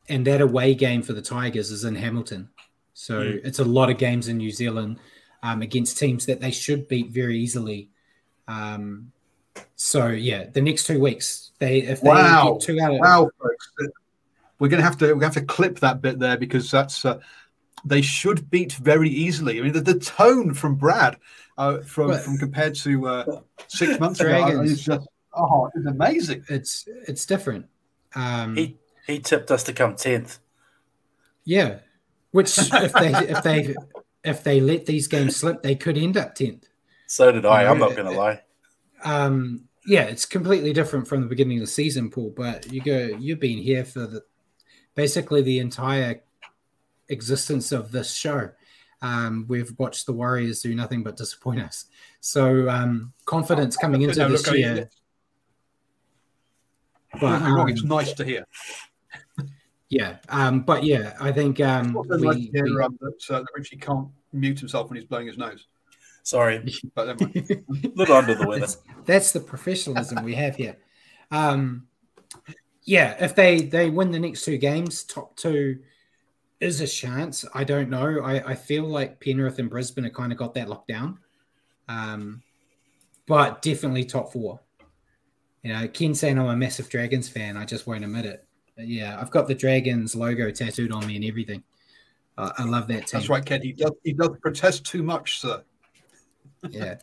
[0.07, 2.47] And that away game for the Tigers is in Hamilton,
[2.93, 3.41] so mm.
[3.43, 4.99] it's a lot of games in New Zealand
[5.41, 7.89] um, against teams that they should beat very easily.
[8.47, 9.11] Um,
[9.77, 12.51] so yeah, the next two weeks, they if they wow.
[12.51, 13.71] get two out of wow, folks.
[14.59, 17.17] we're gonna have to we have to clip that bit there because that's uh,
[17.85, 19.59] they should beat very easily.
[19.59, 21.17] I mean, the, the tone from Brad
[21.57, 26.43] uh, from well, from compared to uh, six months ago is just oh, it's amazing.
[26.49, 27.67] It's it's different.
[28.15, 28.77] Um, he
[29.07, 30.39] he tipped us to come tenth.
[31.45, 31.79] Yeah,
[32.31, 33.75] which if they if they
[34.23, 36.67] if they let these games slip, they could end up tenth.
[37.07, 37.65] So did I.
[37.65, 38.41] I'm not going to lie.
[39.03, 42.33] Um, yeah, it's completely different from the beginning of the season, Paul.
[42.35, 44.23] But you go, you've been here for the
[44.95, 46.21] basically the entire
[47.09, 48.49] existence of this show.
[49.01, 51.85] Um, we've watched the Warriors do nothing but disappoint us.
[52.21, 54.89] So um, confidence coming into no, this year.
[57.19, 58.47] But um, it's nice to hear.
[59.89, 64.07] Yeah, um, but yeah, I think um, we, nice we, um, that, uh, Richie can't
[64.31, 65.67] mute himself when he's blowing his nose.
[66.23, 67.13] Sorry, but a
[67.93, 68.61] little under the weather.
[68.61, 70.77] That's, that's the professionalism we have here.
[71.29, 71.87] Um,
[72.83, 75.79] yeah, if they they win the next two games, top two
[76.63, 77.45] is a chance.
[77.53, 78.21] I don't know.
[78.21, 81.19] I, I feel like Penrith and Brisbane have kind of got that locked down.
[81.87, 82.41] Um,
[83.27, 84.59] but definitely top four.
[85.63, 87.55] You know, Ken saying I'm a massive Dragons fan.
[87.55, 88.45] I just won't admit it.
[88.75, 91.63] But yeah, I've got the Dragons logo tattooed on me and everything.
[92.37, 93.19] Uh, I love that team.
[93.19, 93.61] That's right, Ken.
[93.61, 95.63] He does, he does protest too much, sir.
[96.69, 96.95] yeah.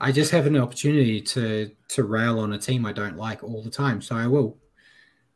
[0.00, 3.62] I just have an opportunity to to rail on a team I don't like all
[3.62, 4.56] the time, so I will.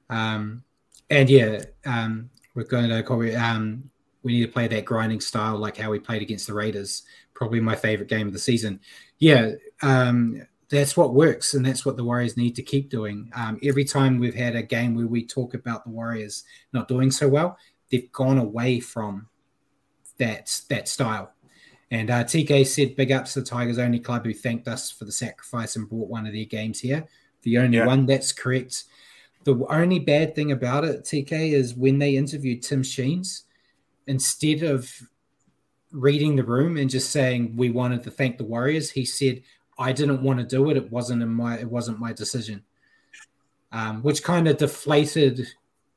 [0.09, 0.65] Um,
[1.11, 3.91] and yeah, um, we're going to um,
[4.23, 7.03] we need to play that grinding style like how we played against the Raiders.
[7.35, 8.81] Probably my favorite game of the season.
[9.19, 9.53] Yeah,
[9.83, 13.31] um, that's what works, and that's what the Warriors need to keep doing.
[13.35, 17.11] Um, every time we've had a game where we talk about the Warriors not doing
[17.11, 17.59] so well,
[17.91, 19.29] they've gone away from
[20.19, 21.33] that that style.
[21.91, 25.05] And uh, TK said, "Big ups to the Tigers only club who thanked us for
[25.05, 27.07] the sacrifice and brought one of their games here.
[27.43, 27.87] The only yeah.
[27.87, 28.85] one that's correct."
[29.45, 33.45] The only bad thing about it, TK, is when they interviewed Tim Sheens,
[34.07, 34.91] instead of
[35.93, 39.43] reading the room and just saying we wanted to thank the Warriors, he said,
[39.79, 40.77] "I didn't want to do it.
[40.77, 41.59] It wasn't in my.
[41.59, 42.63] It wasn't my decision."
[43.71, 45.49] Um, which kind of deflated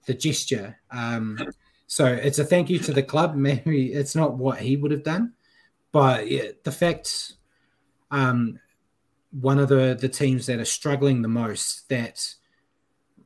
[0.05, 0.79] the gesture.
[0.89, 1.37] Um,
[1.85, 3.35] so it's a thank you to the club.
[3.49, 5.33] Maybe it's not what he would have done,
[5.91, 7.33] but yeah, the fact
[8.11, 8.59] um,
[9.31, 12.35] one of the the teams that are struggling the most that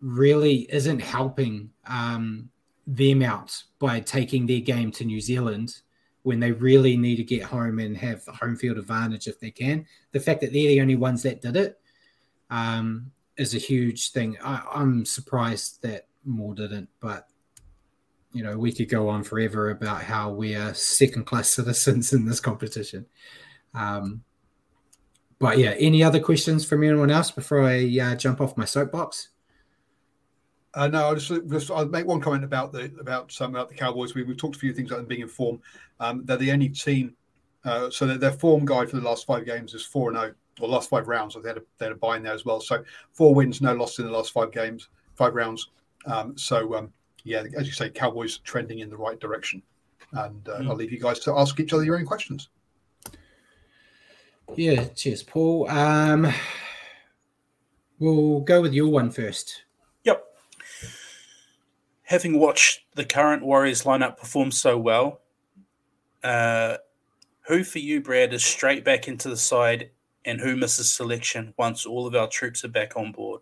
[0.02, 2.50] really isn't helping um,
[2.88, 5.82] them out by taking their game to New Zealand
[6.24, 9.52] when they really need to get home and have the home field advantage if they
[9.52, 9.86] can.
[10.12, 11.80] The fact that they're the only ones that did it
[12.50, 14.38] um, is a huge thing.
[14.44, 16.90] I, am surprised that more didn't.
[17.00, 17.28] But
[18.34, 22.26] you know, we could go on forever about how we are second class citizens in
[22.26, 23.06] this competition.
[23.74, 24.24] Um,
[25.40, 29.30] but yeah, any other questions from anyone else before I uh, jump off my soapbox?
[30.74, 33.76] Uh, no, I'll just, just, I'll make one comment about the about some about the
[33.76, 34.16] Cowboys.
[34.16, 35.62] We, have talked a few things about them being in form.
[36.00, 37.14] Um, they're the only team,
[37.66, 40.34] uh, so their, their form guide for the last five games is four and zero,
[40.62, 41.34] or last five rounds.
[41.34, 42.62] So they had a, they had a buy in there as well.
[42.62, 45.70] So four wins, no loss in the last five games, five rounds.
[46.06, 46.94] Um, so um,
[47.24, 49.62] yeah, as you say, Cowboys trending in the right direction.
[50.14, 50.70] And uh, mm.
[50.70, 52.50] I'll leave you guys to ask each other your own questions.
[54.56, 55.70] Yeah, cheers, Paul.
[55.70, 56.32] Um,
[58.00, 59.64] we'll go with your one first
[62.12, 65.22] having watched the current Warriors lineup perform so well,
[66.26, 66.76] uh,
[67.48, 69.92] who for you, Brad, is straight back into the side
[70.26, 73.40] and who misses selection once all of our troops are back on board?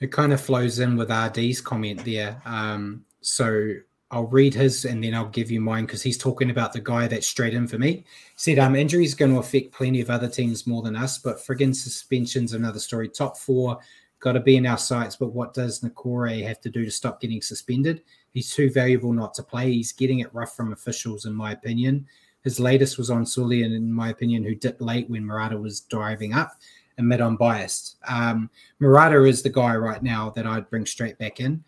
[0.00, 2.42] It kind of flows in with RD's comment there.
[2.44, 3.74] Um, so
[4.10, 7.06] I'll read his and then I'll give you mine because he's talking about the guy
[7.06, 7.92] that's straight in for me.
[7.92, 11.18] He said um, injury is going to affect plenty of other teams more than us,
[11.18, 13.08] but friggin' suspension's another story.
[13.08, 13.78] Top four
[14.20, 15.16] got to be in our sights.
[15.16, 18.02] But what does Niukore have to do to stop getting suspended?
[18.32, 19.72] He's too valuable not to play.
[19.72, 22.06] He's getting it rough from officials, in my opinion.
[22.42, 25.80] His latest was on Sully, and in my opinion, who dipped late when Marata was
[25.80, 26.52] driving up.
[26.98, 27.96] Admit I'm biased.
[28.06, 28.50] Um,
[28.80, 31.64] Marata is the guy right now that I'd bring straight back in.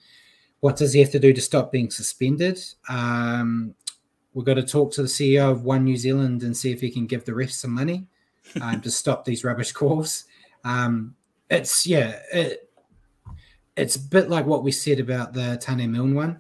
[0.61, 2.62] What does he have to do to stop being suspended?
[2.88, 3.74] Um,
[4.34, 6.90] we've got to talk to the CEO of One New Zealand and see if he
[6.90, 8.07] can give the refs some money
[8.61, 10.24] um, to stop these rubbish calls.
[10.64, 11.16] Um,
[11.51, 12.70] it's yeah, it,
[13.76, 16.38] it's a bit like what we said about the Taane Milne one.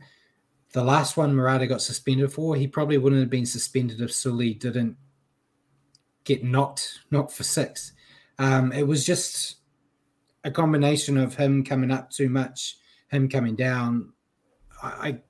[0.72, 4.54] The last one Marata got suspended for, he probably wouldn't have been suspended if Sully
[4.54, 4.96] didn't
[6.24, 7.92] get knocked knocked for six.
[8.38, 9.56] Um, it was just
[10.44, 12.76] a combination of him coming up too much,
[13.08, 14.12] him coming down.
[14.82, 15.20] I,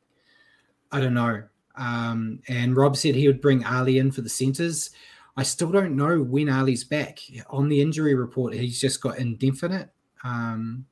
[0.90, 1.44] I, I don't know.
[1.76, 4.90] Um, and Rob said he would bring Ali in for the centers.
[5.36, 7.20] I still don't know when Ali's back.
[7.50, 9.90] On the injury report, he's just got indefinite.
[10.24, 10.86] Um,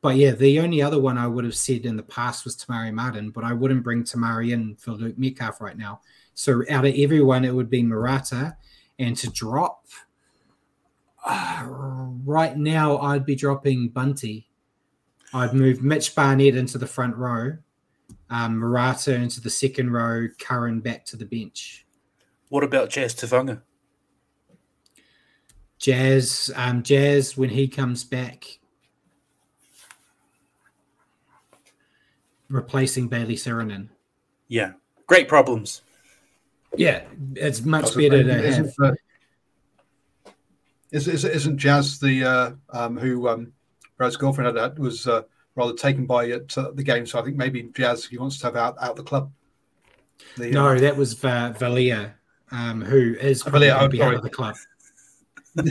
[0.00, 2.66] but yeah, the only other one I would have said in the past was Te
[2.68, 6.00] Maire Martin, but I wouldn't bring Te Maire in for Luke Metcalf right now.
[6.34, 8.56] So out of everyone, it would be Marata.
[8.98, 9.86] And to drop,
[11.24, 14.48] uh, right now, I'd be dropping Bunty.
[15.32, 17.56] I'd move Mitch Barnett into the front row,
[18.30, 21.83] um, Marata into the second row, Curran back to the bench.
[22.48, 23.62] What about Jazz Tevaga?
[25.78, 28.58] Jazz, um, Jazz, when he comes back,
[32.48, 33.88] replacing Bayley Sironen.
[34.48, 34.72] Yeah,
[35.06, 35.82] great problems.
[36.76, 37.02] Yeah,
[37.34, 38.74] it's much better to isn't, have.
[38.82, 38.94] Uh,
[40.90, 43.52] is, is, isn't Jazz the uh, um, who um,
[43.96, 45.22] Brad's girlfriend had, that was uh,
[45.56, 47.06] rather taken by at uh, the game?
[47.06, 49.30] So I think maybe Jazz he wants to have out out the club.
[50.36, 52.14] The, no, uh, that was Va- Valia
[52.54, 54.54] um, who is probably will be out of the club.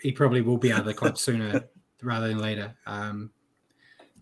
[0.00, 1.64] he probably will be out of the club sooner
[2.02, 2.76] rather than later.
[2.86, 3.30] Um,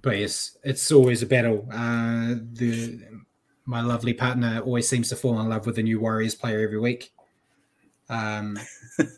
[0.01, 1.68] but yes, it's always a battle.
[1.70, 3.01] Uh, the
[3.66, 6.78] my lovely partner always seems to fall in love with a new Warriors player every
[6.78, 7.12] week.
[8.09, 8.59] Um,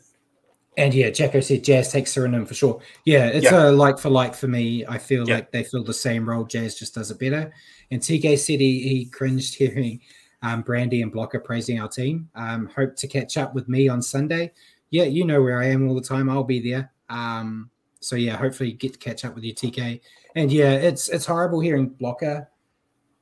[0.77, 2.81] and yeah, Jacko said Jazz takes Sironen for sure.
[3.05, 3.69] Yeah, it's yeah.
[3.69, 4.85] a like for like for me.
[4.85, 5.35] I feel yeah.
[5.35, 6.43] like they fill the same role.
[6.43, 7.53] Jazz just does it better.
[7.91, 10.01] And TK said he, he cringed hearing
[10.41, 12.29] um, Brandy and Blocker praising our team.
[12.35, 14.51] Um, hope to catch up with me on Sunday.
[14.89, 16.29] Yeah, you know where I am all the time.
[16.29, 16.91] I'll be there.
[17.09, 17.69] Um,
[17.99, 19.99] so yeah, hopefully get to catch up with you, TK.
[20.35, 22.49] And yeah, it's it's horrible hearing Blocker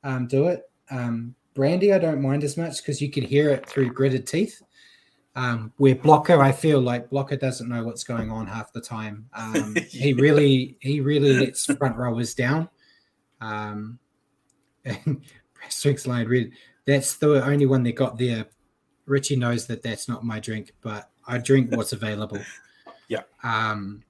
[0.04, 0.70] um, do it.
[0.90, 4.62] Um, Brandy, I don't mind as much because you could hear it through gritted teeth.
[5.34, 9.28] Um, where Blocker, I feel like Blocker doesn't know what's going on half the time.
[9.34, 9.82] Um, yeah.
[9.82, 12.68] He really, he really lets front rowers down.
[13.40, 13.98] Um,
[14.84, 15.22] and
[15.68, 16.52] Strix line read
[16.86, 18.46] that's the only one they got there.
[19.06, 22.40] Richie knows that that's not my drink, but I drink what's available.
[23.08, 23.22] yeah.
[23.42, 24.02] Um,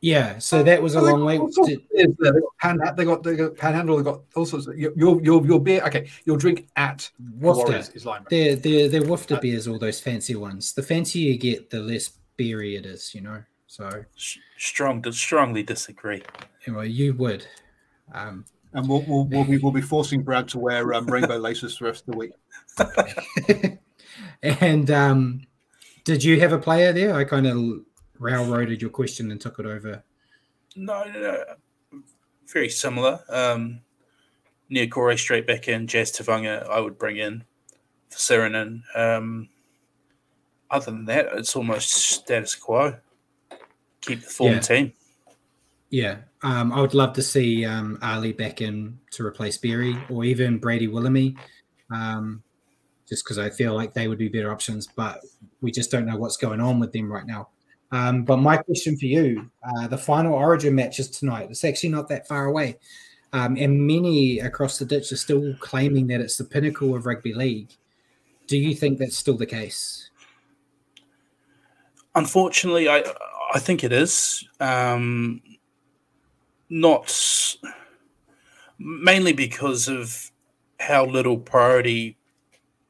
[0.00, 0.38] yeah.
[0.38, 1.38] So that was a long way.
[1.38, 1.80] To...
[1.94, 3.96] They got, pan, they got they got panhandle.
[3.96, 4.66] They got all sorts.
[4.66, 5.82] Of, your your your beer.
[5.86, 7.10] Okay, your drink at
[7.40, 8.24] Wafter is lime.
[8.30, 9.66] They're they're they're Wafter uh, beers.
[9.66, 10.72] All those fancy ones.
[10.72, 13.14] The fancier you get, the less beery it is.
[13.14, 13.42] You know.
[13.66, 14.04] So
[14.56, 15.04] strong.
[15.12, 16.22] Strongly disagree.
[16.66, 17.46] Anyway, you would.
[18.12, 21.76] Um, and we'll, we'll, we'll, be, we'll be forcing Brad to wear um, rainbow laces
[21.76, 23.78] for the rest of the week.
[24.42, 25.42] and um,
[26.04, 27.14] did you have a player there?
[27.14, 27.80] I kind of
[28.18, 30.02] railroaded your question and took it over.
[30.76, 31.20] No, no,
[31.92, 32.02] no.
[32.46, 33.20] very similar.
[33.28, 33.80] Um,
[34.70, 37.44] Niukore straight back in, Jazz Tevaga I would bring in
[38.08, 38.82] for Sironen.
[38.94, 39.48] Um,
[40.70, 42.96] other than that, it's almost status quo.
[44.02, 44.60] Keep the form yeah.
[44.60, 44.92] team.
[45.90, 50.24] Yeah, um, I would love to see um, Ali back in to replace Berry or
[50.24, 51.36] even Brady Willamy,
[51.90, 52.42] um,
[53.08, 54.86] just because I feel like they would be better options.
[54.86, 55.20] But
[55.62, 57.48] we just don't know what's going on with them right now.
[57.90, 61.48] Um, but my question for you: uh, the final Origin match is tonight.
[61.50, 62.76] It's actually not that far away,
[63.32, 67.32] um, and many across the ditch are still claiming that it's the pinnacle of rugby
[67.32, 67.70] league.
[68.46, 70.10] Do you think that's still the case?
[72.14, 73.04] Unfortunately, I
[73.54, 74.46] I think it is.
[74.60, 75.40] Um,
[76.70, 77.56] not
[78.78, 80.30] mainly because of
[80.78, 82.16] how little priority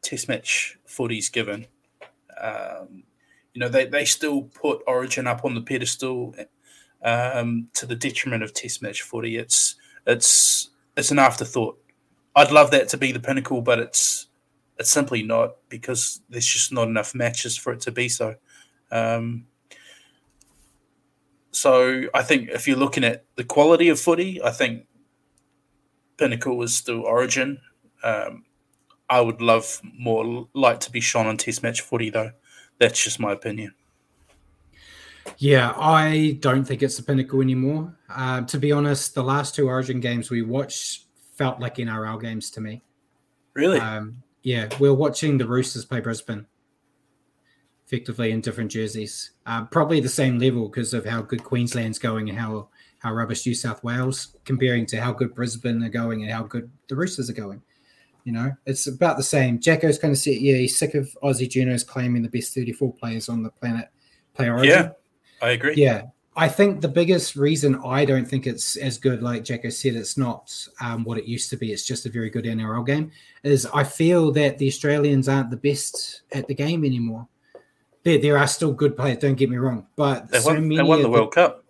[0.02, 1.66] test match footy's given.
[2.40, 3.02] Um,
[3.54, 6.34] you know, they, they still put Origin up on the pedestal
[7.02, 9.36] um, to the detriment of test match footy.
[9.36, 9.76] It's
[10.06, 11.80] it's it's an afterthought.
[12.36, 14.28] I'd love that to be the pinnacle, but it's
[14.78, 18.36] it's simply not because there's just not enough matches for it to be so.
[18.90, 19.46] Um,
[21.58, 24.86] so I think if you're looking at the quality of footy, I think
[26.16, 27.58] Pinnacle is still Origin.
[28.04, 28.44] Um,
[29.10, 32.30] I would love more light to be shown on Test match footy, though.
[32.78, 33.74] That's just my opinion.
[35.38, 37.92] Yeah, I don't think it's the pinnacle anymore.
[38.08, 42.52] Uh, to be honest, the last two Origin games we watched felt like NRL games
[42.52, 42.84] to me.
[43.54, 43.80] Really?
[43.80, 46.46] Um, yeah, we are watching the Roosters play Brisbane,
[47.88, 49.30] effectively in different jerseys.
[49.46, 53.46] Uh, probably the same level because of how good Queensland's going and how how rubbish
[53.46, 57.30] New South Wales, comparing to how good Brisbane are going and how good the Roosters
[57.30, 57.62] are going.
[58.24, 59.60] You know, it's about the same.
[59.60, 63.28] Jacko's kind of said, yeah, he's sick of Aussie Junos claiming the best 34 players
[63.28, 63.88] on the planet
[64.34, 64.68] play Origin.
[64.68, 64.90] Yeah,
[65.40, 65.74] I agree.
[65.76, 66.02] Yeah,
[66.36, 70.18] I think the biggest reason I don't think it's as good, like Jacko said, it's
[70.18, 70.52] not
[70.82, 71.72] um, what it used to be.
[71.72, 73.12] It's just a very good NRL game.
[73.44, 77.28] Is I feel that the Australians aren't the best at the game anymore
[78.02, 79.18] there, there are still good players.
[79.18, 81.64] Don't get me wrong, but they won, so they won the World Cup.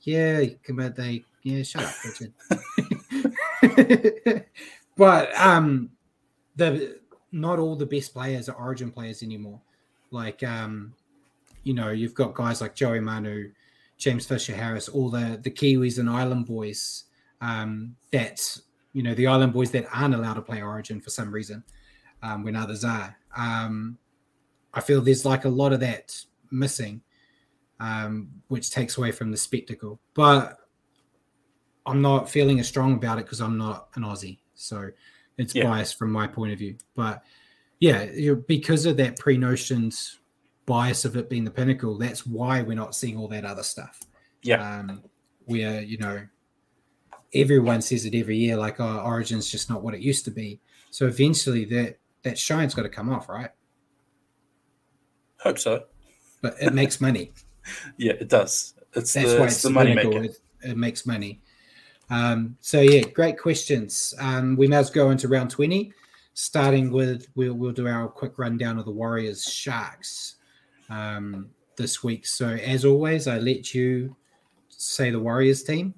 [0.00, 2.32] Yeah, but they yeah, shut up, Richard.
[4.96, 5.90] but um,
[6.56, 6.98] the
[7.32, 9.60] not all the best players are Origin players anymore.
[10.10, 10.94] Like um,
[11.64, 13.50] you know, you've got guys like Joey Manu,
[13.98, 17.04] James Fisher Harris, all the the Kiwis and Island boys.
[17.40, 18.56] Um, that
[18.92, 21.64] you know the Island boys that aren't allowed to play Origin for some reason,
[22.22, 23.16] um, when others are.
[23.36, 23.98] Um,
[24.74, 26.14] I feel there's like a lot of that
[26.50, 27.02] missing,
[27.80, 30.00] um, which takes away from the spectacle.
[30.14, 30.58] But
[31.86, 34.90] I'm not feeling as strong about it because I'm not an Aussie, so
[35.38, 35.64] it's yeah.
[35.64, 36.76] biased from my point of view.
[36.94, 37.22] But
[37.80, 40.20] yeah, because of that pre-notions
[40.66, 44.00] bias of it being the pinnacle, that's why we're not seeing all that other stuff.
[44.42, 45.02] Yeah, um,
[45.46, 46.26] we are, you know,
[47.34, 50.60] everyone says it every year, like, "Oh, Origin's just not what it used to be."
[50.90, 53.50] So eventually, that that shine's got to come off, right?
[55.42, 55.84] Hope so.
[56.40, 57.32] But it makes money.
[57.96, 58.74] yeah, it does.
[58.94, 60.24] It's That's the, why it's it's the money maker.
[60.24, 61.40] It, it, makes money.
[62.10, 64.14] Um, so yeah, great questions.
[64.18, 65.92] Um, we well go into round twenty,
[66.34, 70.36] starting with we'll we'll do our quick rundown of the Warriors Sharks
[70.90, 72.26] um, this week.
[72.26, 74.16] So as always, I let you
[74.68, 75.94] say the Warriors team.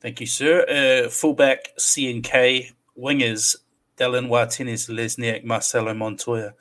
[0.00, 0.64] Thank you, sir.
[0.66, 3.56] Uh, fullback CNK, wingers
[3.98, 6.54] Dallin Watene-Zelezniak, Marcelo Montoya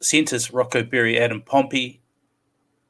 [0.00, 2.00] centres Rocco Berry, Adam Pompey,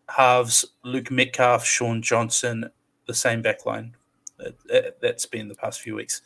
[0.09, 2.71] halves Luke Metcalf, Shaun Johnson,
[3.07, 3.93] the same backline.
[4.39, 6.21] That, has been the past few weeks.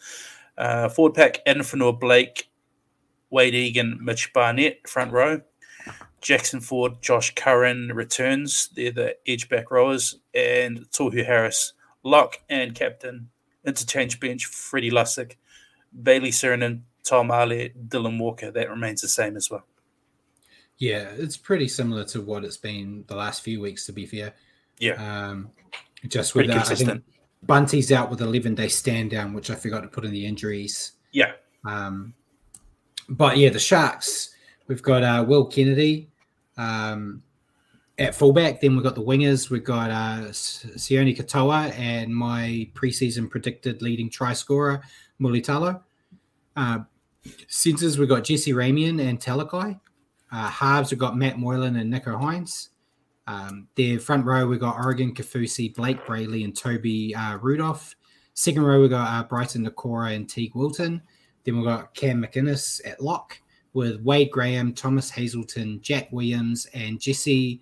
[0.59, 2.51] Uh, forward pack Addin Fonua-Blake,
[3.31, 5.40] Wade Egan, Mitch Barnett, front row.
[6.20, 8.69] Jackson Ford, Josh Curran returns.
[8.74, 10.19] They're the edge back rowers.
[10.35, 13.31] And Tohu Harris, lock and captain.
[13.65, 15.36] Interchange bench, Freddie Lussick,
[16.02, 18.51] Bayley Sironen, Tom Ale, Dylan Walker.
[18.51, 19.65] That remains the same as well.
[20.81, 23.85] Yeah, it's pretty similar to what it's been the last few weeks.
[23.86, 24.35] To be fair,
[24.78, 24.94] yeah.
[24.94, 25.51] Um,
[26.09, 27.05] just with that, I think
[27.43, 30.93] Bunty's out with eleven day stand down, which I forgot to put in the injuries.
[31.12, 31.32] Yeah.
[31.66, 32.15] Um,
[33.11, 34.35] but yeah, the Sharks.
[34.69, 36.09] We've got uh, Will Kennedy
[36.57, 37.23] um,
[37.98, 38.62] at fullback.
[38.62, 39.51] Then we've got the wingers.
[39.51, 44.81] We've got uh, Sione Katoa and my preseason predicted leading try scorer,
[45.20, 45.82] Mulitalo.
[46.57, 46.78] Uh,
[47.48, 49.78] centers, we've got Jesse Ramien and Talakai.
[50.32, 52.69] Uh, halves, we've got Matt Moylan and Nicho Hynes.
[53.27, 57.94] Um, their front row, we've got Oregon Kaufusi, Blayke Brailey, and Toby uh, Rudolf.
[58.35, 61.02] Second row, we've got uh, Briton Nikora and Teague Wilton.
[61.44, 63.39] Then we've got Cam McInnes at lock
[63.73, 67.61] with Wade Graham, Thomas Hazelton, Jack Williams, and Jesse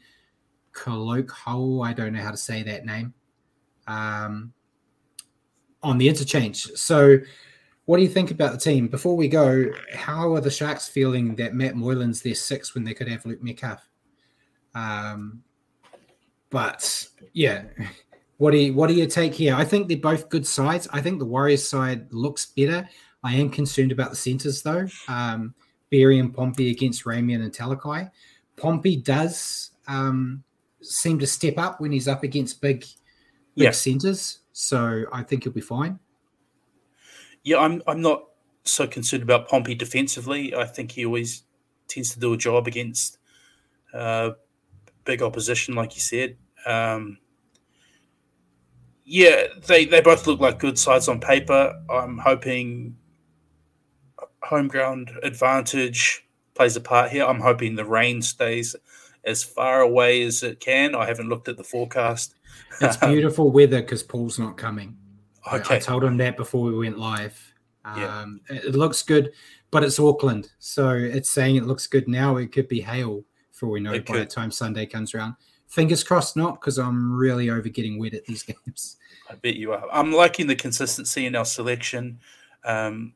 [0.72, 1.86] Kolokho.
[1.86, 3.12] I don't know how to say that name.
[3.86, 4.52] Um,
[5.82, 6.64] on the interchange.
[6.74, 7.18] So
[7.88, 8.86] what do you think about the team?
[8.86, 12.92] Before we go, how are the Sharks feeling that Matt Moylan's their six when they
[12.92, 13.88] could have Luke Metcalf?
[14.74, 15.42] Um,
[16.50, 17.64] but yeah,
[18.38, 19.54] What do you what do you take here?
[19.54, 20.88] I think they're both good sides.
[20.92, 22.88] I think the Warriors side looks better.
[23.24, 24.86] I am concerned about the centers though.
[25.08, 25.54] Um,
[25.90, 28.10] Berry and Pompey against Ramien and Talakai.
[28.56, 30.44] Pompey does um,
[30.80, 32.82] seem to step up when he's up against big,
[33.56, 33.70] big yeah.
[33.72, 34.38] centers.
[34.52, 35.98] So I think he'll be fine.
[37.44, 37.82] Yeah, I'm.
[37.86, 38.24] I'm not
[38.64, 40.54] so concerned about Pompey defensively.
[40.54, 41.44] I think he always
[41.88, 43.18] tends to do a job against
[43.94, 44.30] uh,
[45.04, 46.36] big opposition, like you said.
[46.66, 47.18] Um,
[49.04, 51.82] yeah, they, they both look like good sides on paper.
[51.88, 52.96] I'm hoping
[54.42, 57.24] home ground advantage plays a part here.
[57.24, 58.76] I'm hoping the rain stays
[59.24, 60.94] as far away as it can.
[60.94, 62.34] I haven't looked at the forecast.
[62.80, 64.96] It's beautiful weather because Paul's not coming.
[65.52, 65.76] Okay.
[65.76, 67.54] I, told him that before we went live.
[67.84, 68.56] Um, yeah.
[68.56, 69.32] It looks good,
[69.70, 70.50] but it's Auckland.
[70.58, 72.36] So it's saying it looks good now.
[72.36, 74.22] It could be hail for we know it by could.
[74.22, 75.34] the time Sunday comes around.
[75.66, 78.96] Fingers crossed not, because I'm really over getting wet at these games.
[79.28, 79.84] I bet you are.
[79.92, 82.20] I'm liking the consistency in our selection.
[82.64, 83.14] Um,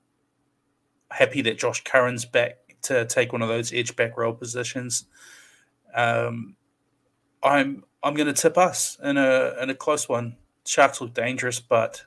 [1.11, 5.07] happy that Josh Curran's back to take one of those edge back row positions.
[5.94, 6.57] Um,
[7.43, 10.36] I'm I'm going to tip us in a in a close one.
[10.66, 12.05] Sharks look dangerous, but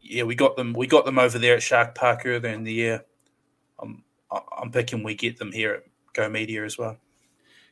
[0.00, 0.72] yeah, we got them.
[0.72, 3.04] We got them over there at Shark Park earlier in the year.
[3.80, 6.98] I'm I'm picking we get them here at Go Media as well.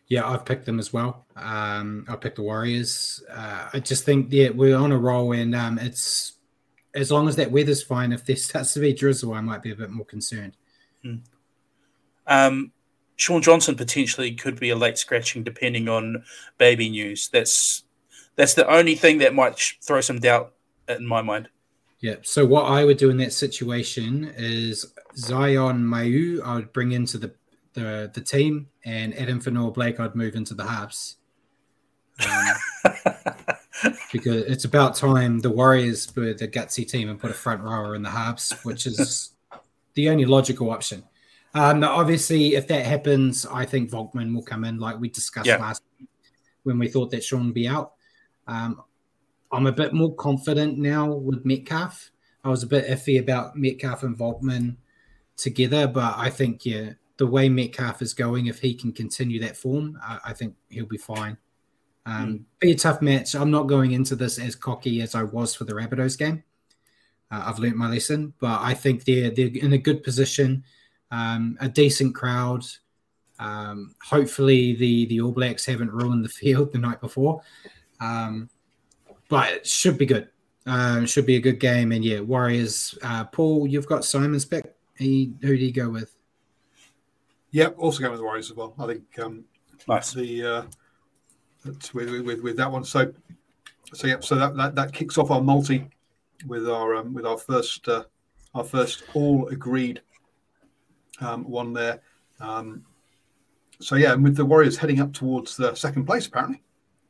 [0.09, 1.27] Yeah, I've picked them as well.
[1.35, 3.23] Um, I picked the Warriors.
[3.31, 6.35] Uh, I just think yeah, we're on a roll, and um, it's
[6.95, 8.13] as long as that weather's fine.
[8.13, 10.57] If there starts to be drizzle, I might be a bit more concerned.
[11.03, 11.17] Hmm.
[12.27, 12.73] Um,
[13.17, 16.25] Shaun Johnson potentially could be a late scratching, depending on
[16.59, 17.29] baby news.
[17.29, 17.83] That's
[18.37, 20.53] that's the only thing that might throw some doubt
[20.89, 21.49] in my mind.
[22.01, 22.17] Yeah.
[22.23, 27.19] So what I would do in that situation is Zyon Maiu'u, I would bring into
[27.19, 27.35] the
[27.77, 31.17] the, the team, and Adam Fonua-Blake, I'd move into the halves.
[32.25, 32.95] Um,
[34.13, 37.95] because it's about time the Warriors were the gutsy team and put a front rower
[37.95, 39.35] in the halves, which is
[39.93, 41.05] the only logical option.
[41.53, 45.59] Um, obviously, if that happens, I think Volkman will come in, like we discussed yeah.
[45.59, 46.09] last week
[46.63, 47.93] when we thought that Shaun would be out.
[48.47, 48.83] Um,
[49.53, 52.11] I'm a bit more confident now with Metcalf.
[52.45, 54.77] I was a bit iffy about Metcalf and Volkman
[55.37, 59.57] together, but I think yeah, the way Metcalf is going, if he can continue that
[59.57, 61.39] form, I, I think he'll be fine.
[62.05, 62.45] Um, mm.
[62.61, 63.35] Be a tough match.
[63.35, 66.45] I'm not going into this as cocky as I was for the Rabbitohs game.
[67.31, 70.63] Uh, I've learnt my lesson, but I think they're they're in a good position,
[71.11, 72.65] um, a decent crowd.
[73.41, 77.43] Um, hopefully, the the All Blacks haven't ruined the field the night before,
[78.01, 78.49] um,
[79.29, 80.29] but it should be good.
[80.67, 82.99] It should be a good game, and yeah, Warriors.
[83.03, 84.65] Uh, Paul, you've got Simon's back.
[84.97, 86.17] He, who do you go with?
[87.53, 88.75] Yep, also going with the Warriors as well.
[88.79, 89.45] I think um,
[89.89, 90.13] nice.
[90.13, 90.63] the uh,
[91.95, 92.85] with, with with that one.
[92.85, 93.13] So
[93.95, 94.25] so yep.
[94.25, 95.89] So that, that, that kicks off our multi
[96.47, 98.05] with our um, with our first uh,
[98.55, 100.01] our first all agreed
[101.21, 102.01] um, one there.
[102.41, 102.85] Um,
[103.81, 106.63] so yeah, and with the Warriors heading up towards the second place apparently,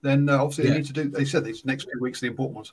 [0.07, 0.71] then uh, obviously yeah.
[0.71, 1.09] they need to do.
[1.09, 2.73] They said these next two weeks are the important ones.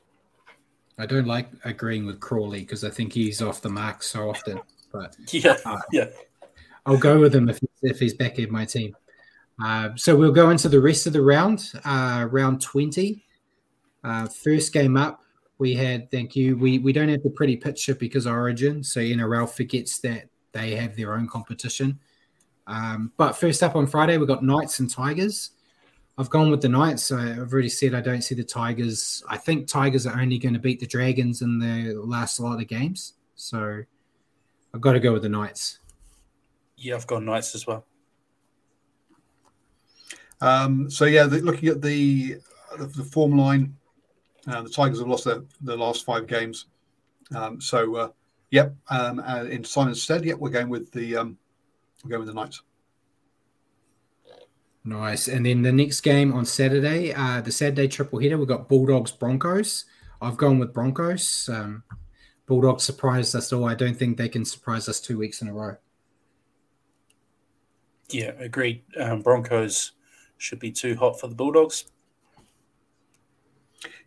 [0.97, 4.59] I don't like agreeing with Crawley because I think he's off the mark so often.
[4.91, 6.07] But yeah, uh, yeah,
[6.85, 8.95] I'll go with him if if he's back in my team.
[9.61, 13.23] Uh, so we'll go into the rest of the round, uh, round 20.
[14.03, 15.21] Uh, first game up,
[15.57, 19.49] we had, thank you, we, we don't have the pretty picture because Origin, so NRL
[19.49, 21.99] forgets that they have their own competition.
[22.67, 25.51] Um, but first up on Friday, we've got Knights and Tigers.
[26.17, 27.11] I've gone with the Knights.
[27.11, 29.23] I've already said I don't see the Tigers.
[29.27, 32.67] I think Tigers are only going to beat the Dragons in the last lot of
[32.67, 33.13] games.
[33.35, 33.81] So
[34.73, 35.79] I've got to go with the Knights.
[36.77, 37.85] Yeah, I've gone Knights as well.
[40.41, 42.37] Um, so yeah, the, looking at the
[42.77, 43.75] the, the form line,
[44.47, 46.65] uh, the Tigers have lost their, their last five games.
[47.33, 48.09] Um, so uh,
[48.51, 51.37] yep, um, uh, in Simon's stead, yep, we're going with the um,
[52.03, 52.61] we're going with the Knights.
[54.85, 55.27] Nice.
[55.27, 59.11] And then the next game on Saturday, uh, the Saturday triple header, we've got Bulldogs
[59.11, 59.85] Broncos.
[60.21, 61.49] I've gone with Broncos.
[61.51, 61.83] Um,
[62.45, 63.65] Bulldogs surprised us all.
[63.65, 65.77] I don't think they can surprise us two weeks in a row.
[68.09, 68.83] Yeah, agreed.
[68.99, 69.93] Um, Broncos
[70.37, 71.85] should be too hot for the Bulldogs.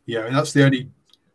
[0.05, 0.91] Yeah, and that's the only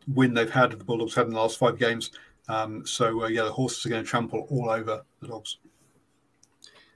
[0.07, 0.72] win they've had.
[0.72, 2.11] The Bulldogs had in the last five games.
[2.47, 5.57] Um, so uh, yeah, the horses are going to trample all over the dogs.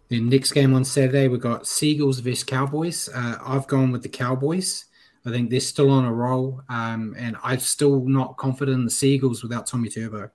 [0.10, 3.10] The next game on Saturday, we've got Seagulls versus Cowboys.
[3.10, 4.86] Uh, I've gone with the Cowboys.
[5.26, 8.91] I think they're still on a roll, um, and I'm still not confident in the
[8.91, 10.30] Seagulls without Tommy Turbo.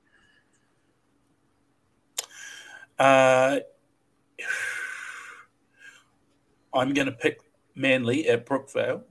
[2.98, 3.60] Uh,
[6.74, 7.40] I'm going to pick
[7.76, 9.02] Manly at Brookvale.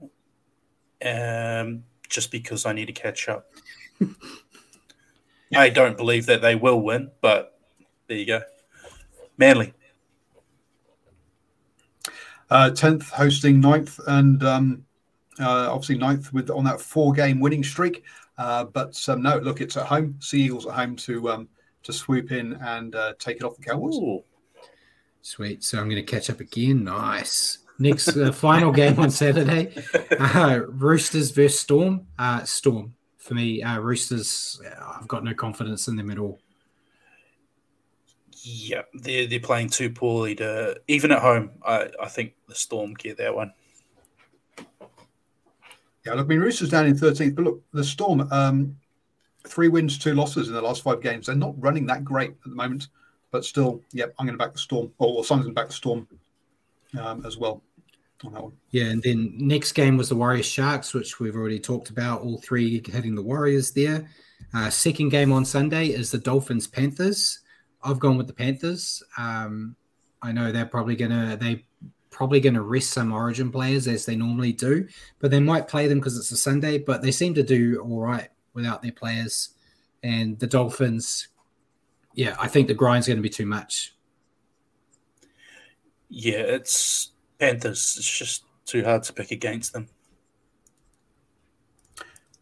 [1.02, 3.50] Um, just because I need to catch up.
[5.54, 7.58] I don't believe that they will win, but
[8.06, 8.42] there you go.
[9.38, 9.72] Manly.
[12.50, 14.84] Uh, 10th hosting ninth, and um,
[15.38, 18.04] uh, obviously ninth with on that four game winning streak.
[18.38, 20.16] Uh, but um, no, look, it's at home.
[20.20, 21.48] Sea Eagles at home to um,
[21.82, 23.96] to swoop in and uh, take it off the Cowboys.
[23.96, 24.24] Ooh.
[25.22, 25.62] Sweet.
[25.62, 26.84] So I'm going to catch up again.
[26.84, 27.58] Nice.
[27.78, 29.72] Next uh, final game on Saturday,
[30.18, 32.06] uh, Roosters versus Storm.
[32.18, 33.62] Uh, Storm for me.
[33.62, 34.60] Uh, Roosters.
[34.98, 36.40] I've got no confidence in them at all.
[38.42, 41.50] Yeah, they're they're playing too poorly to even at home.
[41.64, 43.52] I, I think the Storm get that one.
[46.06, 48.76] Yeah, look, I mean, Roosters down in 13th, but look, the Storm, um,
[49.46, 51.26] three wins, two losses in the last five games.
[51.26, 52.88] They're not running that great at the moment,
[53.30, 55.68] but still, yep, I'm going to back the Storm, or, or Simon's going to back
[55.68, 56.08] the Storm
[56.98, 57.62] um, as well
[58.24, 58.52] on that one.
[58.70, 62.22] Yeah, and then next game was the Warriors Sharks, which we've already talked about.
[62.22, 64.08] All three hitting the Warriors there.
[64.54, 67.40] Uh, second game on Sunday is the Dolphins Panthers.
[67.82, 69.02] I've gone with the Panthers.
[69.16, 69.76] Um,
[70.22, 71.64] I know they're probably gonna they
[72.10, 74.86] probably gonna rest some Origin players as they normally do,
[75.18, 76.78] but they might play them because it's a Sunday.
[76.78, 79.50] But they seem to do all right without their players.
[80.02, 81.28] And the Dolphins,
[82.14, 83.94] yeah, I think the grind's going to be too much.
[86.08, 87.96] Yeah, it's Panthers.
[87.98, 89.88] It's just too hard to pick against them.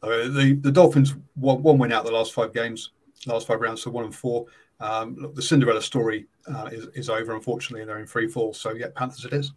[0.03, 2.93] Uh, the the Dolphins one, one win out the last five games,
[3.27, 4.47] last five rounds, so one and four.
[4.81, 8.53] Um, look, the Cinderella story uh, is, is over, unfortunately, and they're in free fall.
[8.55, 9.53] So yeah, Panthers it is.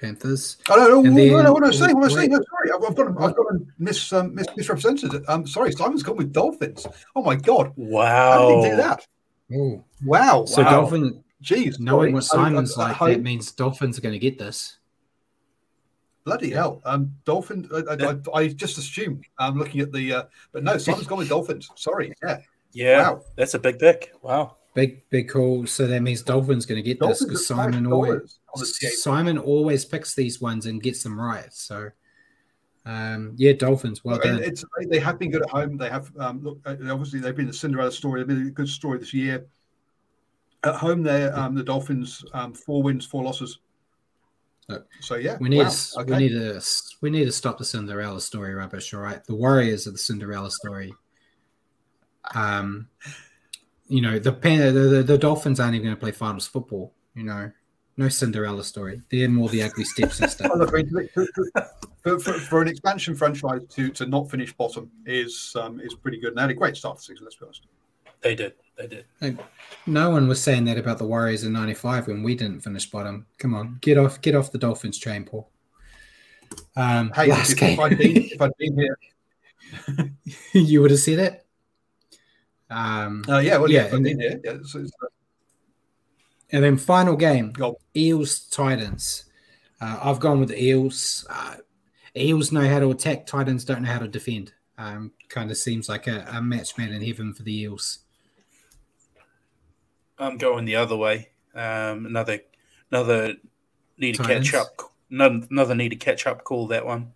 [0.00, 0.58] Panthers.
[0.70, 1.02] I don't know.
[1.02, 2.30] then- no, no, what I was saying, what I was saying.
[2.30, 5.24] No, sorry, I've, I've got, I've got to mis, um, mis, misrepresented it.
[5.28, 6.86] Um, sorry, Simon's gone with Dolphins.
[7.16, 8.32] Oh my god, Wow.
[8.32, 9.06] how did he do that?
[9.54, 10.70] Oh, Wow, so wow.
[10.70, 12.42] Dolphin, Jeez, knowing what sorry.
[12.42, 14.78] I- I- Simon's I- like, I- that means Dolphins are going to get this.
[16.24, 16.82] Bloody hell!
[16.84, 17.68] Um, Dolphin.
[17.74, 19.24] I, I, I, I just assumed.
[19.38, 20.22] I'm looking at the, uh,
[20.52, 21.70] but no, Simon's gone with Dolphins.
[21.74, 22.12] Sorry.
[22.22, 22.38] Yeah.
[22.78, 23.24] Yeah, Wow.
[23.36, 24.12] that's a big pick.
[24.22, 24.56] Wow.
[24.74, 25.66] Big, big call.
[25.66, 28.92] So that means Dolphins going to get this because Simon always dollars on the skate.
[28.92, 31.52] Simon always picks these ones and gets them right.
[31.52, 31.88] So,
[32.86, 34.04] um, yeah, Dolphins.
[34.04, 34.40] Well done.
[34.40, 35.76] it's they have been good at home.
[35.76, 38.20] They have um, look uh, obviously they've been the Cinderella story.
[38.20, 39.44] They've been a good story this year.
[40.62, 43.58] At home, they're um, the Dolphins um, four wins, four losses.
[45.00, 46.12] So yeah, We need, wow, to, okay.
[46.12, 46.62] we need to,
[47.00, 48.92] we need to stop the Cinderella story rubbish.
[48.92, 50.92] All right, the Warriors are the Cinderella story.
[52.34, 52.88] Um,
[53.88, 56.92] you know, the the, the, the Dolphins aren't even going to play finals football.
[57.14, 57.50] You know,
[57.96, 59.02] no Cinderella story.
[59.10, 60.48] They're more the ugly stepsister.
[60.56, 60.70] Look,
[61.12, 61.26] for,
[62.02, 66.20] for, for, for an expansion franchise to, to not finish bottom is um, is pretty
[66.20, 66.28] good.
[66.28, 67.24] And they had a great start to the season.
[67.24, 67.66] Let's be honest.
[68.20, 68.54] They did.
[68.76, 69.04] They did.
[69.20, 69.36] Like,
[69.86, 73.26] no one was saying that about the Warriors in '95 when we didn't finish bottom.
[73.38, 75.50] Come on, get off, get off the Dolphins train, Paul.
[76.76, 78.98] Um, Hey, last if, game, if I'd been if I'd been here,
[80.52, 81.46] you would have said it.
[82.70, 85.06] Um, uh, yeah, well, yeah, Yeah, and- been here, yeah, it's, it's, uh,
[86.50, 87.78] and then final game, go.
[87.96, 89.24] Eels Titans.
[89.80, 91.26] Uh, I've gone with the Eels.
[91.28, 91.56] Uh,
[92.16, 93.26] Eels know how to attack.
[93.26, 94.52] Titans don't know how to defend.
[94.78, 97.98] Um, kind of seems like a, a match made in heaven for the Eels.
[100.18, 101.28] I'm going the other way.
[101.54, 102.40] Um, another,
[102.90, 103.34] another
[103.98, 104.80] need to catch up.
[105.10, 106.66] Another, another need to catch up call.
[106.68, 107.12] That one.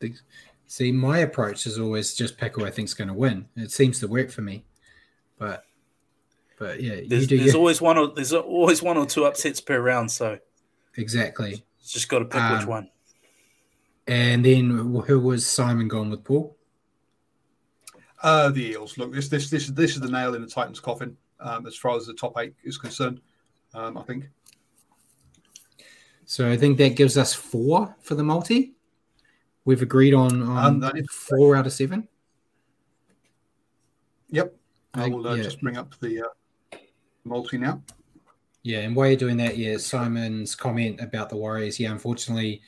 [0.00, 0.14] The-
[0.66, 3.46] See, my approach is always just pick who I think's going to win.
[3.56, 4.64] It seems to work for me,
[5.38, 5.64] but
[6.58, 7.98] but yeah, you There's, do there's your- always one.
[7.98, 10.10] Or, there's always one or two upsets per round.
[10.10, 10.38] So
[10.96, 11.64] exactly.
[11.80, 12.90] it's just got to pick which Um, one.
[14.06, 14.70] And then
[15.06, 16.56] who was Simon gone with Paul?
[18.22, 18.96] Uh, the Eels.
[18.98, 21.96] Look, this this this this is the nail in the Titans' coffin um, as far
[21.96, 23.20] as the top eight is concerned.
[23.74, 24.28] Um, I think.
[26.26, 28.73] So I think that gives us four for the multi.
[29.64, 32.08] We've agreed on, on Um, that is- four out of seven.
[34.30, 34.54] Yep.
[34.94, 35.42] I will uh, yeah.
[35.42, 36.78] just bring up the uh,
[37.24, 37.82] multi now.
[38.62, 42.62] Yeah, and while you're doing that, yeah, Simon's comment about the Warriors, yeah, unfortunately,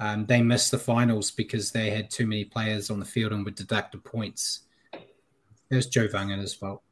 [0.00, 3.44] um, they missed the finals because they had too many players on the field and
[3.44, 4.60] were deducted points.
[4.92, 6.82] It was Joe Vagana's fault.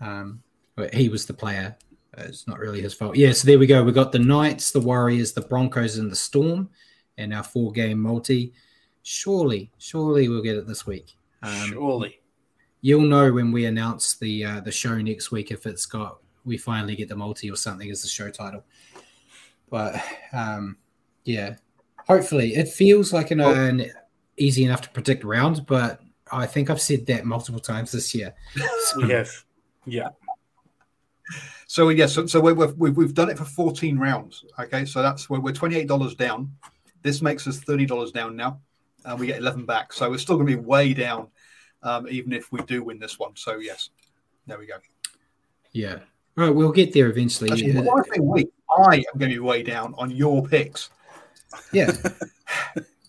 [0.00, 0.42] Um,
[0.76, 1.76] but he was the player.
[2.18, 3.16] It's not really his fault.
[3.16, 3.82] Yeah, so there we go.
[3.82, 6.70] We got the Knights, the Warriors, the Broncos, and the Storm,
[7.18, 8.52] and our four-game multi.
[9.02, 11.16] Surely, surely we'll get it this week.
[11.42, 12.20] Um, Surely.
[12.80, 16.56] You'll know when we announce the uh, the show next week if it's got we
[16.56, 18.64] finally get the multi or something as the show title.
[19.70, 20.02] But
[20.32, 20.76] um,
[21.24, 21.56] yeah,
[22.06, 23.86] hopefully it feels like an, an
[24.36, 28.34] easy enough to predict round, but I think I've said that multiple times this year.
[28.96, 29.30] We have.
[29.86, 30.08] Yeah.
[31.66, 34.44] So yes, so, so we're, we've, we've we've done it for 14 rounds.
[34.58, 36.52] Okay, so that's where we're 28 dollars down.
[37.02, 38.60] This makes us 30 dollars down now.
[39.04, 39.92] and we get 11 back.
[39.92, 41.28] So we're still going to be way down,
[41.82, 43.32] um, even if we do win this one.
[43.36, 43.90] So, yes,
[44.46, 44.74] there we go.
[45.72, 45.98] Yeah.
[46.38, 47.50] All right, we'll get there eventually.
[47.50, 48.46] Actually, Uh, I say we,
[48.78, 50.90] I am going to be way down on your picks.
[51.72, 51.90] Yeah.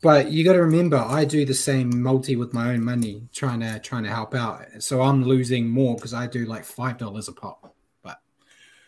[0.02, 3.60] but you got to remember, I do the same multi with my own money, trying
[3.62, 4.66] to trying to help out.
[4.80, 7.74] So I'm losing more because I do like five dollars a pop.
[8.02, 8.20] But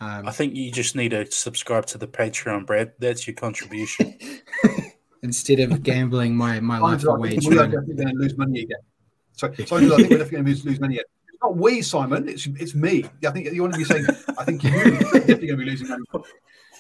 [0.02, 2.94] um, I think you just need to subscribe to the Patreon, Brad.
[3.00, 4.18] That's your contribution.
[5.26, 8.78] instead of gambling my my life away, think we're definitely going to lose money again.
[9.34, 11.06] Sorry, sorry, I think we're definitely going to lose, lose money again.
[11.28, 12.30] It's not we, Simon.
[12.30, 13.06] It's it's me.
[13.26, 14.06] I think you want to be saying.
[14.38, 16.04] I think you're definitely going to be losing money.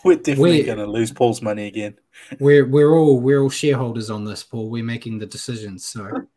[0.05, 1.97] We're definitely going to lose Paul's money again.
[2.39, 4.69] we're we're all we're all shareholders on this, Paul.
[4.69, 6.27] We're making the decisions, so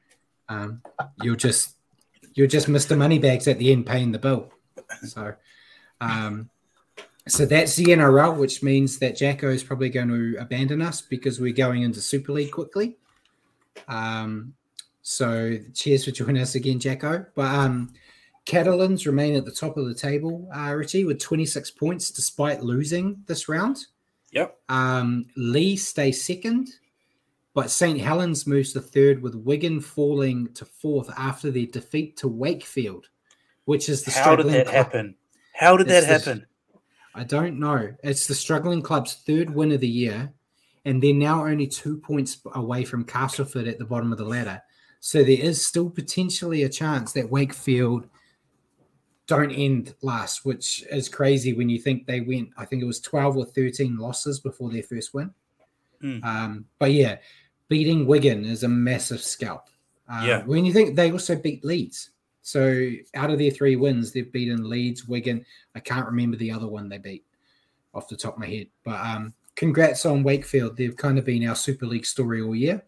[0.49, 0.83] um,
[1.23, 1.77] you're just
[2.35, 2.97] you're just Mr.
[2.97, 4.51] Moneybags at the end paying the bill.
[5.03, 5.35] So,
[6.01, 6.49] um,
[7.29, 11.41] so that's the NRL, which means that Jacko is probably going to abandon us because
[11.41, 12.97] we're going into Super League quickly.
[13.87, 14.55] Um,
[15.03, 17.27] so cheers for joining us again, Jacko.
[17.35, 17.93] But um,
[18.45, 23.23] Catalans remain at the top of the table, uh, Richie, with 26 points despite losing
[23.27, 23.79] this round.
[24.33, 24.59] Yep.
[24.69, 26.69] Um, Leigh stays second,
[27.55, 28.01] but St.
[28.01, 33.09] Helens moves to third, with Wigan falling to fourth after their defeat to Wakefield,
[33.65, 34.75] which is the How did that club.
[34.75, 35.15] happen?
[35.55, 36.47] How did that It's happen?
[37.15, 37.95] I don't know.
[38.03, 40.33] It's the struggling club's third win of the year,
[40.85, 44.63] and they're now only two points away from Castleford at the bottom of the ladder.
[45.01, 48.09] So there is still potentially a chance that Wakefield
[49.27, 53.01] don't end last, which is crazy when you think they went, I think it was
[53.01, 55.33] 12 or 13 losses before their first win.
[56.01, 56.25] Hmm.
[56.25, 57.19] Um, but yeah,
[57.69, 59.69] beating Wigan is a massive scalp.
[60.09, 60.45] Um, Yeah.
[60.45, 62.11] When you think they also beat Leeds.
[62.49, 65.45] So out of their three wins, they've beaten Leeds, Wigan.
[65.75, 67.27] I can't remember the other one they beat
[67.93, 68.69] off the top of my head.
[68.87, 70.75] But um, congrats on Wakefield.
[70.75, 72.83] They've kind of been our Super League story all year.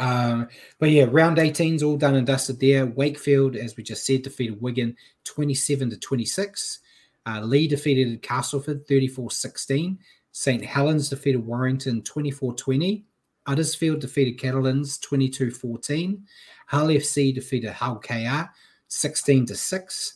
[0.00, 0.48] Um,
[0.80, 2.84] but yeah, round 18's all done and dusted there.
[2.84, 6.80] Wakefield, as we just said, defeated Wigan 27 to 26.
[7.26, 10.00] Uh, Leigh defeated Castleford 34 16.
[10.32, 10.64] St.
[10.64, 13.04] Helens defeated Warrington 24 20.
[13.46, 16.26] Huddersfield defeated Catalans 22 14.
[16.68, 18.50] Hull FC defeated Hull KR
[18.88, 20.14] 16 to 6.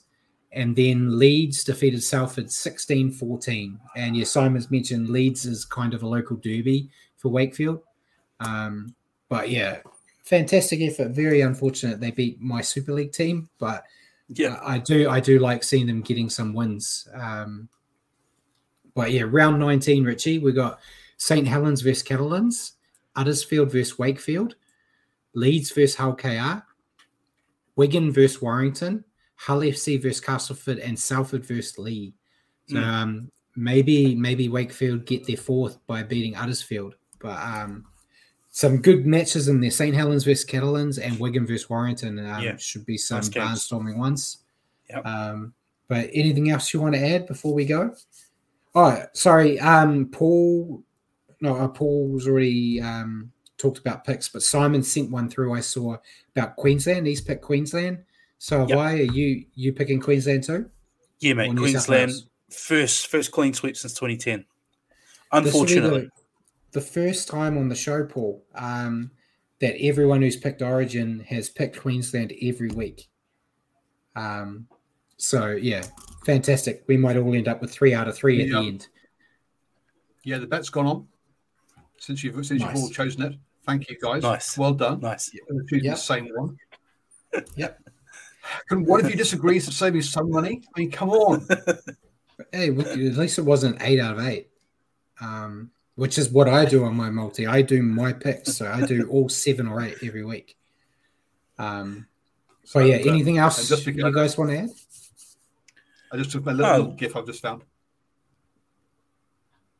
[0.52, 3.80] And then Leeds defeated Salford 16 14.
[3.96, 7.80] And yeah, Simon's mentioned Leeds is kind of a local derby for Wakefield.
[8.40, 8.94] Um,
[9.30, 9.78] but yeah,
[10.24, 11.12] fantastic effort.
[11.12, 13.84] Very unfortunate they beat my Super League team, but
[14.28, 14.58] Yeah.
[14.62, 17.08] I do I do like seeing them getting some wins.
[17.14, 17.70] Um,
[18.94, 20.80] but yeah, round 19, Richie, we got
[21.16, 21.46] St.
[21.46, 22.72] Helens versus Catalans,
[23.16, 24.56] Huddersfield versus Wakefield,
[25.34, 26.62] Leeds versus Hull KR,
[27.76, 29.04] Wigan versus Warrington,
[29.36, 32.14] Hull FC versus Castleford, and Salford versus Leigh.
[32.68, 32.84] So Mm.
[32.84, 36.94] um, maybe maybe Wakefield get their fourth by beating Huddersfield.
[37.18, 37.86] But um,
[38.50, 39.70] some good matches in there.
[39.70, 39.94] St.
[39.94, 42.56] Helens versus Catalans and Wigan versus Warrington um, Yeah.
[42.56, 44.38] should be some Nice barnstorming ones.
[44.90, 45.06] Yep.
[45.06, 45.54] Um,
[45.88, 47.94] but anything else you want to add before we go?
[48.74, 49.58] Oh, sorry.
[49.60, 50.82] Um, Paul,
[51.40, 53.31] no, uh, Paul's already um,
[53.62, 55.54] talked about picks, but Simon sent one through.
[55.54, 55.96] I saw
[56.34, 57.06] about Queensland.
[57.06, 57.98] He's picked Queensland.
[58.38, 58.78] So have Yep.
[58.78, 58.92] I.
[58.94, 60.68] Are you you picking Queensland too?
[61.20, 61.52] Yeah, Or mate.
[61.54, 62.12] New Queensland
[62.50, 64.40] first first clean sweep since 2010.
[64.40, 64.44] This
[65.32, 66.00] will be Unfortunately,
[66.72, 69.10] the, the first time on the show, Paul, um,
[69.60, 73.08] that everyone who's picked Origin has picked Queensland every week.
[74.16, 74.66] Um,
[75.16, 75.84] so yeah,
[76.26, 76.82] fantastic.
[76.88, 78.60] We might all end up with three out of three at Yeah.
[78.60, 78.88] the end.
[80.24, 81.08] Yeah, the bet's gone on
[81.98, 82.74] since you've since Nice.
[82.74, 83.34] you've all chosen it.
[83.66, 84.22] Thank you, guys.
[84.22, 84.58] Nice.
[84.58, 85.00] Well done.
[85.00, 85.30] nice.
[85.48, 85.94] We're choosing Yep.
[85.94, 86.58] the same one.
[87.56, 87.78] Yep.
[88.68, 90.62] Can one of you disagree to save me some money?
[90.76, 91.46] I mean, come on.
[92.50, 94.48] Hey, we- at least it wasn't eight out of eight,
[95.20, 97.46] um, which is what I do on my multi.
[97.46, 100.56] I do my picks, so I do all seven or eight every week.
[101.56, 102.06] Um,
[102.64, 104.70] so yeah, uh, anything else and just because- you guys want to add?
[106.10, 106.76] I just took my little, Oh.
[106.78, 107.62] little gif I've just found.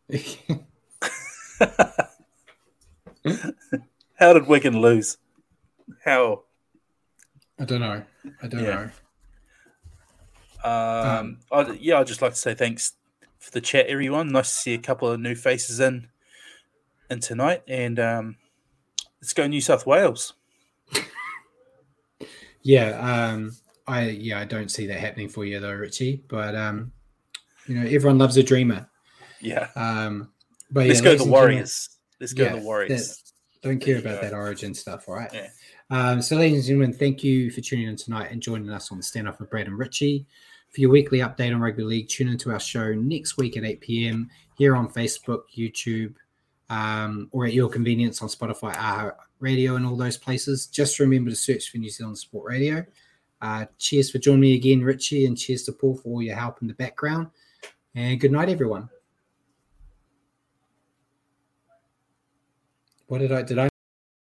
[4.15, 5.19] How did Wigan lose?
[6.05, 6.45] How?
[7.59, 8.03] I don't know.
[8.43, 8.89] I don't Yeah.
[10.65, 10.69] know.
[10.71, 12.93] Um, I, yeah, I'd just like to say thanks
[13.41, 14.29] for the chat, everyone.
[14.29, 16.09] Nice to see a couple of new faces in,
[17.11, 18.37] in tonight, and um,
[19.21, 20.35] let's go New South Wales.
[22.65, 22.91] Yeah,
[23.33, 23.57] um,
[23.89, 26.23] I yeah, I don't see that happening for you though, Richie.
[26.29, 26.93] But um,
[27.67, 28.89] you know, everyone loves a dreamer.
[29.41, 30.31] Yeah, Um,
[30.71, 31.89] but let's yeah, go the Warriors.
[32.23, 33.09] Let's go yeah, the Warriors.
[33.09, 33.33] that-
[33.63, 34.29] don't care about go.
[34.29, 35.31] that origin stuff, all right?
[35.33, 35.49] Yeah.
[35.91, 38.97] Um, so, ladies and gentlemen, thank you for tuning in tonight and joining us on
[38.97, 40.27] the Stand Off with Brad and Richie.
[40.71, 43.81] For your weekly update on rugby league, tune into our show next week at 8
[43.81, 44.31] p.m.
[44.57, 46.15] here on Facebook, YouTube,
[46.71, 50.67] um, or at your convenience on Spotify, Radio and all those places.
[50.67, 52.85] Just remember to search for New Zealand Sport Radio.
[53.41, 56.63] Uh, cheers for joining me again, Richie, and cheers to Paul for all your help
[56.63, 57.29] in the background.
[57.95, 58.89] And good night, everyone.
[63.13, 63.72] What did I did I